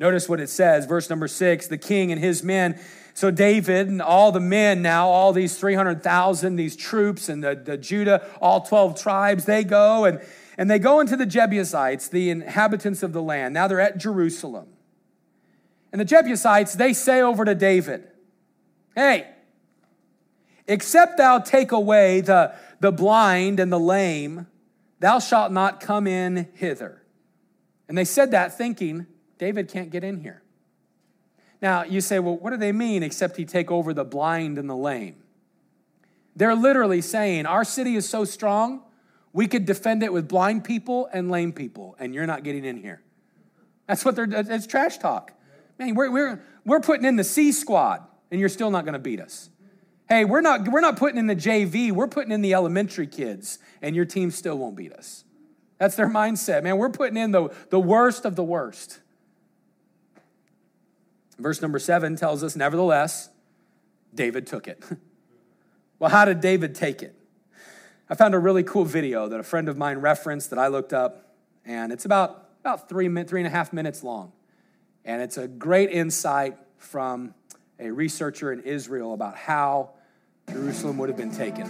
Notice 0.00 0.28
what 0.28 0.40
it 0.40 0.48
says, 0.48 0.84
verse 0.86 1.08
number 1.08 1.28
six 1.28 1.68
the 1.68 1.78
king 1.78 2.10
and 2.10 2.20
his 2.20 2.42
men. 2.42 2.80
So, 3.14 3.30
David 3.30 3.86
and 3.86 4.02
all 4.02 4.32
the 4.32 4.40
men 4.40 4.82
now, 4.82 5.06
all 5.06 5.32
these 5.32 5.56
300,000, 5.56 6.56
these 6.56 6.74
troops 6.74 7.28
and 7.28 7.44
the, 7.44 7.54
the 7.54 7.76
Judah, 7.76 8.28
all 8.40 8.62
12 8.62 9.00
tribes, 9.00 9.44
they 9.44 9.62
go 9.62 10.04
and, 10.04 10.20
and 10.58 10.68
they 10.68 10.80
go 10.80 10.98
into 10.98 11.16
the 11.16 11.24
Jebusites, 11.24 12.08
the 12.08 12.30
inhabitants 12.30 13.04
of 13.04 13.12
the 13.12 13.22
land. 13.22 13.54
Now 13.54 13.68
they're 13.68 13.78
at 13.78 13.96
Jerusalem. 13.96 14.66
And 15.92 16.00
the 16.00 16.04
Jebusites, 16.04 16.74
they 16.74 16.92
say 16.92 17.20
over 17.20 17.44
to 17.44 17.54
David, 17.54 18.08
Hey, 18.96 19.33
except 20.66 21.18
thou 21.18 21.38
take 21.38 21.72
away 21.72 22.20
the, 22.20 22.54
the 22.80 22.92
blind 22.92 23.60
and 23.60 23.72
the 23.72 23.78
lame, 23.78 24.46
thou 25.00 25.18
shalt 25.18 25.52
not 25.52 25.80
come 25.80 26.06
in 26.06 26.48
hither. 26.54 27.02
And 27.88 27.98
they 27.98 28.04
said 28.04 28.30
that 28.30 28.56
thinking, 28.56 29.06
David 29.38 29.68
can't 29.68 29.90
get 29.90 30.04
in 30.04 30.20
here. 30.20 30.42
Now, 31.60 31.84
you 31.84 32.00
say, 32.00 32.18
well, 32.18 32.36
what 32.36 32.50
do 32.50 32.56
they 32.56 32.72
mean 32.72 33.02
except 33.02 33.36
he 33.36 33.44
take 33.44 33.70
over 33.70 33.94
the 33.94 34.04
blind 34.04 34.58
and 34.58 34.68
the 34.68 34.76
lame? 34.76 35.16
They're 36.36 36.54
literally 36.54 37.00
saying, 37.00 37.46
our 37.46 37.64
city 37.64 37.96
is 37.96 38.08
so 38.08 38.24
strong, 38.24 38.82
we 39.32 39.46
could 39.46 39.64
defend 39.64 40.02
it 40.02 40.12
with 40.12 40.28
blind 40.28 40.64
people 40.64 41.08
and 41.12 41.30
lame 41.30 41.52
people, 41.52 41.96
and 41.98 42.14
you're 42.14 42.26
not 42.26 42.44
getting 42.44 42.64
in 42.64 42.76
here. 42.76 43.02
That's 43.86 44.04
what 44.04 44.16
they're, 44.16 44.28
it's 44.30 44.66
trash 44.66 44.98
talk. 44.98 45.32
Man, 45.78 45.94
we're, 45.94 46.10
we're, 46.10 46.42
we're 46.64 46.80
putting 46.80 47.04
in 47.04 47.16
the 47.16 47.24
C 47.24 47.52
squad, 47.52 48.02
and 48.30 48.40
you're 48.40 48.48
still 48.48 48.70
not 48.70 48.84
going 48.84 48.94
to 48.94 48.98
beat 48.98 49.20
us. 49.20 49.50
Hey, 50.14 50.24
we're 50.24 50.42
not, 50.42 50.68
we're 50.68 50.80
not 50.80 50.96
putting 50.96 51.18
in 51.18 51.26
the 51.26 51.34
JV, 51.34 51.90
we're 51.90 52.06
putting 52.06 52.30
in 52.30 52.40
the 52.40 52.54
elementary 52.54 53.08
kids, 53.08 53.58
and 53.82 53.96
your 53.96 54.04
team 54.04 54.30
still 54.30 54.56
won't 54.56 54.76
beat 54.76 54.92
us. 54.92 55.24
That's 55.78 55.96
their 55.96 56.08
mindset, 56.08 56.62
man. 56.62 56.76
We're 56.76 56.90
putting 56.90 57.16
in 57.16 57.32
the, 57.32 57.52
the 57.70 57.80
worst 57.80 58.24
of 58.24 58.36
the 58.36 58.44
worst. 58.44 59.00
Verse 61.36 61.60
number 61.60 61.80
seven 61.80 62.14
tells 62.14 62.44
us, 62.44 62.54
nevertheless, 62.54 63.28
David 64.14 64.46
took 64.46 64.68
it. 64.68 64.84
well, 65.98 66.10
how 66.10 66.24
did 66.24 66.40
David 66.40 66.76
take 66.76 67.02
it? 67.02 67.16
I 68.08 68.14
found 68.14 68.36
a 68.36 68.38
really 68.38 68.62
cool 68.62 68.84
video 68.84 69.26
that 69.26 69.40
a 69.40 69.42
friend 69.42 69.68
of 69.68 69.76
mine 69.76 69.98
referenced 69.98 70.50
that 70.50 70.60
I 70.60 70.68
looked 70.68 70.92
up, 70.92 71.34
and 71.64 71.92
it's 71.92 72.04
about, 72.04 72.50
about 72.60 72.88
three, 72.88 73.08
three 73.24 73.40
and 73.40 73.48
a 73.48 73.50
half 73.50 73.72
minutes 73.72 74.04
long. 74.04 74.30
And 75.04 75.20
it's 75.20 75.38
a 75.38 75.48
great 75.48 75.90
insight 75.90 76.56
from 76.76 77.34
a 77.80 77.90
researcher 77.90 78.52
in 78.52 78.60
Israel 78.60 79.12
about 79.12 79.34
how 79.34 79.94
Jerusalem 80.50 80.98
would 80.98 81.08
have 81.08 81.18
been 81.18 81.30
taken. 81.30 81.66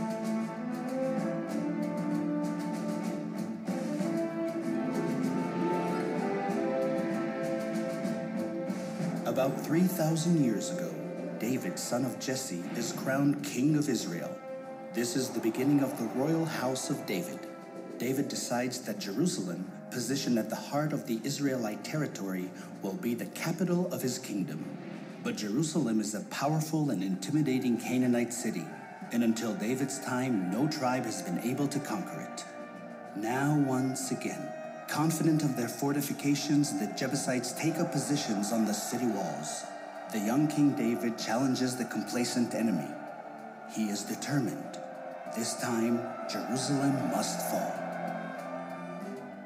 About 9.26 9.60
3,000 9.60 10.44
years 10.44 10.70
ago, 10.70 10.94
David, 11.38 11.78
son 11.78 12.04
of 12.04 12.18
Jesse, 12.20 12.62
is 12.76 12.92
crowned 12.92 13.42
king 13.42 13.76
of 13.76 13.88
Israel. 13.88 14.34
This 14.92 15.16
is 15.16 15.30
the 15.30 15.40
beginning 15.40 15.80
of 15.80 15.98
the 15.98 16.06
royal 16.18 16.44
house 16.44 16.88
of 16.88 17.04
David. 17.04 17.40
David 17.98 18.28
decides 18.28 18.80
that 18.82 18.98
Jerusalem, 18.98 19.70
positioned 19.90 20.38
at 20.38 20.50
the 20.50 20.56
heart 20.56 20.92
of 20.92 21.06
the 21.06 21.20
Israelite 21.24 21.82
territory, 21.84 22.50
will 22.82 22.94
be 22.94 23.14
the 23.14 23.26
capital 23.26 23.92
of 23.92 24.02
his 24.02 24.18
kingdom. 24.18 24.64
But 25.23 25.35
Jerusalem 25.35 25.99
is 25.99 26.15
a 26.15 26.21
powerful 26.31 26.91
and 26.91 27.03
intimidating 27.03 27.77
Canaanite 27.77 28.33
city, 28.33 28.65
and 29.11 29.23
until 29.23 29.53
David's 29.53 29.99
time, 29.99 30.51
no 30.51 30.67
tribe 30.67 31.05
has 31.05 31.21
been 31.21 31.39
able 31.39 31.67
to 31.67 31.79
conquer 31.79 32.21
it. 32.31 32.45
Now, 33.15 33.57
once 33.67 34.11
again, 34.11 34.41
confident 34.87 35.43
of 35.43 35.57
their 35.57 35.67
fortifications, 35.67 36.79
the 36.79 36.87
Jebusites 36.97 37.51
take 37.53 37.77
up 37.79 37.91
positions 37.91 38.51
on 38.51 38.65
the 38.65 38.73
city 38.73 39.07
walls. 39.07 39.63
The 40.11 40.19
young 40.19 40.47
King 40.47 40.71
David 40.71 41.17
challenges 41.17 41.75
the 41.75 41.85
complacent 41.85 42.55
enemy. 42.55 42.89
He 43.71 43.89
is 43.89 44.03
determined. 44.03 44.77
This 45.35 45.53
time, 45.61 45.99
Jerusalem 46.27 46.95
must 47.11 47.39
fall. 47.51 47.73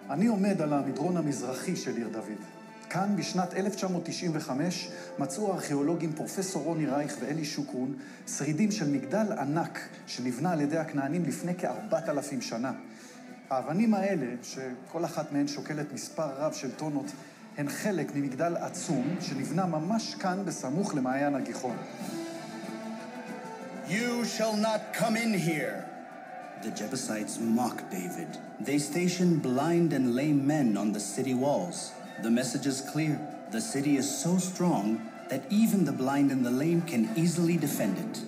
אני 0.09 0.27
עומד 0.27 0.61
על 0.61 0.73
המדרון 0.73 1.17
המזרחי 1.17 1.75
של 1.75 1.95
עיר 1.97 2.09
דוד. 2.09 2.56
כאן 2.90 3.16
בשנת 3.16 3.54
1995 3.54 4.88
מצאו 5.18 5.52
הארכיאולוגים 5.52 6.12
פרופסור 6.12 6.62
רוני 6.62 6.86
רייך 6.86 7.16
ואלי 7.20 7.44
שוקרון 7.44 7.94
שרידים 8.26 8.70
של 8.70 8.90
מגדל 8.90 9.32
ענק 9.38 9.78
שנבנה 10.06 10.52
על 10.52 10.60
ידי 10.60 10.78
הכנענים 10.78 11.24
לפני 11.24 11.54
כארבעת 11.54 12.08
אלפים 12.08 12.40
שנה. 12.40 12.72
האבנים 13.50 13.94
האלה, 13.94 14.26
שכל 14.42 15.04
אחת 15.04 15.32
מהן 15.32 15.48
שוקלת 15.48 15.92
מספר 15.92 16.28
רב 16.36 16.52
של 16.52 16.70
טונות, 16.70 17.06
הן 17.58 17.68
חלק 17.68 18.14
ממגדל 18.14 18.56
עצום 18.56 19.16
שנבנה 19.20 19.66
ממש 19.66 20.14
כאן 20.14 20.44
בסמוך 20.44 20.94
למעיין 20.94 21.34
הגיחון. 21.34 21.76
You 23.88 24.24
shall 24.36 24.56
not 24.56 24.80
come 24.92 25.16
in 25.16 25.32
here. 25.32 25.88
The 26.62 26.70
Jebusites 26.70 27.38
mock 27.40 27.78
David. 27.90 28.28
They 28.60 28.78
station 28.78 29.38
blind 29.38 29.92
and 29.92 30.14
lame 30.14 30.46
men 30.46 30.76
on 30.76 30.92
the 30.92 31.00
city 31.00 31.32
walls. 31.32 31.92
The 32.21 32.31
message 32.31 32.67
is 32.67 32.81
clear. 32.93 33.19
The 33.51 33.61
city 33.61 33.97
is 33.97 34.07
so 34.23 34.37
strong 34.37 34.85
that 35.29 35.43
even 35.49 35.85
the 35.85 35.91
blind 35.91 36.31
and 36.31 36.45
the 36.45 36.51
lame 36.51 36.81
can 36.81 37.09
easily 37.15 37.57
defend 37.57 37.97
it. 37.97 38.19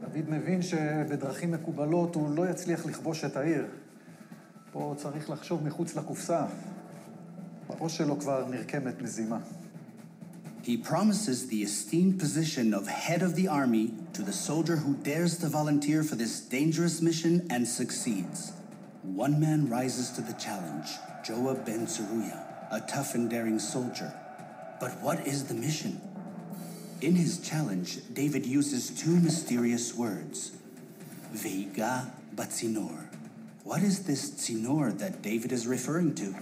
דוד 0.00 0.28
מבין 0.28 0.62
שבדרכים 0.62 1.50
מקובלות 1.50 2.14
הוא 2.14 2.36
לא 2.36 2.50
יצליח 2.50 2.86
לכבוש 2.86 3.24
את 3.24 3.36
העיר. 3.36 3.66
פה 4.72 4.94
צריך 4.96 5.30
לחשוב 5.30 5.64
מחוץ 5.64 5.96
לקופסה. 5.96 6.44
בראש 7.68 7.96
שלו 7.96 8.18
כבר 8.20 8.46
נרקמת 8.50 9.02
מזימה. 9.02 9.38
He 10.62 10.76
promises 10.76 11.46
the 11.46 11.62
esteemed 11.62 12.20
position 12.20 12.74
of 12.74 12.86
head 12.86 13.22
of 13.22 13.34
the 13.34 13.48
army 13.48 13.94
to 14.12 14.22
the 14.22 14.32
soldier 14.32 14.76
who 14.76 14.94
dares 14.94 15.38
to 15.38 15.46
volunteer 15.46 16.02
for 16.02 16.16
this 16.16 16.40
dangerous 16.40 17.00
mission 17.00 17.46
and 17.48 17.66
succeeds. 17.66 18.52
One 19.02 19.40
man 19.40 19.70
rises 19.70 20.10
to 20.16 20.20
the 20.20 20.34
challenge 20.34 20.90
Joab 21.25 21.65
ben 21.65 21.87
Zeruiah, 21.87 22.67
a 22.69 22.81
tough 22.81 23.15
and 23.15 23.27
daring 23.27 23.57
soldier. 23.57 24.13
But 24.79 24.91
what 25.01 25.25
is 25.25 25.45
the 25.45 25.55
mission? 25.55 25.99
In 27.01 27.15
his 27.15 27.39
challenge, 27.39 27.97
David 28.13 28.45
uses 28.45 28.91
two 28.91 29.19
mysterious 29.19 29.95
words 29.95 30.51
Veiga 31.33 32.11
Batzinor. 32.35 33.07
What 33.63 33.81
is 33.81 34.05
this 34.05 34.29
Tzinor 34.29 34.99
that 34.99 35.23
David 35.23 35.51
is 35.51 35.65
referring 35.65 36.13
to? 36.15 36.35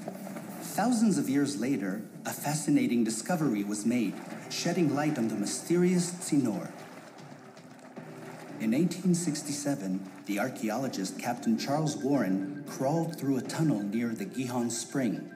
Thousands 0.61 1.17
of 1.17 1.29
years 1.29 1.61
later, 1.61 2.01
a 2.25 2.34
fascinating 2.34 3.05
discovery 3.05 3.63
was 3.63 3.86
made, 3.86 4.13
shedding 4.49 4.93
light 4.93 5.17
on 5.17 5.29
the 5.29 5.36
mysterious 5.36 6.11
Tzinor. 6.11 6.69
In 8.64 8.72
1867, 8.72 10.09
the 10.26 10.39
archaeologist 10.39 11.20
Captain 11.20 11.57
Charles 11.57 11.97
Warren 11.97 12.64
crawled 12.66 13.20
through 13.20 13.36
a 13.36 13.41
tunnel 13.41 13.84
near 13.84 14.07
the 14.16 14.24
Gihon 14.24 14.70
Spring. 14.70 15.30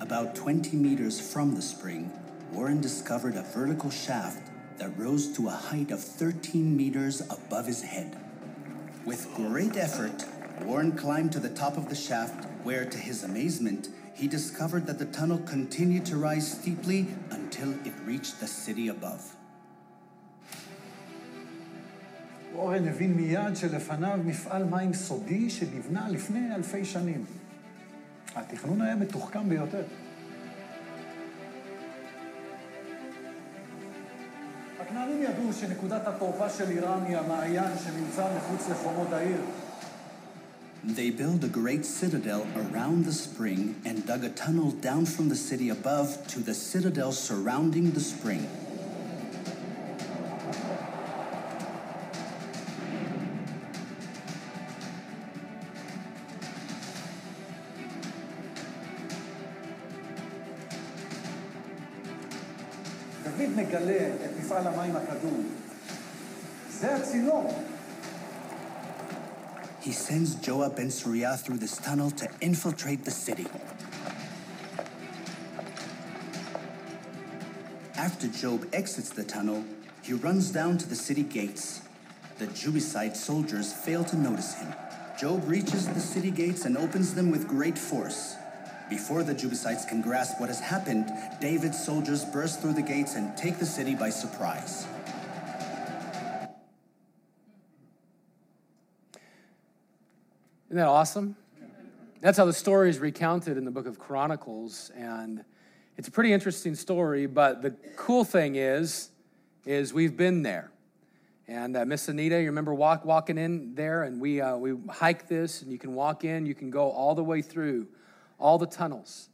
About 0.00 0.34
20 0.34 0.78
meters 0.78 1.20
from 1.20 1.54
the 1.54 1.60
spring, 1.60 2.10
Warren 2.50 2.80
discovered 2.80 3.36
a 3.36 3.42
vertical 3.42 3.90
shaft 3.90 4.50
that 4.78 4.98
rose 4.98 5.36
to 5.36 5.48
a 5.48 5.50
height 5.50 5.90
of 5.90 6.02
13 6.02 6.74
meters 6.74 7.20
above 7.28 7.66
his 7.66 7.82
head. 7.82 8.18
With 9.04 9.34
great 9.34 9.76
effort, 9.76 10.24
Warren 10.62 10.92
climbed 10.92 11.32
to 11.32 11.38
the 11.38 11.50
top 11.50 11.76
of 11.76 11.90
the 11.90 11.94
shaft, 11.94 12.46
where, 12.62 12.86
to 12.86 12.96
his 12.96 13.24
amazement, 13.24 13.90
he 14.14 14.26
discovered 14.26 14.86
that 14.86 14.98
the 14.98 15.12
tunnel 15.12 15.36
continued 15.40 16.06
to 16.06 16.16
rise 16.16 16.50
steeply 16.50 17.08
until 17.30 17.72
it 17.86 17.92
reached 18.06 18.40
the 18.40 18.46
city 18.46 18.88
above. 18.88 19.36
אורן 22.54 22.88
הבין 22.88 23.14
מיד 23.14 23.56
שלפניו 23.56 24.18
מפעל 24.24 24.64
מים 24.64 24.94
סודי 24.94 25.50
שנבנה 25.50 26.08
לפני 26.08 26.54
אלפי 26.54 26.84
שנים. 26.84 27.24
התכנון 28.34 28.82
היה 28.82 28.96
מתוחכם 28.96 29.48
ביותר. 29.48 29.82
הכנענים 34.80 35.22
ידעו 35.22 35.52
שנקודת 35.52 36.06
התורפה 36.06 36.50
של 36.50 36.70
איראן 36.70 37.02
היא 37.06 37.16
המעיין 37.16 37.72
שנמצא 37.84 38.26
מחוץ 38.36 38.68
לחומות 38.70 39.12
העיר. 39.12 39.40
They 40.86 41.10
built 41.10 41.42
a 41.42 41.48
great 41.48 41.86
citadel 41.86 42.46
around 42.54 43.06
the 43.06 43.12
spring 43.12 43.74
and 43.86 44.04
dug 44.06 44.22
a 44.22 44.28
tunnel 44.28 44.70
down 44.70 45.06
from 45.06 45.30
the 45.30 45.40
city 45.48 45.70
above 45.70 46.08
to 46.32 46.40
the 46.40 46.52
citadel 46.52 47.10
surrounding 47.10 47.92
the 47.92 48.00
spring. 48.00 48.46
על 64.66 64.74
המים 64.74 64.94
זה 66.70 66.94
הצינור. 66.96 67.64
He 69.82 69.92
sends 69.92 70.34
Joab 70.36 70.76
Ben 70.76 70.90
Zeruiah 70.90 71.36
through 71.36 71.58
this 71.58 71.76
tunnel 71.76 72.10
to 72.12 72.26
infiltrate 72.40 73.04
the 73.04 73.10
city. 73.10 73.46
After 77.96 78.26
Joab 78.28 78.62
exits 78.72 79.10
the 79.10 79.24
tunnel, 79.24 79.62
he 80.02 80.14
runs 80.14 80.50
down 80.50 80.78
to 80.78 80.88
the 80.88 80.96
city 80.96 81.22
gates. 81.22 81.82
The 82.38 82.46
Jebusite 82.46 83.16
soldiers 83.16 83.74
fail 83.84 84.04
to 84.04 84.16
notice 84.16 84.54
him. 84.54 84.72
Joab 85.20 85.42
reaches 85.46 85.86
the 85.86 86.00
city 86.00 86.30
gates 86.30 86.64
and 86.64 86.78
opens 86.78 87.14
them 87.14 87.30
with 87.30 87.46
great 87.46 87.78
force. 87.78 88.36
Before 88.90 89.22
the 89.22 89.32
Jebusites 89.32 89.86
can 89.86 90.02
grasp 90.02 90.38
what 90.40 90.50
has 90.50 90.60
happened, 90.60 91.10
David's 91.40 91.82
soldiers 91.82 92.24
burst 92.24 92.60
through 92.60 92.74
the 92.74 92.82
gates 92.82 93.14
and 93.14 93.34
take 93.34 93.58
the 93.58 93.64
city 93.64 93.94
by 93.94 94.10
surprise. 94.10 94.86
Isn't 100.68 100.76
that 100.76 100.86
awesome? 100.86 101.34
That's 102.20 102.36
how 102.36 102.44
the 102.44 102.52
story 102.52 102.90
is 102.90 102.98
recounted 102.98 103.56
in 103.56 103.64
the 103.64 103.70
book 103.70 103.86
of 103.86 103.98
Chronicles. 103.98 104.90
And 104.94 105.44
it's 105.96 106.08
a 106.08 106.10
pretty 106.10 106.32
interesting 106.32 106.74
story, 106.74 107.26
but 107.26 107.62
the 107.62 107.70
cool 107.96 108.24
thing 108.24 108.56
is, 108.56 109.10
is 109.64 109.94
we've 109.94 110.16
been 110.16 110.42
there. 110.42 110.70
And 111.48 111.76
uh, 111.76 111.84
Miss 111.86 112.08
Anita, 112.08 112.38
you 112.40 112.46
remember 112.46 112.74
walk, 112.74 113.04
walking 113.04 113.38
in 113.38 113.74
there, 113.74 114.02
and 114.02 114.20
we, 114.20 114.40
uh, 114.42 114.56
we 114.56 114.74
hike 114.90 115.26
this, 115.28 115.62
and 115.62 115.72
you 115.72 115.78
can 115.78 115.94
walk 115.94 116.24
in, 116.24 116.44
you 116.44 116.54
can 116.54 116.70
go 116.70 116.90
all 116.90 117.14
the 117.14 117.24
way 117.24 117.40
through 117.40 117.86
all 118.38 118.58
the 118.58 118.66
tunnels. 118.66 119.28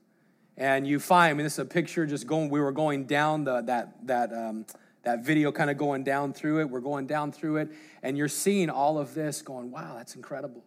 And 0.56 0.86
you 0.86 0.98
find, 0.98 1.30
I 1.30 1.34
mean, 1.34 1.44
this 1.44 1.54
is 1.54 1.60
a 1.60 1.64
picture 1.64 2.06
just 2.06 2.26
going, 2.26 2.50
we 2.50 2.60
were 2.60 2.72
going 2.72 3.04
down 3.04 3.44
the, 3.44 3.62
that, 3.62 4.06
that, 4.06 4.32
um, 4.32 4.66
that 5.04 5.24
video 5.24 5.50
kind 5.52 5.70
of 5.70 5.78
going 5.78 6.04
down 6.04 6.32
through 6.32 6.60
it. 6.60 6.64
We're 6.68 6.80
going 6.80 7.06
down 7.06 7.32
through 7.32 7.56
it, 7.58 7.70
and 8.02 8.18
you're 8.18 8.28
seeing 8.28 8.68
all 8.68 8.98
of 8.98 9.14
this 9.14 9.42
going, 9.42 9.70
wow, 9.70 9.94
that's 9.96 10.14
incredible. 10.14 10.62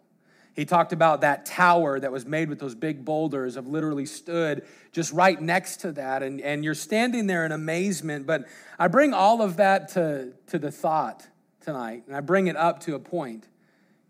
He 0.54 0.64
talked 0.64 0.92
about 0.92 1.22
that 1.22 1.46
tower 1.46 1.98
that 1.98 2.12
was 2.12 2.26
made 2.26 2.48
with 2.48 2.60
those 2.60 2.76
big 2.76 3.04
boulders, 3.04 3.56
have 3.56 3.66
literally 3.66 4.06
stood 4.06 4.64
just 4.92 5.12
right 5.12 5.40
next 5.40 5.78
to 5.78 5.92
that. 5.92 6.22
And, 6.22 6.40
and 6.40 6.64
you're 6.64 6.74
standing 6.74 7.26
there 7.26 7.44
in 7.44 7.50
amazement. 7.50 8.24
But 8.24 8.46
I 8.78 8.86
bring 8.86 9.12
all 9.12 9.42
of 9.42 9.56
that 9.56 9.88
to, 9.90 10.32
to 10.48 10.58
the 10.60 10.70
thought 10.70 11.26
tonight, 11.60 12.04
and 12.06 12.16
I 12.16 12.20
bring 12.20 12.46
it 12.46 12.56
up 12.56 12.80
to 12.80 12.94
a 12.94 13.00
point. 13.00 13.48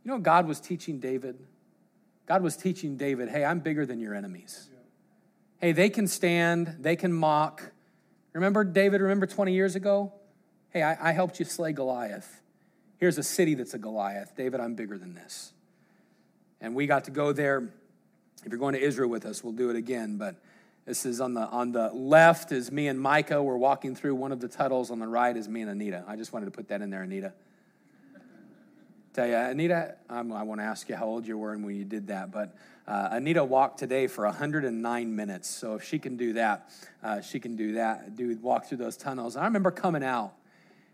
You 0.04 0.10
know, 0.10 0.18
God 0.18 0.46
was 0.46 0.60
teaching 0.60 1.00
David? 1.00 1.38
God 2.26 2.42
was 2.42 2.56
teaching 2.56 2.96
David, 2.96 3.28
hey, 3.28 3.44
I'm 3.44 3.60
bigger 3.60 3.84
than 3.84 4.00
your 4.00 4.14
enemies. 4.14 4.68
Hey, 5.58 5.72
they 5.72 5.90
can 5.90 6.06
stand, 6.06 6.76
they 6.80 6.96
can 6.96 7.12
mock. 7.12 7.72
Remember, 8.32 8.64
David, 8.64 9.00
remember 9.00 9.26
20 9.26 9.52
years 9.52 9.76
ago? 9.76 10.12
Hey, 10.70 10.82
I, 10.82 11.10
I 11.10 11.12
helped 11.12 11.38
you 11.38 11.44
slay 11.44 11.72
Goliath. 11.72 12.42
Here's 12.98 13.18
a 13.18 13.22
city 13.22 13.54
that's 13.54 13.74
a 13.74 13.78
Goliath. 13.78 14.34
David, 14.36 14.60
I'm 14.60 14.74
bigger 14.74 14.98
than 14.98 15.14
this. 15.14 15.52
And 16.60 16.74
we 16.74 16.86
got 16.86 17.04
to 17.04 17.10
go 17.10 17.32
there. 17.32 17.68
If 18.44 18.50
you're 18.50 18.58
going 18.58 18.74
to 18.74 18.80
Israel 18.80 19.08
with 19.08 19.26
us, 19.26 19.44
we'll 19.44 19.52
do 19.52 19.70
it 19.70 19.76
again. 19.76 20.16
But 20.16 20.36
this 20.86 21.06
is 21.06 21.20
on 21.20 21.34
the 21.34 21.42
on 21.42 21.72
the 21.72 21.90
left 21.92 22.52
is 22.52 22.70
me 22.70 22.88
and 22.88 23.00
Micah. 23.00 23.42
We're 23.42 23.56
walking 23.56 23.94
through 23.94 24.14
one 24.14 24.32
of 24.32 24.40
the 24.40 24.48
tunnels. 24.48 24.90
On 24.90 24.98
the 24.98 25.06
right 25.06 25.36
is 25.36 25.48
me 25.48 25.62
and 25.62 25.70
Anita. 25.70 26.04
I 26.06 26.16
just 26.16 26.32
wanted 26.32 26.46
to 26.46 26.50
put 26.50 26.68
that 26.68 26.82
in 26.82 26.90
there, 26.90 27.02
Anita. 27.02 27.32
Tell 29.14 29.28
you, 29.28 29.36
Anita, 29.36 29.94
I'm, 30.10 30.32
i 30.32 30.42
want 30.42 30.60
to 30.60 30.64
ask 30.64 30.88
you 30.88 30.96
how 30.96 31.04
old 31.04 31.24
you 31.24 31.38
were 31.38 31.52
and 31.52 31.64
when 31.64 31.76
you 31.76 31.84
did 31.84 32.08
that. 32.08 32.32
But 32.32 32.56
uh, 32.88 33.10
Anita 33.12 33.44
walked 33.44 33.78
today 33.78 34.08
for 34.08 34.24
109 34.24 35.14
minutes. 35.14 35.48
So 35.48 35.76
if 35.76 35.84
she 35.84 36.00
can 36.00 36.16
do 36.16 36.32
that, 36.32 36.68
uh, 37.00 37.20
she 37.20 37.38
can 37.38 37.54
do 37.54 37.74
that. 37.74 38.16
Do 38.16 38.36
walk 38.42 38.66
through 38.66 38.78
those 38.78 38.96
tunnels. 38.96 39.36
I 39.36 39.44
remember 39.44 39.70
coming 39.70 40.02
out, 40.02 40.32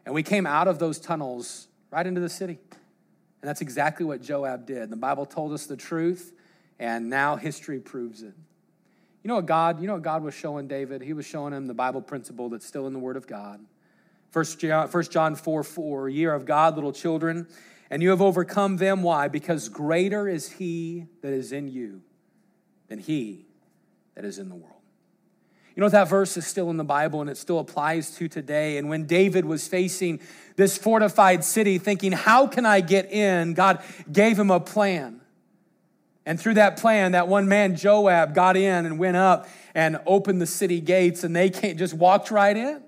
and 0.05 0.15
we 0.15 0.23
came 0.23 0.47
out 0.47 0.69
of 0.69 0.79
those 0.79 1.01
tunnels 1.01 1.69
right 1.91 2.07
into 2.07 2.21
the 2.21 2.29
city. 2.29 2.59
And 3.41 3.49
that's 3.49 3.63
exactly 3.63 4.05
what 4.05 4.21
Joab 4.21 4.67
did. 4.67 4.91
The 4.91 4.97
Bible 4.97 5.25
told 5.25 5.55
us 5.55 5.65
the 5.65 5.79
truth, 5.79 6.35
and 6.79 7.09
now 7.09 7.37
history 7.37 7.81
proves 7.81 8.23
it. 8.23 8.35
You 9.23 9.29
know 9.29 9.37
what 9.37 9.47
God, 9.47 9.81
you 9.81 9.87
know 9.87 9.95
what 9.95 10.03
God 10.03 10.23
was 10.23 10.35
showing 10.35 10.69
David? 10.69 11.01
He 11.01 11.15
was 11.15 11.25
showing 11.25 11.55
him 11.55 11.67
the 11.67 11.73
Bible 11.73 12.03
principle 12.03 12.51
that's 12.51 12.67
still 12.67 12.87
in 12.87 12.93
the 12.93 12.99
Word 12.99 13.17
of 13.17 13.27
God. 13.27 13.61
First 14.31 14.61
John, 14.61 14.89
1 14.89 15.05
John 15.05 15.35
4 15.37 15.65
4, 15.65 16.09
year 16.11 16.35
of 16.35 16.45
God, 16.45 16.75
little 16.75 16.93
children, 16.93 17.47
and 17.91 18.03
you 18.03 18.11
have 18.11 18.23
overcome 18.23 18.77
them. 18.77 19.03
Why? 19.03 19.29
Because 19.29 19.69
greater 19.69 20.29
is 20.29 20.53
he 20.53 21.07
that 21.23 21.33
is 21.33 21.53
in 21.53 21.69
you 21.69 22.03
than 22.89 22.99
he 22.99 23.47
that 24.15 24.25
is 24.25 24.39
in 24.39 24.49
the 24.49 24.55
world. 24.55 24.77
You 25.75 25.83
know, 25.83 25.89
that 25.89 26.09
verse 26.09 26.37
is 26.37 26.47
still 26.47 26.69
in 26.71 26.77
the 26.77 26.85
Bible 26.85 27.21
and 27.21 27.31
it 27.31 27.37
still 27.37 27.59
applies 27.59 28.11
to 28.17 28.29
today. 28.29 28.77
And 28.77 28.89
when 28.89 29.07
David 29.07 29.45
was 29.45 29.67
facing 29.67 30.21
this 30.57 30.77
fortified 30.77 31.45
city, 31.45 31.79
thinking, 31.79 32.13
How 32.13 32.47
can 32.47 32.67
I 32.67 32.81
get 32.81 33.11
in? 33.11 33.55
God 33.55 33.83
gave 34.11 34.39
him 34.39 34.51
a 34.51 34.61
plan. 34.61 35.21
And 36.27 36.39
through 36.39 36.55
that 36.55 36.77
plan, 36.77 37.13
that 37.13 37.29
one 37.29 37.49
man, 37.49 37.77
Joab, 37.77 38.35
got 38.35 38.57
in 38.57 38.85
and 38.87 38.99
went 38.99 39.17
up 39.17 39.49
and 39.75 39.99
opened 40.07 40.41
the 40.41 40.47
city 40.47 40.81
gates, 40.81 41.25
and 41.25 41.35
they 41.35 41.49
just 41.49 41.95
walked 41.95 42.31
right 42.31 42.57
in. 42.57 42.83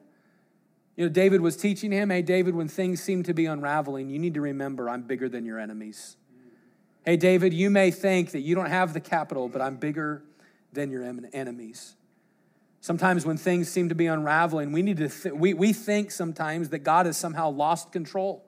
You 0.96 1.06
know, 1.06 1.08
David 1.08 1.40
was 1.40 1.56
teaching 1.56 1.90
him, 1.90 2.10
Hey, 2.10 2.22
David, 2.22 2.54
when 2.54 2.68
things 2.68 3.02
seem 3.02 3.22
to 3.24 3.34
be 3.34 3.46
unraveling, 3.46 4.10
you 4.10 4.18
need 4.18 4.34
to 4.34 4.40
remember 4.40 4.88
I'm 4.88 5.02
bigger 5.02 5.28
than 5.28 5.44
your 5.44 5.58
enemies. 5.58 6.16
Hey, 7.04 7.16
David, 7.16 7.52
you 7.52 7.70
may 7.70 7.90
think 7.90 8.30
that 8.30 8.40
you 8.40 8.54
don't 8.54 8.70
have 8.70 8.92
the 8.92 9.00
capital, 9.00 9.48
but 9.48 9.60
I'm 9.60 9.76
bigger 9.76 10.22
than 10.72 10.90
your 10.90 11.02
enemies. 11.32 11.96
Sometimes 12.80 13.24
when 13.24 13.36
things 13.36 13.68
seem 13.68 13.88
to 13.88 13.94
be 13.94 14.06
unraveling, 14.06 14.72
we 14.72 14.82
need 14.82 14.96
to 14.98 15.08
th- 15.08 15.34
we, 15.34 15.54
we 15.54 15.72
think 15.72 16.10
sometimes 16.10 16.70
that 16.70 16.80
God 16.80 17.06
has 17.06 17.16
somehow 17.16 17.50
lost 17.50 17.92
control. 17.92 18.44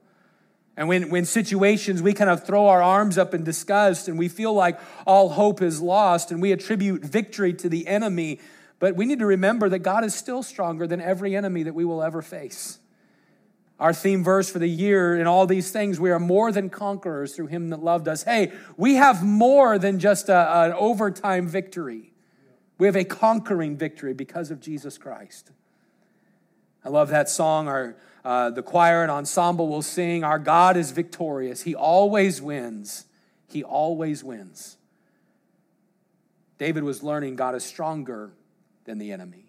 And 0.76 0.88
when, 0.88 1.09
when 1.09 1.24
situations 1.24 2.03
we 2.03 2.12
kind 2.14 2.30
of 2.30 2.45
throw 2.45 2.66
our 2.66 2.82
arms 2.82 3.16
up 3.16 3.32
in 3.32 3.45
disgust 3.45 4.09
and 4.09 4.18
we 4.18 4.28
feel 4.28 4.53
like 4.53 4.78
all 5.07 5.28
hope 5.28 5.62
is 5.62 5.80
lost 5.80 6.32
and 6.32 6.42
we 6.42 6.51
attribute 6.51 7.05
victory 7.05 7.55
to 7.55 7.68
the 7.68 7.86
enemy, 7.86 8.40
but 8.78 8.96
we 8.96 9.06
need 9.06 9.20
to 9.20 9.26
remember 9.26 9.68
that 9.68 9.80
God 9.80 10.04
is 10.04 10.14
still 10.14 10.42
stronger 10.42 10.86
than 10.86 11.00
every 11.00 11.36
enemy 11.36 11.62
that 11.62 11.74
we 11.74 11.84
will 11.84 12.02
ever 12.02 12.22
face. 12.22 12.78
Our 13.80 13.92
theme 13.92 14.22
verse 14.22 14.50
for 14.50 14.58
the 14.58 14.68
year 14.68 15.18
in 15.18 15.26
all 15.26 15.46
these 15.46 15.70
things, 15.70 15.98
we 15.98 16.10
are 16.10 16.20
more 16.20 16.52
than 16.52 16.70
conquerors 16.70 17.34
through 17.34 17.48
him 17.48 17.70
that 17.70 17.82
loved 17.82 18.06
us. 18.06 18.22
Hey, 18.22 18.52
we 18.76 18.94
have 18.94 19.24
more 19.24 19.78
than 19.78 19.98
just 19.98 20.28
a, 20.28 20.64
an 20.64 20.72
overtime 20.74 21.48
victory. 21.48 22.12
We 22.78 22.86
have 22.86 22.96
a 22.96 23.04
conquering 23.04 23.76
victory 23.76 24.14
because 24.14 24.50
of 24.50 24.60
Jesus 24.60 24.96
Christ. 24.98 25.50
I 26.84 26.88
love 26.88 27.08
that 27.08 27.28
song. 27.28 27.66
Our, 27.66 27.96
uh, 28.24 28.50
the 28.50 28.62
choir 28.62 29.02
and 29.02 29.10
ensemble 29.10 29.68
will 29.68 29.82
sing, 29.82 30.22
Our 30.22 30.38
God 30.38 30.76
is 30.76 30.90
victorious. 30.90 31.62
He 31.62 31.74
always 31.74 32.40
wins. 32.40 33.06
He 33.48 33.64
always 33.64 34.22
wins. 34.22 34.76
David 36.58 36.84
was 36.84 37.02
learning 37.02 37.36
God 37.36 37.54
is 37.54 37.64
stronger 37.64 38.32
than 38.85 38.99
the 38.99 39.12
enemy. 39.12 39.47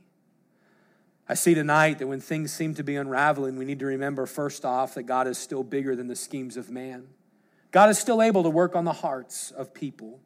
I 1.27 1.33
see 1.33 1.55
tonight 1.55 1.99
that 1.99 2.07
when 2.07 2.21
things 2.21 2.53
seem 2.53 2.75
to 2.75 2.83
be 2.83 2.95
unraveling, 2.95 3.57
we 3.57 3.65
need 3.65 3.79
to 3.79 3.85
remember 3.85 4.25
first 4.25 4.63
off 4.63 4.93
that 4.93 5.03
God 5.03 5.27
is 5.27 5.37
still 5.37 5.63
bigger 5.63 5.95
than 5.95 6.07
the 6.07 6.15
schemes 6.15 6.55
of 6.55 6.69
man. 6.69 7.07
God 7.71 7.89
is 7.89 7.97
still 7.97 8.21
able 8.21 8.43
to 8.43 8.49
work 8.49 8.75
on 8.75 8.85
the 8.85 8.93
hearts 8.93 9.51
of 9.51 9.73
people. 9.73 10.19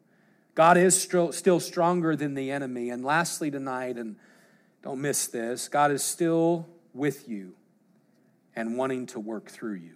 God 0.54 0.76
is 0.76 1.00
still, 1.00 1.60
stronger 1.60 2.14
than 2.16 2.34
the 2.34 2.50
enemy. 2.50 2.90
And 2.90 3.02
lastly, 3.02 3.50
tonight, 3.50 3.96
and 3.96 4.16
don't 4.82 5.00
miss 5.00 5.26
this, 5.26 5.68
God 5.68 5.90
is 5.90 6.02
still 6.02 6.68
with 6.92 7.28
you 7.28 7.54
and 8.54 8.76
wanting 8.76 9.06
to 9.06 9.20
work 9.20 9.50
through 9.50 9.76
you. 9.76 9.94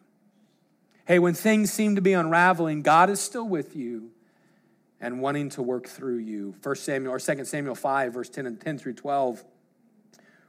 Hey, 1.04 1.18
when 1.18 1.34
things 1.34 1.70
seem 1.70 1.96
to 1.96 2.00
be 2.00 2.14
unraveling, 2.14 2.80
God 2.80 3.10
is 3.10 3.20
still 3.20 3.46
with 3.46 3.76
you 3.76 4.13
and 5.04 5.20
wanting 5.20 5.50
to 5.50 5.62
work 5.62 5.86
through 5.86 6.18
you. 6.18 6.56
1 6.62 6.74
Samuel 6.76 7.12
or 7.12 7.20
2 7.20 7.44
Samuel 7.44 7.74
5, 7.74 8.12
verse 8.12 8.28
10 8.28 8.46
and 8.46 8.60
10 8.60 8.78
through 8.78 8.94
12 8.94 9.44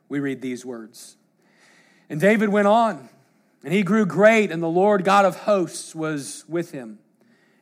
we 0.09 0.19
read 0.19 0.41
these 0.41 0.65
words. 0.65 1.17
And 2.09 2.19
David 2.19 2.49
went 2.49 2.67
on, 2.67 3.09
and 3.63 3.73
he 3.73 3.83
grew 3.83 4.05
great, 4.05 4.51
and 4.51 4.61
the 4.61 4.67
Lord 4.67 5.03
God 5.03 5.25
of 5.25 5.35
hosts 5.41 5.95
was 5.95 6.45
with 6.47 6.71
him. 6.71 6.99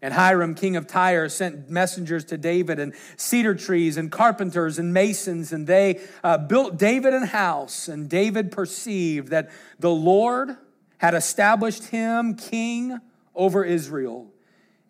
And 0.01 0.13
Hiram, 0.13 0.53
king 0.53 0.75
of 0.75 0.85
Tyre, 0.85 1.29
sent 1.29 1.69
messengers 1.69 2.25
to 2.25 2.37
David, 2.37 2.77
and 2.77 2.93
cedar 3.15 3.55
trees, 3.55 3.95
and 3.95 4.11
carpenters, 4.11 4.77
and 4.77 4.93
masons, 4.93 5.53
and 5.53 5.65
they 5.65 6.01
uh, 6.23 6.37
built 6.37 6.77
David 6.77 7.13
an 7.13 7.23
house. 7.23 7.87
And 7.87 8.09
David 8.09 8.51
perceived 8.51 9.29
that 9.29 9.49
the 9.79 9.91
Lord 9.91 10.57
had 10.97 11.13
established 11.13 11.85
him 11.85 12.35
king 12.35 12.99
over 13.33 13.63
Israel, 13.63 14.32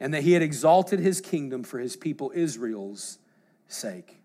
and 0.04 0.14
that 0.14 0.24
he 0.24 0.34
had 0.34 0.42
exalted 0.42 1.00
his 1.00 1.22
kingdom 1.22 1.64
for 1.64 1.80
his 1.80 1.96
people 1.96 2.30
Israel's 2.36 3.20
sake. 3.70 4.18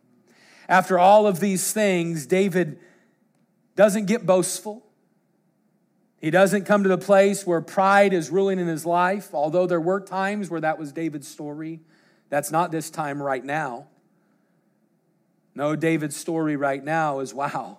After 0.69 0.99
all 0.99 1.25
of 1.25 1.39
these 1.39 1.73
things, 1.73 2.27
David 2.27 2.81
doesn't 3.77 4.07
get 4.07 4.27
boastful. 4.27 4.85
He 6.21 6.33
doesn't 6.33 6.65
come 6.65 6.83
to 6.83 6.89
the 6.89 6.99
place 6.99 7.47
where 7.47 7.61
pride 7.61 8.13
is 8.13 8.29
ruling 8.29 8.59
in 8.59 8.67
his 8.67 8.85
life, 8.85 9.33
although 9.33 9.69
there 9.69 9.81
were 9.81 10.01
times 10.01 10.51
where 10.51 10.61
that 10.63 10.81
was 10.81 10.91
David's 10.91 11.29
story. 11.29 11.79
That's 12.29 12.51
not 12.51 12.73
this 12.73 12.91
time 12.91 13.23
right 13.23 13.45
now. 13.45 13.87
No, 15.55 15.77
David's 15.77 16.17
story 16.17 16.57
right 16.57 16.83
now 16.83 17.21
is 17.21 17.33
wow, 17.33 17.79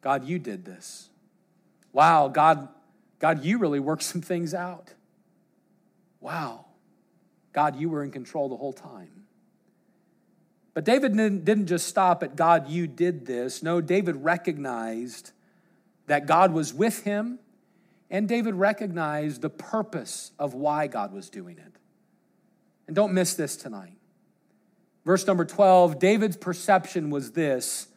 God, 0.00 0.24
you 0.24 0.40
did 0.40 0.64
this. 0.64 1.10
Wow, 1.92 2.26
God, 2.26 2.68
God, 3.20 3.44
you 3.44 3.58
really 3.58 3.78
worked 3.78 4.02
some 4.02 4.20
things 4.20 4.52
out. 4.52 4.94
Wow, 6.20 6.64
God, 7.52 7.76
you 7.76 7.88
were 7.88 8.02
in 8.02 8.10
control 8.10 8.48
the 8.48 8.56
whole 8.56 8.72
time. 8.72 9.24
But 10.74 10.84
David 10.84 11.16
didn't 11.16 11.66
just 11.66 11.88
stop 11.88 12.22
at 12.22 12.36
God, 12.36 12.68
you 12.68 12.86
did 12.86 13.26
this. 13.26 13.62
No, 13.62 13.80
David 13.80 14.22
recognized 14.22 15.32
that 16.06 16.26
God 16.26 16.52
was 16.52 16.72
with 16.72 17.02
him, 17.02 17.38
and 18.10 18.28
David 18.28 18.54
recognized 18.54 19.42
the 19.42 19.50
purpose 19.50 20.30
of 20.38 20.54
why 20.54 20.86
God 20.86 21.12
was 21.12 21.30
doing 21.30 21.58
it. 21.58 21.72
And 22.86 22.94
don't 22.94 23.12
miss 23.12 23.34
this 23.34 23.56
tonight. 23.56 23.98
Verse 25.04 25.26
number 25.26 25.44
12 25.44 25.98
David's 25.98 26.36
perception 26.36 27.10
was 27.10 27.32
this 27.32 27.88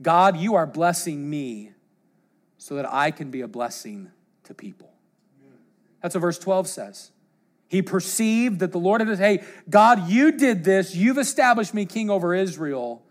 God, 0.00 0.36
you 0.36 0.54
are 0.54 0.66
blessing 0.66 1.28
me 1.28 1.72
so 2.58 2.74
that 2.74 2.92
I 2.92 3.10
can 3.10 3.30
be 3.30 3.40
a 3.40 3.48
blessing 3.48 4.10
to 4.44 4.54
people. 4.54 4.92
That's 6.02 6.14
what 6.14 6.20
verse 6.20 6.38
12 6.38 6.68
says. 6.68 7.10
He 7.68 7.82
perceived 7.82 8.60
that 8.60 8.72
the 8.72 8.78
Lord 8.78 9.02
had 9.02 9.08
said, 9.10 9.18
Hey, 9.18 9.46
God, 9.68 10.08
you 10.08 10.32
did 10.32 10.64
this. 10.64 10.94
You've 10.94 11.18
established 11.18 11.74
me 11.74 11.84
king 11.84 12.08
over 12.08 12.34
Israel, 12.34 13.02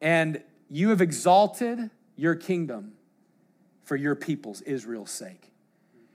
and 0.00 0.42
you 0.70 0.90
have 0.90 1.00
exalted 1.00 1.90
your 2.14 2.34
kingdom 2.34 2.92
for 3.84 3.96
your 3.96 4.14
people's 4.14 4.60
Israel's 4.60 5.10
sake. 5.10 5.50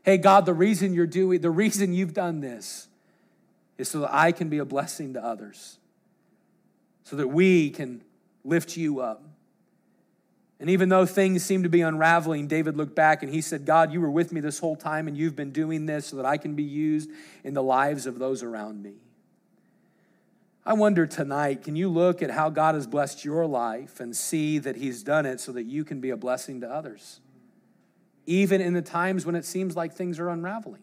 Hey, 0.04 0.18
God, 0.18 0.46
the 0.46 0.54
reason 0.54 0.94
you're 0.94 1.08
doing, 1.08 1.42
the 1.42 1.50
reason 1.50 1.92
you've 1.92 2.14
done 2.14 2.40
this 2.40 2.88
is 3.78 3.90
so 3.90 4.02
that 4.02 4.14
I 4.14 4.32
can 4.32 4.48
be 4.48 4.60
a 4.60 4.66
blessing 4.66 5.14
to 5.14 5.24
others, 5.24 5.80
so 7.04 7.16
that 7.16 7.28
we 7.28 7.72
can 7.72 8.04
lift 8.44 8.78
you 8.78 9.00
up. 9.00 9.24
And 10.60 10.70
even 10.72 10.90
though 10.90 11.06
things 11.06 11.44
seemed 11.44 11.66
to 11.66 11.70
be 11.70 11.82
unraveling, 11.82 12.48
David 12.48 12.78
looked 12.78 12.96
back 12.96 13.22
and 13.22 13.32
he 13.32 13.42
said, 13.42 13.66
God, 13.66 13.94
you 13.94 14.02
were 14.02 14.10
with 14.10 14.32
me 14.32 14.42
this 14.42 14.58
whole 14.58 14.76
time 14.76 15.08
and 15.08 15.16
you've 15.16 15.36
been 15.36 15.52
doing 15.52 15.86
this 15.86 16.08
so 16.08 16.16
that 16.16 16.26
I 16.26 16.38
can 16.38 16.56
be 16.56 16.64
used 16.64 17.12
in 17.44 17.54
the 17.54 17.62
lives 17.62 18.08
of 18.08 18.18
those 18.18 18.42
around 18.42 18.82
me. 18.82 18.94
I 20.66 20.74
wonder 20.74 21.06
tonight, 21.06 21.64
can 21.64 21.76
you 21.76 21.88
look 21.88 22.22
at 22.22 22.32
how 22.32 22.50
God 22.50 22.76
has 22.76 22.88
blessed 22.88 23.24
your 23.24 23.46
life 23.46 24.02
and 24.02 24.14
see 24.14 24.58
that 24.58 24.76
He's 24.76 25.02
done 25.02 25.26
it 25.26 25.40
so 25.40 25.54
that 25.54 25.64
you 25.64 25.86
can 25.86 26.02
be 26.02 26.10
a 26.10 26.18
blessing 26.18 26.60
to 26.62 26.70
others? 26.70 27.22
Even 28.26 28.60
in 28.60 28.74
the 28.74 28.82
times 28.82 29.26
when 29.26 29.36
it 29.36 29.46
seems 29.46 29.78
like 29.78 29.94
things 29.94 30.20
are 30.20 30.28
unraveling, 30.28 30.82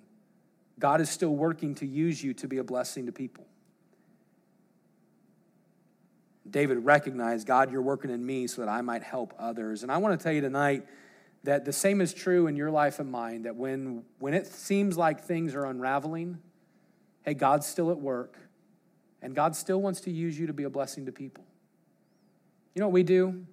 God 0.78 1.02
is 1.02 1.10
still 1.10 1.36
working 1.36 1.74
to 1.76 1.86
use 1.86 2.24
you 2.24 2.32
to 2.34 2.48
be 2.48 2.56
a 2.56 2.64
blessing 2.64 3.04
to 3.06 3.12
people. 3.12 3.46
David 6.48 6.84
recognized, 6.84 7.46
God, 7.46 7.72
you're 7.72 7.82
working 7.82 8.10
in 8.10 8.24
me 8.24 8.46
so 8.46 8.62
that 8.62 8.68
I 8.68 8.80
might 8.82 9.02
help 9.02 9.34
others. 9.38 9.82
And 9.82 9.90
I 9.90 9.98
want 9.98 10.18
to 10.18 10.22
tell 10.22 10.32
you 10.32 10.40
tonight 10.40 10.86
that 11.44 11.64
the 11.64 11.72
same 11.72 12.00
is 12.00 12.12
true 12.12 12.46
in 12.46 12.56
your 12.56 12.70
life 12.70 12.98
and 12.98 13.10
mine, 13.10 13.42
that 13.42 13.56
when, 13.56 14.04
when 14.18 14.34
it 14.34 14.46
seems 14.46 14.96
like 14.96 15.22
things 15.22 15.54
are 15.54 15.64
unraveling, 15.64 16.38
hey, 17.22 17.34
God's 17.34 17.66
still 17.66 17.90
at 17.90 17.98
work, 17.98 18.36
and 19.22 19.34
God 19.34 19.56
still 19.56 19.80
wants 19.80 20.02
to 20.02 20.10
use 20.10 20.38
you 20.38 20.46
to 20.46 20.52
be 20.52 20.64
a 20.64 20.70
blessing 20.70 21.06
to 21.06 21.12
people. 21.12 21.44
You 22.74 22.80
know 22.80 22.88
what 22.88 22.94
we 22.94 23.02
do? 23.02 23.46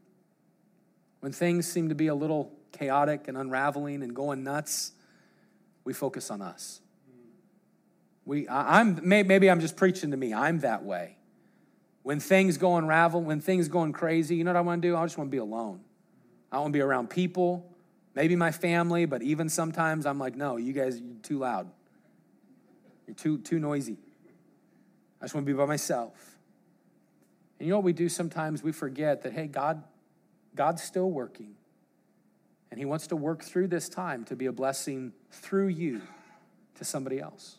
When 1.22 1.32
things 1.32 1.68
seem 1.72 1.90
to 1.90 1.96
be 1.96 2.08
a 2.08 2.16
little 2.16 2.52
chaotic 2.72 3.28
and 3.28 3.38
unraveling 3.38 4.04
and 4.04 4.14
going 4.16 4.44
nuts, 4.44 4.94
we 5.84 5.94
focus 5.94 6.32
on 6.32 6.42
us. 6.42 6.82
We, 8.26 8.48
I, 8.48 8.82
am 8.82 9.00
maybe 9.04 9.50
I'm 9.50 9.62
just 9.62 9.76
preaching 9.76 10.12
to 10.12 10.18
me. 10.18 10.34
I'm 10.34 10.60
that 10.60 10.84
way. 10.84 11.18
When 12.04 12.20
things 12.20 12.58
go 12.58 12.78
unravel, 12.78 13.22
when 13.22 13.42
things 13.42 13.68
going 13.68 13.94
crazy, 13.94 14.36
you 14.36 14.44
know 14.44 14.52
what 14.52 14.58
I 14.58 14.62
want 14.62 14.82
to 14.82 14.88
do? 14.88 14.96
I 14.96 15.04
just 15.06 15.18
want 15.18 15.30
to 15.30 15.32
be 15.32 15.38
alone. 15.38 15.82
I 16.52 16.60
want 16.60 16.74
to 16.74 16.78
be 16.78 16.82
around 16.82 17.10
people, 17.10 17.72
maybe 18.16 18.36
my 18.36 18.52
family, 18.52 19.06
but 19.06 19.22
even 19.22 19.50
sometimes 19.50 20.06
I'm 20.06 20.20
like, 20.20 20.36
no, 20.36 20.58
you 20.58 20.74
guys, 20.74 21.00
you're 21.00 21.16
too 21.22 21.40
loud. 21.40 21.70
You're 23.08 23.16
too, 23.16 23.38
too 23.38 23.60
noisy. 23.60 23.98
I 25.22 25.26
just 25.26 25.36
want 25.36 25.46
to 25.46 25.54
be 25.54 25.56
by 25.56 25.66
myself. 25.66 26.38
And 27.60 27.68
you 27.68 27.72
know 27.72 27.78
what 27.78 27.86
we 27.86 27.94
do 27.94 28.10
sometimes? 28.10 28.64
We 28.64 28.72
forget 28.72 29.22
that, 29.22 29.34
hey, 29.34 29.46
God, 29.46 29.84
God's 30.56 30.82
still 30.82 31.12
working. 31.12 31.56
And 32.72 32.80
He 32.80 32.86
wants 32.86 33.08
to 33.08 33.16
work 33.16 33.44
through 33.44 33.68
this 33.68 33.88
time 33.88 34.26
to 34.26 34.36
be 34.36 34.48
a 34.48 34.52
blessing 34.52 35.14
through 35.30 35.68
you 35.68 36.02
to 36.76 36.84
somebody 36.84 37.20
else. 37.20 37.58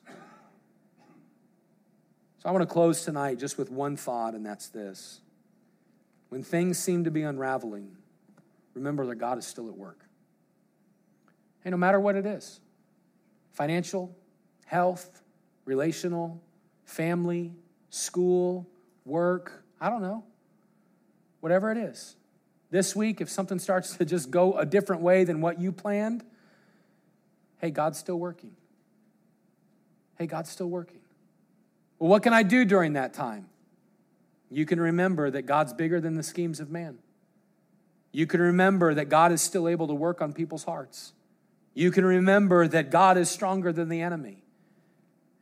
So 2.43 2.49
I 2.49 2.53
want 2.53 2.68
to 2.68 2.72
close 2.72 3.05
tonight 3.05 3.38
just 3.38 3.57
with 3.57 3.70
one 3.70 3.97
thought, 3.97 4.34
and 4.34 4.45
that's 4.45 4.66
this. 4.66 5.20
When 6.28 6.43
things 6.43 6.76
seem 6.76 7.05
to 7.05 7.11
be 7.12 7.22
unraveling, 7.22 7.97
remember 8.74 9.07
that 9.07 9.14
God 9.14 9.38
is 9.38 9.47
still 9.47 9.68
at 9.68 9.76
work. 9.76 10.01
Hey, 11.62 11.70
no 11.70 11.76
matter 11.76 12.01
what 12.01 12.16
it 12.16 12.26
is 12.26 12.59
financial, 13.53 14.12
health, 14.64 15.22
relational, 15.66 16.43
family, 16.84 17.53
school, 17.90 18.66
work, 19.05 19.62
I 19.80 19.88
don't 19.88 20.03
know. 20.03 20.24
Whatever 21.38 21.70
it 21.70 21.78
is. 21.78 22.16
This 22.72 22.97
week, 22.97 23.20
if 23.20 23.30
something 23.30 23.61
starts 23.61 23.97
to 23.99 24.05
just 24.05 24.32
go 24.32 24.59
a 24.59 24.66
different 24.66 25.03
way 25.03 25.22
than 25.22 25.43
what 25.43 25.61
you 25.61 25.70
planned, 25.70 26.24
hey, 27.59 27.70
God's 27.70 28.01
still 28.01 28.18
working. 28.18 28.57
Hey, 30.18 30.26
God's 30.26 30.51
still 30.51 30.70
working. 30.70 31.02
Well, 32.03 32.11
what 32.11 32.25
can 32.25 32.33
I 32.33 32.43
do 32.43 32.65
during 32.65 32.95
that 32.95 33.15
time? 33.15 33.47
You 34.51 34.67
can 34.67 34.81
remember 34.81 35.31
that 35.31 35.43
God's 35.43 35.73
bigger 35.73 36.01
than 36.01 36.17
the 36.17 36.25
schemes 36.25 36.59
of 36.59 36.69
man. 36.69 36.99
You 38.11 38.27
can 38.27 38.41
remember 38.41 38.93
that 38.95 39.05
God 39.05 39.31
is 39.31 39.41
still 39.41 39.69
able 39.69 39.87
to 39.87 39.95
work 39.95 40.21
on 40.21 40.33
people's 40.33 40.65
hearts. 40.65 41.13
You 41.75 41.93
can 41.93 42.05
remember 42.05 42.67
that 42.67 42.91
God 42.91 43.17
is 43.19 43.31
stronger 43.31 43.73
than 43.73 43.89
the 43.89 44.03
enemy. 44.03 44.43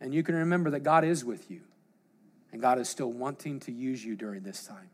And 0.03 0.13
you 0.13 0.23
can 0.23 0.35
remember 0.35 0.69
that 0.73 0.81
God 0.81 1.03
is 1.03 1.25
with 1.25 1.51
you. 1.51 1.63
And 2.53 2.61
God 2.61 2.79
is 2.79 2.91
still 2.91 3.11
wanting 3.11 3.61
to 3.61 3.73
use 3.73 4.05
you 4.05 4.15
during 4.15 4.43
this 4.43 4.67
time. 4.67 4.91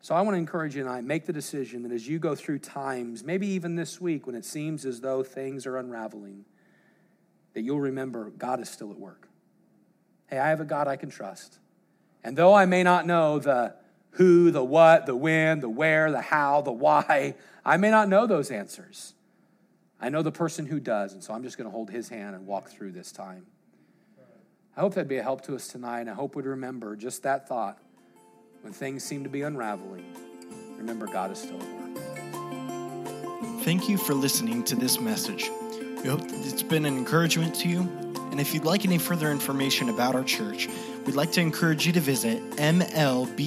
So 0.00 0.14
I 0.14 0.22
want 0.22 0.36
to 0.36 0.38
encourage 0.38 0.74
you 0.74 0.84
tonight 0.84 1.04
make 1.04 1.26
the 1.26 1.34
decision 1.34 1.82
that 1.82 1.92
as 1.92 2.08
you 2.08 2.18
go 2.18 2.34
through 2.34 2.60
times, 2.60 3.22
maybe 3.22 3.46
even 3.48 3.76
this 3.76 4.00
week 4.00 4.26
when 4.26 4.36
it 4.36 4.46
seems 4.46 4.86
as 4.86 5.02
though 5.02 5.22
things 5.22 5.66
are 5.66 5.76
unraveling, 5.76 6.46
that 7.52 7.60
you'll 7.60 7.78
remember 7.78 8.30
God 8.30 8.58
is 8.58 8.70
still 8.70 8.90
at 8.90 8.98
work. 8.98 9.28
Hey, 10.34 10.40
I 10.40 10.48
have 10.48 10.60
a 10.60 10.64
God 10.64 10.88
I 10.88 10.96
can 10.96 11.10
trust. 11.10 11.60
And 12.24 12.36
though 12.36 12.54
I 12.54 12.66
may 12.66 12.82
not 12.82 13.06
know 13.06 13.38
the 13.38 13.72
who, 14.10 14.50
the 14.50 14.64
what, 14.64 15.06
the 15.06 15.14
when, 15.14 15.60
the 15.60 15.68
where, 15.68 16.10
the 16.10 16.22
how, 16.22 16.60
the 16.60 16.72
why, 16.72 17.36
I 17.64 17.76
may 17.76 17.88
not 17.88 18.08
know 18.08 18.26
those 18.26 18.50
answers. 18.50 19.14
I 20.00 20.08
know 20.08 20.22
the 20.22 20.32
person 20.32 20.66
who 20.66 20.80
does, 20.80 21.12
and 21.12 21.22
so 21.22 21.32
I'm 21.34 21.44
just 21.44 21.56
going 21.56 21.66
to 21.66 21.70
hold 21.70 21.88
his 21.88 22.08
hand 22.08 22.34
and 22.34 22.48
walk 22.48 22.68
through 22.68 22.90
this 22.90 23.12
time. 23.12 23.46
I 24.76 24.80
hope 24.80 24.94
that'd 24.94 25.06
be 25.06 25.18
a 25.18 25.22
help 25.22 25.42
to 25.42 25.54
us 25.54 25.68
tonight. 25.68 26.08
I 26.08 26.14
hope 26.14 26.34
we'd 26.34 26.46
remember 26.46 26.96
just 26.96 27.22
that 27.22 27.46
thought 27.48 27.78
when 28.62 28.72
things 28.72 29.04
seem 29.04 29.22
to 29.22 29.30
be 29.30 29.42
unraveling. 29.42 30.04
Remember, 30.78 31.06
God 31.06 31.30
is 31.30 31.38
still 31.38 31.62
at 31.62 31.68
work. 31.80 32.02
Thank 33.62 33.88
you 33.88 33.96
for 33.96 34.14
listening 34.14 34.64
to 34.64 34.74
this 34.74 34.98
message. 34.98 35.48
We 36.02 36.08
hope 36.08 36.22
it's 36.24 36.64
been 36.64 36.86
an 36.86 36.98
encouragement 36.98 37.54
to 37.60 37.68
you. 37.68 38.03
And 38.34 38.40
if 38.40 38.52
you'd 38.52 38.64
like 38.64 38.84
any 38.84 38.98
further 38.98 39.30
information 39.30 39.88
about 39.88 40.16
our 40.16 40.24
church, 40.24 40.68
we'd 41.06 41.14
like 41.14 41.30
to 41.34 41.40
encourage 41.40 41.86
you 41.86 41.92
to 41.92 42.00
visit 42.00 42.42
mlbc.church. 42.56 43.44